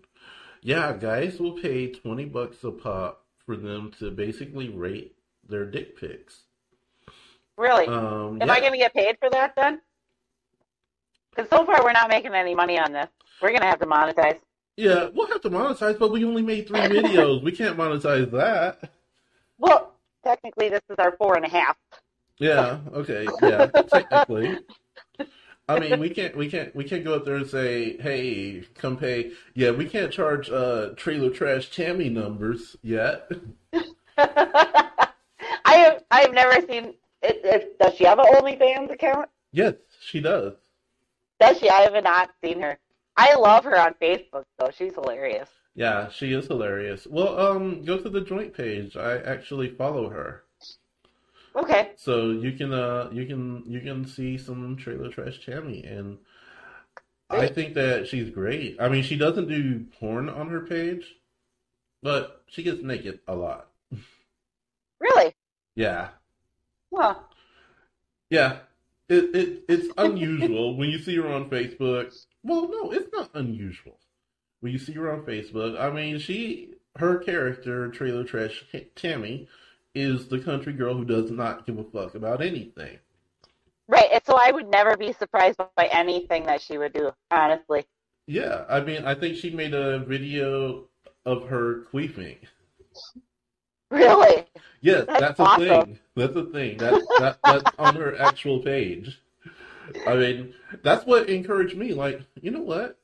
yeah, 0.63 0.97
guys 0.97 1.39
will 1.39 1.51
pay 1.51 1.91
twenty 1.91 2.25
bucks 2.25 2.63
a 2.63 2.71
pop 2.71 3.23
for 3.45 3.55
them 3.55 3.91
to 3.99 4.09
basically 4.09 4.69
rate 4.69 5.15
their 5.47 5.65
dick 5.65 5.99
pics. 5.99 6.41
Really? 7.55 7.85
Um, 7.87 8.41
Am 8.41 8.47
yeah. 8.47 8.53
I 8.53 8.59
going 8.59 8.71
to 8.71 8.77
get 8.79 8.93
paid 8.93 9.17
for 9.19 9.29
that 9.29 9.53
then? 9.55 9.81
Because 11.29 11.49
so 11.49 11.65
far 11.65 11.83
we're 11.83 11.91
not 11.91 12.09
making 12.09 12.33
any 12.33 12.55
money 12.55 12.79
on 12.79 12.91
this. 12.91 13.09
We're 13.41 13.49
going 13.49 13.61
to 13.61 13.67
have 13.67 13.79
to 13.79 13.85
monetize. 13.85 14.39
yeah, 14.75 15.09
we'll 15.13 15.27
have 15.27 15.41
to 15.41 15.49
monetize, 15.49 15.99
but 15.99 16.11
we 16.11 16.25
only 16.25 16.41
made 16.41 16.67
three 16.67 16.79
videos. 16.79 17.43
we 17.43 17.51
can't 17.51 17.77
monetize 17.77 18.31
that. 18.31 18.91
Well, 19.57 19.93
technically 20.23 20.69
this 20.69 20.81
is 20.89 20.95
our 20.97 21.11
four 21.17 21.35
and 21.35 21.45
a 21.45 21.49
half. 21.49 21.77
Yeah, 22.39 22.79
okay, 22.93 23.27
yeah, 23.41 23.67
technically. 23.67 24.57
I 25.67 25.79
mean, 25.79 25.99
we 25.99 26.09
can't, 26.09 26.35
we 26.35 26.49
can't, 26.49 26.75
we 26.75 26.83
can't 26.83 27.03
go 27.03 27.13
up 27.13 27.25
there 27.25 27.35
and 27.35 27.47
say, 27.47 27.97
"Hey, 27.97 28.63
come 28.75 28.97
pay." 28.97 29.31
Yeah, 29.53 29.71
we 29.71 29.85
can't 29.85 30.11
charge 30.11 30.49
uh 30.49 30.89
trailer 30.95 31.29
trash 31.29 31.69
Tammy 31.69 32.09
numbers 32.09 32.75
yet. 32.81 33.29
I 34.17 35.11
have 35.65 36.03
I 36.09 36.21
have 36.21 36.33
never 36.33 36.65
seen. 36.65 36.95
It, 37.21 37.41
it, 37.43 37.79
does 37.79 37.95
she 37.95 38.05
have 38.05 38.17
an 38.19 38.25
OnlyFans 38.25 38.91
account? 38.91 39.29
Yes, 39.51 39.75
she 40.01 40.21
does. 40.21 40.53
Does 41.39 41.59
she? 41.59 41.69
I 41.69 41.81
have 41.81 42.03
not 42.03 42.31
seen 42.41 42.61
her. 42.61 42.79
I 43.17 43.35
love 43.35 43.65
her 43.65 43.77
on 43.77 43.93
Facebook 44.01 44.45
though. 44.57 44.71
She's 44.75 44.95
hilarious. 44.95 45.49
Yeah, 45.75 46.09
she 46.09 46.33
is 46.33 46.47
hilarious. 46.47 47.05
Well, 47.05 47.37
um, 47.37 47.83
go 47.83 47.97
to 47.97 48.09
the 48.09 48.21
joint 48.21 48.53
page. 48.53 48.97
I 48.97 49.17
actually 49.19 49.69
follow 49.69 50.09
her, 50.09 50.45
Okay. 51.55 51.91
so 51.95 52.31
you 52.31 52.53
can, 52.53 52.73
uh, 52.73 53.09
you 53.11 53.25
can, 53.25 53.63
you 53.65 53.81
can 53.81 54.05
see 54.05 54.37
some 54.37 54.77
trailer 54.77 55.09
trash 55.09 55.43
Tammy, 55.45 55.83
and 55.83 56.17
I 57.29 57.47
think 57.47 57.75
that 57.75 58.07
she's 58.07 58.29
great. 58.29 58.77
I 58.79 58.89
mean, 58.89 59.03
she 59.03 59.15
doesn't 59.17 59.47
do 59.47 59.85
porn 59.99 60.29
on 60.29 60.49
her 60.49 60.61
page, 60.61 61.15
but 62.01 62.43
she 62.47 62.63
gets 62.63 62.81
naked 62.81 63.19
a 63.27 63.35
lot. 63.35 63.69
Really? 64.99 65.35
Yeah. 65.75 66.09
Well, 66.91 67.29
Yeah, 68.29 68.59
it, 69.07 69.35
it 69.35 69.63
it's 69.67 69.93
unusual 69.97 70.75
when 70.77 70.89
you 70.89 70.99
see 70.99 71.15
her 71.17 71.27
on 71.27 71.49
Facebook. 71.49 72.13
Well, 72.43 72.67
no, 72.69 72.91
it's 72.91 73.11
not 73.13 73.31
unusual 73.35 73.99
when 74.61 74.71
you 74.71 74.79
see 74.79 74.93
her 74.93 75.11
on 75.11 75.21
Facebook. 75.23 75.79
I 75.79 75.89
mean, 75.91 76.19
she 76.19 76.75
her 76.97 77.17
character, 77.19 77.89
Trailer 77.89 78.23
Trash 78.23 78.65
Tammy, 78.95 79.47
is 79.95 80.27
the 80.27 80.39
country 80.39 80.73
girl 80.73 80.95
who 80.95 81.05
does 81.05 81.31
not 81.31 81.65
give 81.65 81.77
a 81.77 81.83
fuck 81.83 82.15
about 82.15 82.41
anything. 82.41 82.99
right. 83.87 84.09
And 84.11 84.21
so 84.25 84.37
I 84.39 84.51
would 84.51 84.69
never 84.69 84.95
be 84.97 85.13
surprised 85.13 85.59
by 85.75 85.85
anything 85.91 86.45
that 86.45 86.61
she 86.61 86.77
would 86.77 86.93
do. 86.93 87.11
Honestly. 87.31 87.85
Yeah, 88.27 88.65
I 88.69 88.81
mean, 88.81 89.05
I 89.05 89.15
think 89.15 89.35
she 89.37 89.49
made 89.49 89.73
a 89.73 89.99
video 89.99 90.85
of 91.25 91.47
her 91.47 91.85
queefing. 91.91 92.37
Really? 93.91 94.45
Yes, 94.81 95.05
That's 95.07 95.19
that's, 95.19 95.39
a 95.39 95.43
awesome. 95.43 95.67
thing. 95.67 95.99
That's 96.15 96.35
a 96.35 96.45
thing. 96.45 96.77
That, 96.77 96.93
that 97.19 97.39
that's 97.43 97.75
on 97.79 97.95
her 97.95 98.19
actual 98.21 98.59
page. 98.59 99.19
I 100.07 100.15
mean, 100.15 100.53
that's 100.83 101.05
what 101.07 101.27
encouraged 101.27 101.75
me. 101.75 101.93
Like, 101.93 102.21
you 102.39 102.51
know 102.51 102.61
what? 102.61 102.99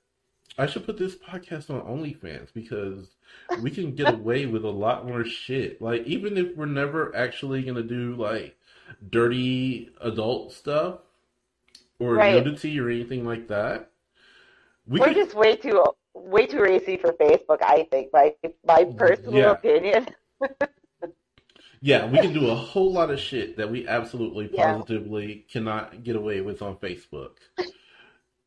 I 0.58 0.68
should 0.68 0.86
put 0.86 0.98
this 1.00 1.16
podcast 1.16 1.70
on 1.72 1.82
OnlyFans 1.82 2.54
because 2.54 3.16
we 3.56 3.72
can 3.72 3.96
get 3.96 4.10
away 4.10 4.46
with 4.46 4.64
a 4.66 4.70
lot 4.70 5.08
more 5.08 5.24
shit. 5.26 5.82
Like, 5.82 6.04
even 6.06 6.38
if 6.38 6.56
we're 6.56 6.66
never 6.68 7.16
actually 7.16 7.64
gonna 7.64 7.84
do 7.84 8.16
like 8.16 8.58
dirty 9.10 9.90
adult 10.02 10.54
stuff 10.54 11.00
or 12.00 12.18
Right. 12.18 12.24
nudity 12.24 12.80
or 12.80 12.90
anything 12.90 13.26
like 13.26 13.48
that, 13.50 13.92
we 14.88 15.00
We're 15.00 15.08
could, 15.08 15.14
just 15.14 15.34
way 15.36 15.56
too 15.56 15.84
way 16.14 16.46
too 16.48 16.62
racy 16.62 16.98
for 16.98 17.14
Facebook. 17.14 17.60
I 17.62 17.88
think 17.92 18.12
my 18.14 18.34
my 18.66 18.86
mm, 18.86 18.98
personal 18.98 19.34
Yeah. 19.34 19.52
opinion. 19.52 20.08
Yeah, 21.80 22.08
we 22.08 22.20
can 22.20 22.34
do 22.34 22.50
a 22.50 22.56
whole 22.56 22.92
lot 22.92 23.12
of 23.12 23.20
shit 23.20 23.56
that 23.58 23.72
we 23.72 23.88
absolutely 23.88 24.48
Yeah. 24.50 24.78
positively 24.78 25.46
cannot 25.50 26.04
get 26.04 26.18
away 26.18 26.42
with 26.42 26.62
on 26.62 26.76
Facebook. 26.78 27.38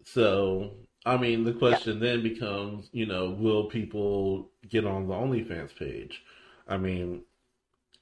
So, 0.05 0.75
I 1.09 1.17
mean, 1.17 1.45
the 1.45 1.55
question 1.55 2.01
then 2.01 2.23
becomes, 2.23 2.91
you 2.93 3.07
know, 3.07 3.31
will 3.31 3.65
people 3.65 4.51
get 4.69 4.85
on 4.85 5.09
the 5.09 5.15
OnlyFans 5.15 5.75
page? 5.75 6.23
I 6.69 6.77
mean, 6.77 7.23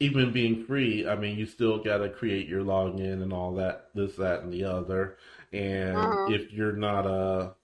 even 0.00 0.32
being 0.32 0.64
free, 0.66 1.08
I 1.08 1.16
mean, 1.16 1.38
you 1.38 1.46
still 1.46 1.78
got 1.82 1.98
to 1.98 2.10
create 2.10 2.48
your 2.48 2.62
login 2.62 3.22
and 3.22 3.32
all 3.32 3.54
that, 3.54 3.90
this, 3.94 4.16
that, 4.16 4.42
and 4.42 4.52
the 4.52 4.64
other. 4.64 5.18
And 5.52 6.18
Mhm. 6.18 6.28
if 6.28 6.52
you're 6.52 6.72
not 6.72 7.06
a 7.06 7.54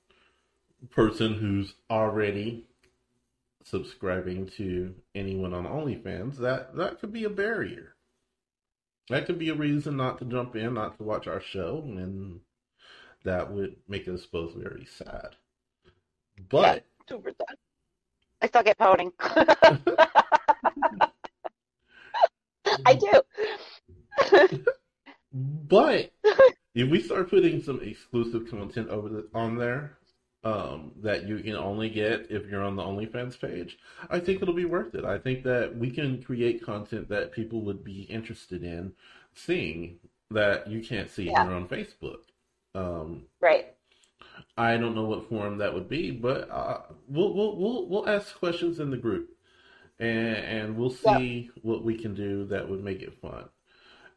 person 0.91 1.35
who's 1.35 1.75
already 1.91 2.67
subscribing 3.65 4.47
to 4.47 4.95
anyone 5.15 5.55
on 5.55 5.67
OnlyFans, 5.67 6.37
that 6.39 6.77
that 6.77 7.01
could 7.01 7.13
be 7.13 7.25
a 7.25 7.31
barrier. 7.31 7.97
That 9.09 9.27
could 9.27 9.39
be 9.39 9.49
a 9.51 9.55
reason 9.55 9.97
not 9.97 10.19
to 10.19 10.25
jump 10.25 10.57
in, 10.57 10.75
not 10.75 10.97
to 10.99 11.05
watch 11.05 11.27
our 11.29 11.41
show, 11.41 11.83
and 11.85 12.41
that 13.25 13.51
would 13.51 13.77
make 13.89 14.09
us 14.09 14.27
both 14.27 14.55
very 14.55 14.85
sad. 14.87 15.37
But 16.49 16.85
Two 17.07 17.19
percent. 17.19 17.59
I 18.41 18.47
still 18.49 18.63
get 18.63 18.79
pouting. 18.79 19.13
I 22.87 22.95
do. 22.95 23.23
but 25.33 26.13
if 26.75 26.91
we 26.91 27.01
start 27.01 27.31
putting 27.31 27.63
some 27.63 27.81
exclusive 27.83 28.49
content 28.51 28.89
over 28.89 29.09
the, 29.09 29.29
on 29.35 29.57
there, 29.59 29.99
um, 30.45 30.93
that 31.03 31.29
you 31.29 31.39
can 31.39 31.55
only 31.57 31.89
get 31.89 32.27
if 32.31 32.47
you're 32.47 32.65
on 32.65 32.75
the 32.77 32.83
OnlyFans 32.83 33.41
page, 33.41 33.79
I 34.11 34.19
think 34.19 34.43
it'll 34.43 34.55
be 34.55 34.65
worth 34.65 34.95
it. 34.95 35.05
I 35.05 35.19
think 35.19 35.45
that 35.45 35.77
we 35.77 35.91
can 35.91 36.21
create 36.23 36.65
content 36.65 37.09
that 37.11 37.33
people 37.33 37.61
would 37.63 37.85
be 37.85 38.03
interested 38.03 38.65
in 38.65 38.93
seeing 39.35 39.99
that 40.31 40.69
you 40.69 40.83
can't 40.83 41.11
see 41.11 41.25
Yeah. 41.27 41.45
here 41.45 41.53
on 41.53 41.69
Facebook. 41.69 42.21
Um, 42.75 43.27
right. 43.41 43.75
I 44.57 44.77
don't 44.77 44.95
know 44.95 45.05
what 45.05 45.29
form 45.29 45.59
that 45.59 45.75
would 45.75 45.89
be, 45.89 46.11
but 46.11 46.51
uh, 46.51 46.83
we'll 47.09 47.35
we'll 47.35 47.57
we'll 47.57 47.89
we'll 47.89 48.09
ask 48.09 48.35
questions 48.39 48.81
in 48.81 48.91
the 48.91 48.97
group, 48.97 49.31
and 50.01 50.37
and 50.37 50.77
we'll 50.77 50.91
see 50.91 51.51
what 51.63 51.85
we 51.85 51.97
can 51.99 52.15
do 52.15 52.45
that 52.47 52.69
would 52.69 52.85
make 52.85 53.03
it 53.03 53.21
fun. 53.21 53.49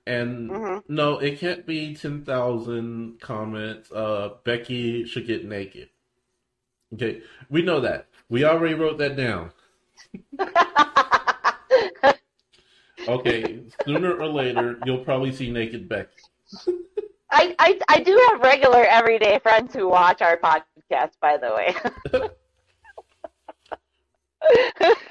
And 0.07 0.61
hmm 0.61 0.77
no, 0.87 1.19
it 1.19 1.39
can't 1.39 1.65
be 1.65 1.95
ten 1.95 2.23
thousand 2.25 3.19
comments. 3.21 3.91
Uh, 3.91 4.31
Becky 4.43 5.05
should 5.05 5.27
get 5.27 5.45
naked. 5.45 5.89
Okay, 6.93 7.21
we 7.49 7.61
know 7.61 7.79
that. 7.81 8.07
We 8.29 8.43
already 8.45 8.73
wrote 8.75 8.97
that 8.99 9.15
down. 9.15 9.51
Okay, 13.07 13.63
sooner 13.85 14.15
or 14.19 14.27
later 14.27 14.79
you'll 14.83 15.03
probably 15.03 15.31
see 15.31 15.51
naked 15.51 15.87
Becky. 15.89 16.11
I, 17.31 17.55
I 17.59 17.79
I 17.89 17.99
do 18.01 18.15
have 18.29 18.41
regular 18.41 18.85
everyday 18.85 19.39
friends 19.39 19.73
who 19.73 19.87
watch 19.89 20.21
our 20.21 20.37
podcast, 20.37 21.13
by 21.21 21.37
the 21.37 21.53
way. 21.53 21.75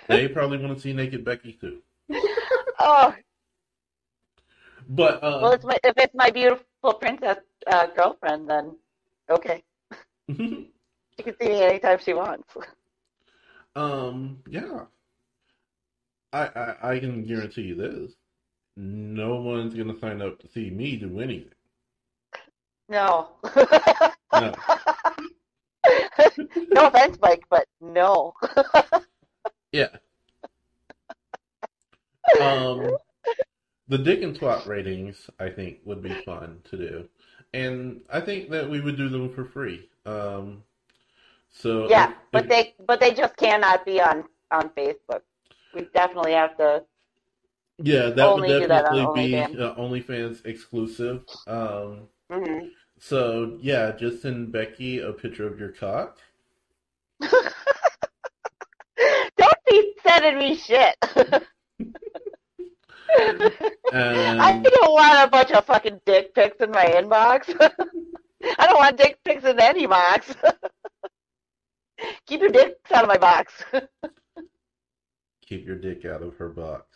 They 0.09 0.29
probably 0.29 0.59
want 0.59 0.75
to 0.77 0.81
see 0.81 0.93
naked 0.93 1.25
Becky 1.25 1.55
too. 1.61 1.83
oh, 2.79 3.15
But 4.89 5.23
uh, 5.25 5.41
well, 5.43 5.53
it's 5.53 5.65
my, 5.65 5.77
if 5.83 5.95
it's 5.97 6.15
my 6.15 6.31
beautiful 6.31 6.95
princess 7.01 7.39
uh, 7.67 7.87
girlfriend, 7.97 8.49
then 8.49 8.77
okay, 9.31 9.63
she 10.31 10.69
can 11.23 11.35
see 11.41 11.49
me 11.49 11.63
anytime 11.63 11.99
she 11.99 12.13
wants. 12.15 12.49
Um, 13.75 14.39
yeah. 14.49 14.85
I, 16.33 16.47
I 16.47 16.91
I 16.95 16.99
can 16.99 17.25
guarantee 17.25 17.63
you 17.63 17.75
this. 17.77 18.13
No 18.77 19.37
one's 19.37 19.75
gonna 19.75 19.99
sign 20.01 20.21
up 20.21 20.39
to 20.41 20.49
see 20.49 20.71
me 20.71 20.97
do 20.97 21.21
anything. 21.21 21.51
No. 22.89 23.31
No. 24.33 24.53
no 26.73 26.87
offense, 26.87 27.19
Mike, 27.23 27.45
but 27.51 27.67
no. 27.81 28.35
Yeah. 29.73 29.89
Um, 32.41 32.97
the 33.89 33.99
dick 33.99 34.23
and 34.23 34.39
twat 34.39 34.67
ratings, 34.69 35.29
I 35.41 35.51
think, 35.51 35.79
would 35.85 36.01
be 36.01 36.15
fun 36.25 36.61
to 36.71 36.77
do, 36.77 37.09
and 37.53 38.03
I 38.09 38.21
think 38.21 38.51
that 38.51 38.71
we 38.71 38.81
would 38.81 38.97
do 38.97 39.09
them 39.09 39.35
for 39.35 39.45
free. 39.45 39.89
Um, 40.07 40.63
so 41.51 41.89
Yeah, 41.89 42.11
if- 42.11 42.17
but 42.31 42.43
if- 42.45 42.49
they 42.51 42.75
but 42.87 43.01
they 43.01 43.13
just 43.13 43.37
cannot 43.37 43.85
be 43.85 44.01
on 44.01 44.25
on 44.53 44.69
Facebook. 44.71 45.23
We 45.75 45.83
definitely 45.93 46.33
have 46.35 46.57
to. 46.59 46.85
yeah, 47.79 48.11
that 48.11 48.35
would 48.37 48.47
do 48.47 48.67
that 48.69 48.85
on 48.87 48.95
definitely 48.97 49.27
be 49.27 49.33
OnlyFans. 49.33 49.61
uh, 49.61 49.75
OnlyFans 49.75 50.47
exclusive. 50.47 51.25
Um, 51.49 52.09
mhm. 52.31 52.71
so 52.99 53.59
yeah, 53.61 53.93
just 53.93 54.23
send 54.23 54.53
Becky 54.53 55.01
a 55.01 55.13
picture 55.13 55.47
of 55.47 55.59
your 55.59 55.73
cock. 55.73 56.19
Don't 57.21 57.41
be 59.69 59.95
sending 60.07 60.39
me 60.39 60.57
shit. 60.57 60.97
And 63.17 64.43
I 64.43 64.61
don't 64.61 64.93
want 64.93 65.29
a 65.29 65.31
bunch 65.31 65.53
of 65.53 65.65
fucking 65.65 66.01
dick 66.05 66.35
pics 66.35 66.57
in 66.61 66.71
my 66.71 66.85
inbox. 66.85 67.49
I 68.59 68.67
don't 68.67 68.79
want 68.79 68.97
dick 68.97 69.19
pics 69.25 69.45
in 69.45 69.61
any 69.61 69.87
box. 69.87 70.35
Keep 72.27 72.41
your 72.41 72.51
dicks 72.51 72.91
out 72.93 73.05
of 73.05 73.09
my 73.09 73.19
box. 73.19 73.53
keep 75.47 75.65
your 75.65 75.77
dick 75.77 76.05
out 76.05 76.23
of 76.23 76.37
her 76.37 76.49
box. 76.49 76.94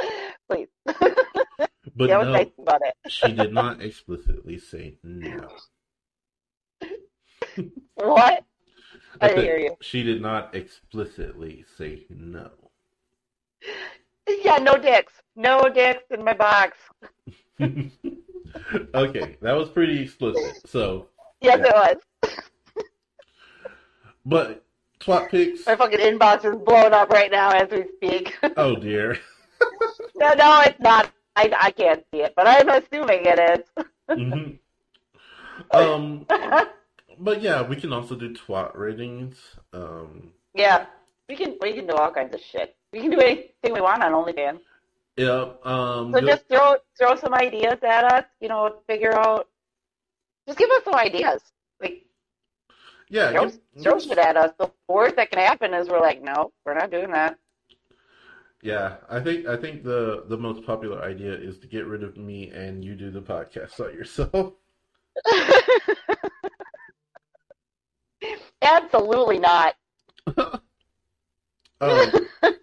Please. 0.50 0.68
But 0.84 2.08
yeah, 2.08 2.22
no, 2.22 2.32
nice 2.32 2.48
about 2.58 2.80
it? 2.84 2.94
she 3.10 3.32
did 3.32 3.52
not 3.52 3.80
explicitly 3.82 4.58
say 4.58 4.98
no. 5.02 5.48
What? 7.94 8.44
I 9.20 9.28
didn't 9.28 9.44
hear 9.44 9.58
you. 9.58 9.76
She 9.80 10.02
did 10.02 10.20
not 10.20 10.54
explicitly 10.54 11.64
say 11.78 12.04
no. 12.10 12.50
Yeah, 14.44 14.58
no 14.58 14.76
dicks. 14.76 15.14
No 15.36 15.68
dicks 15.70 16.02
in 16.10 16.22
my 16.22 16.34
box. 16.34 16.76
okay, 17.60 19.36
that 19.40 19.52
was 19.52 19.70
pretty 19.70 20.02
explicit. 20.02 20.68
So, 20.68 21.08
Yes, 21.40 21.60
Yeah. 21.62 21.68
it 21.68 22.00
was. 22.22 22.40
but 24.26 24.64
twat 25.00 25.30
pics. 25.30 25.64
My 25.66 25.76
fucking 25.76 25.98
inbox 26.00 26.44
is 26.44 26.56
blown 26.62 26.92
up 26.92 27.08
right 27.10 27.30
now 27.30 27.50
as 27.50 27.70
we 27.70 27.84
speak. 27.96 28.36
Oh 28.56 28.76
dear. 28.76 29.18
No, 30.16 30.32
no, 30.34 30.60
it's 30.66 30.80
not. 30.80 31.10
I, 31.36 31.52
I 31.60 31.70
can't 31.70 32.02
see 32.10 32.22
it, 32.22 32.32
but 32.36 32.46
I'm 32.46 32.68
assuming 32.68 33.20
it 33.24 33.68
Mhm. 34.10 34.58
Um, 35.70 36.26
but 37.18 37.40
yeah, 37.42 37.62
we 37.62 37.76
can 37.76 37.92
also 37.92 38.14
do 38.14 38.32
twat 38.34 38.76
ratings. 38.76 39.36
Um, 39.72 40.32
yeah, 40.54 40.86
we 41.28 41.36
can 41.36 41.56
we 41.60 41.72
can 41.72 41.86
do 41.86 41.94
all 41.94 42.10
kinds 42.10 42.34
of 42.34 42.40
shit. 42.40 42.76
We 42.92 43.00
can 43.00 43.10
do 43.10 43.20
anything 43.20 43.72
we 43.72 43.80
want 43.80 44.02
on 44.02 44.12
OnlyFans. 44.12 44.60
yeah. 45.16 45.52
Um, 45.64 46.12
So 46.12 46.20
the- 46.20 46.26
just 46.26 46.48
throw 46.48 46.76
throw 46.98 47.16
some 47.16 47.34
ideas 47.34 47.78
at 47.82 48.04
us. 48.12 48.24
You 48.40 48.48
know, 48.48 48.76
figure 48.86 49.14
out. 49.14 49.48
Just 50.46 50.58
give 50.58 50.70
us 50.70 50.84
some 50.84 50.94
ideas. 50.94 51.40
Like 51.80 52.04
yeah. 53.08 53.30
throw, 53.32 53.46
give- 53.46 53.60
throw 53.82 53.98
shit 53.98 54.18
at 54.18 54.36
us. 54.36 54.52
The 54.58 54.70
worst 54.88 55.16
that 55.16 55.30
can 55.30 55.40
happen 55.40 55.72
is 55.74 55.88
we're 55.88 56.00
like, 56.00 56.22
no, 56.22 56.52
we're 56.64 56.74
not 56.74 56.90
doing 56.90 57.10
that. 57.12 57.38
Yeah, 58.62 58.96
I 59.08 59.20
think 59.20 59.46
I 59.46 59.56
think 59.56 59.84
the 59.84 60.24
the 60.28 60.36
most 60.36 60.64
popular 60.64 61.02
idea 61.02 61.34
is 61.34 61.58
to 61.58 61.66
get 61.66 61.86
rid 61.86 62.02
of 62.02 62.16
me 62.16 62.50
and 62.50 62.84
you 62.84 62.94
do 62.94 63.10
the 63.10 63.22
podcast 63.22 63.80
on 63.80 63.94
yourself. 63.94 64.54
Absolutely 68.62 69.38
not. 69.38 69.74
Um, 71.80 72.10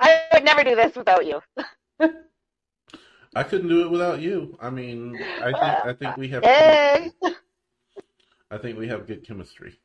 I 0.00 0.22
would 0.34 0.44
never 0.44 0.64
do 0.64 0.74
this 0.74 0.96
without 0.96 1.24
you. 1.24 1.40
I 3.34 3.44
couldn't 3.44 3.68
do 3.68 3.84
it 3.84 3.90
without 3.90 4.20
you. 4.20 4.58
I 4.60 4.70
mean, 4.70 5.16
I 5.40 5.52
think 5.52 5.78
I 5.84 5.92
think 5.92 6.16
we 6.16 6.28
have 6.28 6.42
Hey, 6.42 7.12
I 8.50 8.58
think 8.58 8.76
we 8.76 8.88
have 8.88 9.06
good 9.06 9.24
chemistry. 9.24 9.78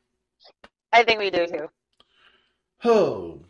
I 0.92 1.04
think 1.04 1.20
we 1.20 1.30
do 1.30 1.46
too. 1.46 1.70
Oh, 2.84 3.46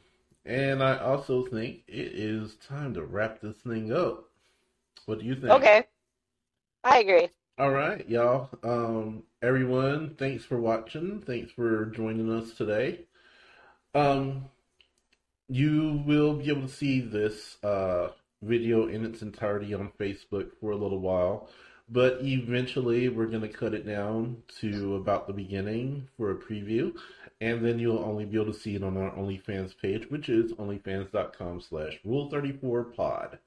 And 0.46 0.84
I 0.84 0.98
also 0.98 1.46
think 1.46 1.84
it 1.88 2.12
is 2.14 2.56
time 2.68 2.94
to 2.94 3.04
wrap 3.04 3.42
this 3.42 3.58
thing 3.58 3.92
up. 3.92 4.26
What 5.06 5.20
do 5.20 5.26
you 5.26 5.36
think? 5.36 5.52
Okay. 5.52 5.86
I 6.84 7.00
agree. 7.00 7.30
All 7.58 7.72
right, 7.72 8.08
y'all. 8.08 8.50
Um, 8.64 9.24
everyone, 9.42 10.16
thanks 10.20 10.46
for 10.46 10.60
watching. 10.60 11.22
Thanks 11.22 11.52
for 11.52 11.86
joining 11.86 12.32
us 12.32 12.54
today. 12.54 13.06
Um, 13.96 14.46
you 15.48 16.04
will 16.06 16.34
be 16.34 16.50
able 16.50 16.64
to 16.64 16.68
see 16.68 17.00
this 17.00 17.58
uh, 17.64 18.10
video 18.42 18.88
in 18.88 19.06
its 19.06 19.22
entirety 19.22 19.74
on 19.74 19.92
Facebook 20.00 20.50
for 20.60 20.72
a 20.72 20.76
little 20.76 21.00
while, 21.00 21.50
but 21.90 22.20
eventually 22.22 23.10
we're 23.10 23.28
going 23.28 23.41
to 23.41 23.48
cut 23.49 23.74
it 23.74 23.86
down 23.86 24.38
to 24.60 24.95
about 24.95 25.28
the 25.28 25.34
beginning 25.34 26.07
for 26.18 26.32
a 26.32 26.36
preview, 26.36 26.94
and 27.41 27.64
then 27.66 27.78
you'll 27.80 27.99
only 28.03 28.26
be 28.26 28.40
able 28.41 28.52
to 28.52 28.60
see 28.60 28.76
it 28.76 28.84
on 28.84 28.98
our 28.98 29.12
OnlyFans 29.12 29.74
page, 29.80 30.10
which 30.10 30.30
is 30.30 30.52
onlyfans.com 30.53 31.62
slash 31.62 31.99
rule34pod. 32.06 33.38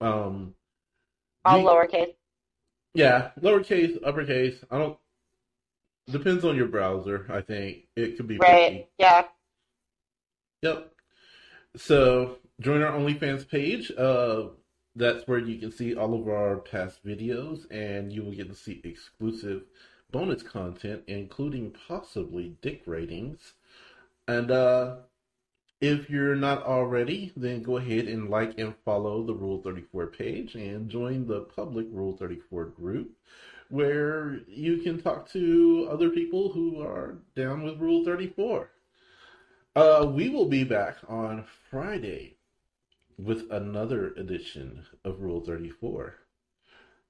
Um, 0.00 0.54
All 1.44 1.58
we- 1.58 1.64
lowercase. 1.68 2.14
yeah, 2.94 3.30
lowercase, 3.40 3.98
uppercase. 4.04 4.64
I 4.70 4.78
don't. 4.78 4.98
Depends 6.10 6.44
on 6.44 6.56
your 6.56 6.66
browser. 6.66 7.26
I 7.30 7.40
think 7.40 7.86
it 7.94 8.16
could 8.16 8.26
be 8.26 8.38
Right. 8.38 8.72
picky. 8.72 8.88
Yeah. 8.98 9.28
Yep. 10.62 10.92
So 11.76 12.38
join 12.60 12.82
our 12.82 12.98
OnlyFans 12.98 13.48
page. 13.48 13.92
Uh, 13.96 14.48
that's 14.96 15.26
where 15.26 15.38
you 15.38 15.58
can 15.58 15.72
see 15.72 15.94
all 15.94 16.14
of 16.14 16.28
our 16.28 16.56
past 16.56 17.04
videos, 17.04 17.70
and 17.70 18.12
you 18.12 18.22
will 18.22 18.32
get 18.32 18.48
to 18.48 18.54
see 18.54 18.80
exclusive 18.84 19.62
bonus 20.10 20.42
content, 20.42 21.02
including 21.06 21.74
possibly 21.88 22.56
dick 22.60 22.82
ratings. 22.86 23.54
And 24.26 24.50
uh, 24.50 24.96
if 25.80 26.10
you're 26.10 26.36
not 26.36 26.64
already, 26.64 27.32
then 27.36 27.62
go 27.62 27.76
ahead 27.76 28.06
and 28.06 28.28
like 28.28 28.58
and 28.58 28.74
follow 28.84 29.22
the 29.22 29.34
Rule 29.34 29.62
34 29.62 30.08
page 30.08 30.54
and 30.54 30.90
join 30.90 31.26
the 31.26 31.40
public 31.40 31.86
Rule 31.90 32.16
34 32.16 32.66
group 32.66 33.12
where 33.70 34.40
you 34.48 34.78
can 34.78 35.00
talk 35.00 35.30
to 35.30 35.88
other 35.90 36.10
people 36.10 36.52
who 36.52 36.82
are 36.82 37.18
down 37.36 37.62
with 37.62 37.78
Rule 37.78 38.04
34. 38.04 38.68
Uh, 39.76 40.10
we 40.12 40.28
will 40.28 40.46
be 40.46 40.64
back 40.64 40.96
on 41.08 41.44
Friday 41.70 42.36
with 43.24 43.50
another 43.50 44.08
edition 44.16 44.84
of 45.04 45.20
Rule 45.20 45.40
34. 45.40 46.14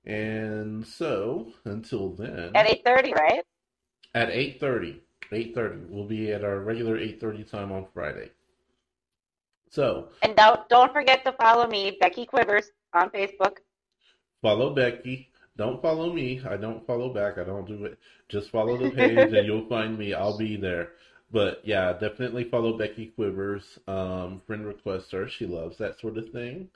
And 0.04 0.86
so, 0.86 1.52
until 1.64 2.10
then, 2.10 2.52
At 2.54 2.66
eight 2.66 2.82
thirty, 2.84 3.12
right? 3.12 3.42
at 4.14 4.28
8.30 4.28 4.98
8.30 5.30 5.88
we'll 5.88 6.04
be 6.06 6.32
at 6.32 6.42
our 6.42 6.58
regular 6.60 6.98
8.30 6.98 7.48
time 7.48 7.70
on 7.70 7.86
friday. 7.94 8.30
So. 9.70 10.08
And 10.22 10.34
don't 10.34 10.68
don't 10.68 10.92
forget 10.92 11.24
to 11.24 11.32
follow 11.32 11.68
me, 11.68 11.96
Becky 12.00 12.26
Quivers, 12.26 12.66
on 12.92 13.10
Facebook. 13.10 13.58
follow 14.42 14.74
becky. 14.74 15.28
Don't 15.56 15.80
follow 15.82 16.12
me. 16.12 16.40
I 16.48 16.56
don't 16.56 16.84
follow 16.86 17.12
back. 17.12 17.38
I 17.38 17.44
don't 17.44 17.66
do 17.68 17.84
it. 17.84 17.98
Just 18.28 18.50
follow 18.50 18.76
the 18.78 18.90
page 18.90 19.32
and 19.32 19.46
you'll 19.46 19.68
find 19.68 19.96
me. 19.98 20.14
I'll 20.14 20.38
be 20.38 20.56
there 20.56 20.92
but 21.30 21.60
yeah 21.64 21.92
definitely 21.92 22.44
follow 22.44 22.76
becky 22.76 23.06
quivers 23.06 23.78
um, 23.88 24.40
friend 24.46 24.66
request 24.66 25.12
her 25.12 25.28
she 25.28 25.46
loves 25.46 25.78
that 25.78 25.98
sort 26.00 26.18
of 26.18 26.28
thing 26.30 26.68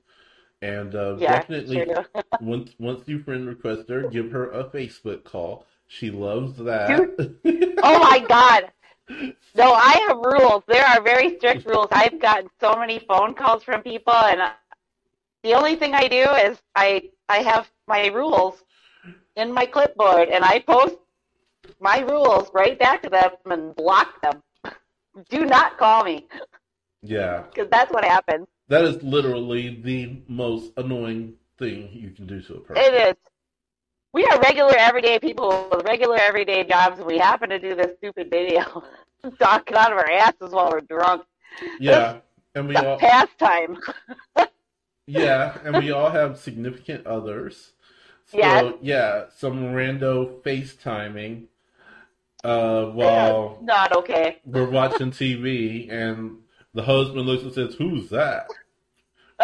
and 0.63 0.95
uh, 0.95 1.15
Yeah, 1.17 1.39
definitely 1.39 1.93
once 2.41 2.75
once 2.79 3.07
you 3.09 3.23
friend 3.23 3.47
request 3.49 3.89
her 3.89 4.03
give 4.05 4.31
her 4.33 4.51
a 4.51 4.65
facebook 4.65 5.25
call 5.25 5.67
she 5.89 6.11
loves 6.11 6.57
that 6.59 7.09
Oh 7.83 7.99
my 7.99 8.19
God. 8.21 8.73
No, 9.55 9.73
I 9.73 10.05
have 10.09 10.19
rules. 10.19 10.65
There 10.67 10.85
are 10.85 11.01
very 11.03 11.37
strict 11.37 11.67
rules. 11.67 11.89
I've 11.93 12.19
gotten 12.21 12.49
so 12.61 12.75
many 12.77 12.99
phone 12.99 13.35
calls 13.35 13.63
from 13.63 13.83
people, 13.83 14.15
and 14.15 14.41
the 15.43 15.55
only 15.55 15.77
thing 15.77 15.95
I 15.95 16.09
do 16.09 16.23
is 16.23 16.63
I 16.75 17.11
I 17.29 17.39
have 17.39 17.71
my 17.87 18.07
rules 18.09 18.65
in 19.37 19.53
my 19.53 19.67
clipboard, 19.67 20.29
and 20.29 20.45
I 20.45 20.61
post 20.61 20.97
my 21.81 22.01
rules 22.01 22.51
right 22.55 22.79
back 22.79 23.03
to 23.03 23.11
them 23.11 23.31
and 23.47 23.75
block 23.77 24.21
them. 24.23 24.43
Do 25.29 25.45
not 25.45 25.79
call 25.79 26.05
me 26.05 26.27
yeah 27.03 27.43
because 27.53 27.69
that's 27.71 27.93
what 27.93 28.05
happens. 28.05 28.47
That 28.69 28.85
is 28.85 29.03
literally 29.03 29.81
the 29.83 30.23
most 30.27 30.73
annoying 30.77 31.35
thing 31.59 31.91
you 31.93 32.11
can 32.11 32.27
do 32.27 32.41
to 32.43 32.55
a 32.55 32.61
person. 32.61 32.83
It 32.95 33.09
is. 33.09 33.15
We 34.13 34.25
are 34.27 34.41
regular, 34.41 34.75
everyday 34.77 35.19
people 35.19 35.69
with 35.73 35.85
regular, 35.87 36.17
everyday 36.17 36.65
jobs, 36.65 36.99
and 36.99 37.07
we 37.07 37.19
happen 37.19 37.51
to 37.51 37.59
do 37.59 37.75
this 37.75 37.97
stupid 37.99 38.31
video 38.31 38.85
talking 39.41 39.77
out 39.77 39.93
of 39.93 39.99
our 39.99 40.11
asses 40.11 40.51
while 40.51 40.71
we're 40.71 40.81
drunk. 40.83 41.25
Yeah, 41.81 42.19
and 42.55 42.69
we 42.69 42.77
all 42.77 42.99
pastime. 42.99 43.79
yeah, 45.07 45.59
and 45.65 45.77
we 45.77 45.91
all 45.91 46.11
have 46.11 46.39
significant 46.39 47.07
others. 47.07 47.73
So 48.27 48.39
Yes. 48.39 48.75
yeah, 48.81 49.25
some 49.37 49.65
rando 49.75 50.41
FaceTiming 50.43 51.47
uh 52.45 52.85
while 52.87 53.59
Not 53.63 53.93
okay. 53.97 54.39
we're 54.45 54.69
watching 54.71 55.11
TV 55.11 55.91
and 55.91 56.39
the 56.75 56.83
husband 56.83 57.27
looks 57.27 57.43
and 57.45 57.53
says, 57.53 57.75
Who's 57.77 58.11
that? 58.11 58.47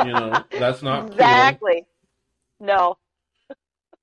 You 0.05 0.13
know, 0.13 0.45
that's 0.59 0.83
not 0.83 1.03
cool. 1.03 1.13
exactly. 1.13 1.87
No. 2.61 2.97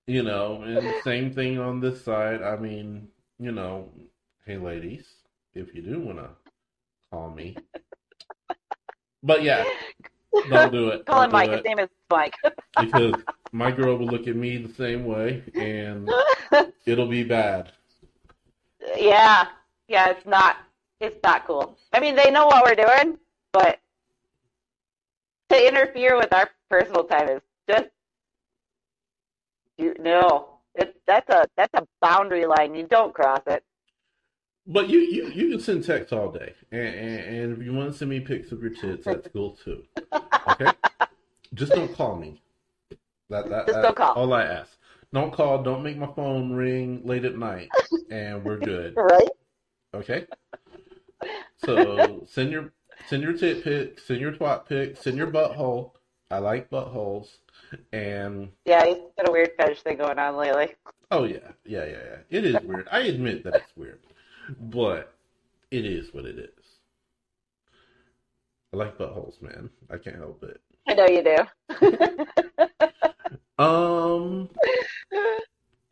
You 0.05 0.23
know, 0.23 0.61
and 0.63 0.93
same 1.03 1.33
thing 1.33 1.59
on 1.59 1.79
this 1.81 2.03
side. 2.03 2.41
I 2.41 2.55
mean, 2.57 3.09
you 3.39 3.51
know, 3.51 3.89
hey 4.45 4.57
ladies, 4.57 5.05
if 5.53 5.73
you 5.75 5.81
do 5.81 5.99
wanna 5.99 6.29
call 7.11 7.29
me. 7.31 7.55
But 9.23 9.43
yeah, 9.43 9.65
don't 10.49 10.71
do 10.71 10.89
it. 10.89 11.05
Call 11.05 11.23
him 11.23 11.31
Don't 11.31 11.33
Mike. 11.33 11.51
His 11.51 11.63
name 11.65 11.79
is 11.79 11.89
Mike. 12.09 12.35
because 12.79 13.15
my 13.51 13.71
girl 13.71 13.97
will 13.97 14.07
look 14.07 14.27
at 14.27 14.35
me 14.35 14.57
the 14.57 14.73
same 14.73 15.05
way 15.05 15.43
and 15.55 16.09
it'll 16.85 17.07
be 17.07 17.23
bad. 17.23 17.71
Yeah. 18.97 19.47
Yeah, 19.87 20.09
it's 20.09 20.25
not 20.25 20.57
it's 20.99 21.17
not 21.23 21.47
cool. 21.47 21.77
I 21.93 21.99
mean 21.99 22.15
they 22.15 22.31
know 22.31 22.47
what 22.47 22.65
we're 22.65 22.75
doing, 22.75 23.17
but 23.53 23.79
to 25.49 25.67
interfere 25.67 26.17
with 26.17 26.33
our 26.33 26.49
personal 26.69 27.03
time 27.05 27.29
is 27.29 27.41
just 27.69 27.89
you 29.77 29.95
no. 29.99 30.49
It 30.75 30.95
that's 31.07 31.29
a 31.29 31.47
that's 31.55 31.73
a 31.73 31.87
boundary 32.01 32.45
line. 32.45 32.75
You 32.75 32.85
don't 32.85 33.13
cross 33.13 33.41
it. 33.47 33.63
But 34.69 34.89
you, 34.89 34.99
you, 34.99 35.29
you 35.29 35.49
can 35.51 35.61
send 35.61 35.85
text 35.85 36.11
all 36.11 36.29
day. 36.29 36.53
And, 36.73 36.81
and, 36.81 37.19
and 37.19 37.57
if 37.57 37.63
you 37.63 37.71
want 37.71 37.89
to 37.89 37.97
send 37.97 38.09
me 38.09 38.19
pics 38.19 38.51
of 38.51 38.61
your 38.61 38.71
tits, 38.71 39.05
that's 39.05 39.27
cool 39.29 39.57
too. 39.63 39.83
Okay? 40.49 40.71
Just 41.53 41.73
don't 41.73 41.93
call 41.93 42.15
me. 42.15 42.41
That, 43.29 43.49
that, 43.49 43.67
Just 43.67 43.67
that's 43.67 43.81
don't 43.81 43.95
call. 43.95 44.13
all 44.13 44.33
I 44.33 44.43
ask. 44.43 44.76
Don't 45.13 45.33
call. 45.33 45.63
Don't 45.63 45.83
make 45.83 45.97
my 45.97 46.11
phone 46.15 46.53
ring 46.53 47.01
late 47.03 47.25
at 47.25 47.37
night. 47.37 47.69
And 48.11 48.43
we're 48.43 48.57
good. 48.57 48.95
Right? 49.07 49.29
Okay? 49.93 50.25
So 51.57 52.25
send 52.29 52.51
your 52.51 52.71
send 53.07 53.23
your 53.23 53.33
tit 53.33 53.63
pic, 53.63 53.99
send 53.99 54.19
your 54.19 54.33
twat 54.33 54.67
pic, 54.67 54.97
send 54.97 55.17
your 55.17 55.27
butthole. 55.27 55.91
I 56.29 56.39
like 56.39 56.69
buttholes. 56.69 57.27
And 57.93 58.51
Yeah, 58.65 58.85
he's 58.85 58.97
got 59.17 59.29
a 59.29 59.31
weird 59.31 59.51
fetish 59.57 59.81
thing 59.81 59.97
going 59.97 60.19
on 60.19 60.35
lately. 60.35 60.75
Oh 61.09 61.23
yeah, 61.23 61.51
yeah, 61.65 61.85
yeah, 61.85 62.03
yeah. 62.09 62.17
It 62.29 62.45
is 62.45 62.61
weird. 62.63 62.87
I 62.91 63.01
admit 63.01 63.43
that 63.45 63.55
it's 63.55 63.75
weird, 63.75 63.99
but 64.59 65.13
it 65.71 65.85
is 65.85 66.13
what 66.13 66.25
it 66.25 66.37
is. 66.37 66.65
I 68.73 68.77
like 68.77 68.97
buttholes, 68.97 69.41
man. 69.41 69.69
I 69.89 69.97
can't 69.97 70.17
help 70.17 70.43
it. 70.43 70.61
I 70.87 70.93
know 70.93 71.07
you 71.07 71.23
do. 71.23 72.87
Um. 73.59 74.49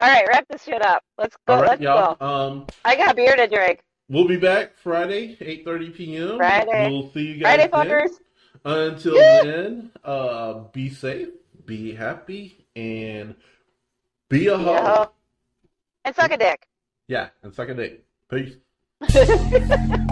All 0.02 0.10
right, 0.12 0.28
wrap 0.28 0.46
this 0.50 0.64
shit 0.64 0.82
up. 0.84 1.04
Let's 1.18 1.36
go. 1.48 1.56
Right, 1.60 1.70
Let's 1.70 1.82
y'all. 1.82 2.16
go. 2.20 2.26
Um. 2.26 2.68
I 2.84 2.96
got 2.96 3.16
beer 3.16 3.36
to 3.36 3.48
drink. 3.48 3.82
We'll 4.08 4.28
be 4.28 4.38
back 4.38 4.78
Friday, 4.78 5.36
eight 5.42 5.66
thirty 5.66 5.90
p.m. 5.90 6.38
Friday. 6.38 6.90
We'll 6.92 7.10
see 7.12 7.22
you 7.34 7.34
guys 7.44 7.56
Friday, 7.56 7.70
then. 7.72 7.88
fuckers. 7.88 8.12
Until 8.64 9.16
Yeah. 9.16 9.44
then, 9.44 9.92
uh, 10.04 10.54
be 10.72 10.90
safe, 10.90 11.30
be 11.66 11.94
happy, 11.94 12.66
and 12.76 13.36
be 14.30 14.48
a 14.48 14.58
hoe. 14.58 15.12
And 16.04 16.16
suck 16.16 16.32
a 16.32 16.38
dick. 16.38 16.68
Yeah, 17.08 17.30
and 17.44 17.54
suck 17.54 17.70
a 17.70 17.74
dick. 17.74 18.06
Peace. 18.30 18.56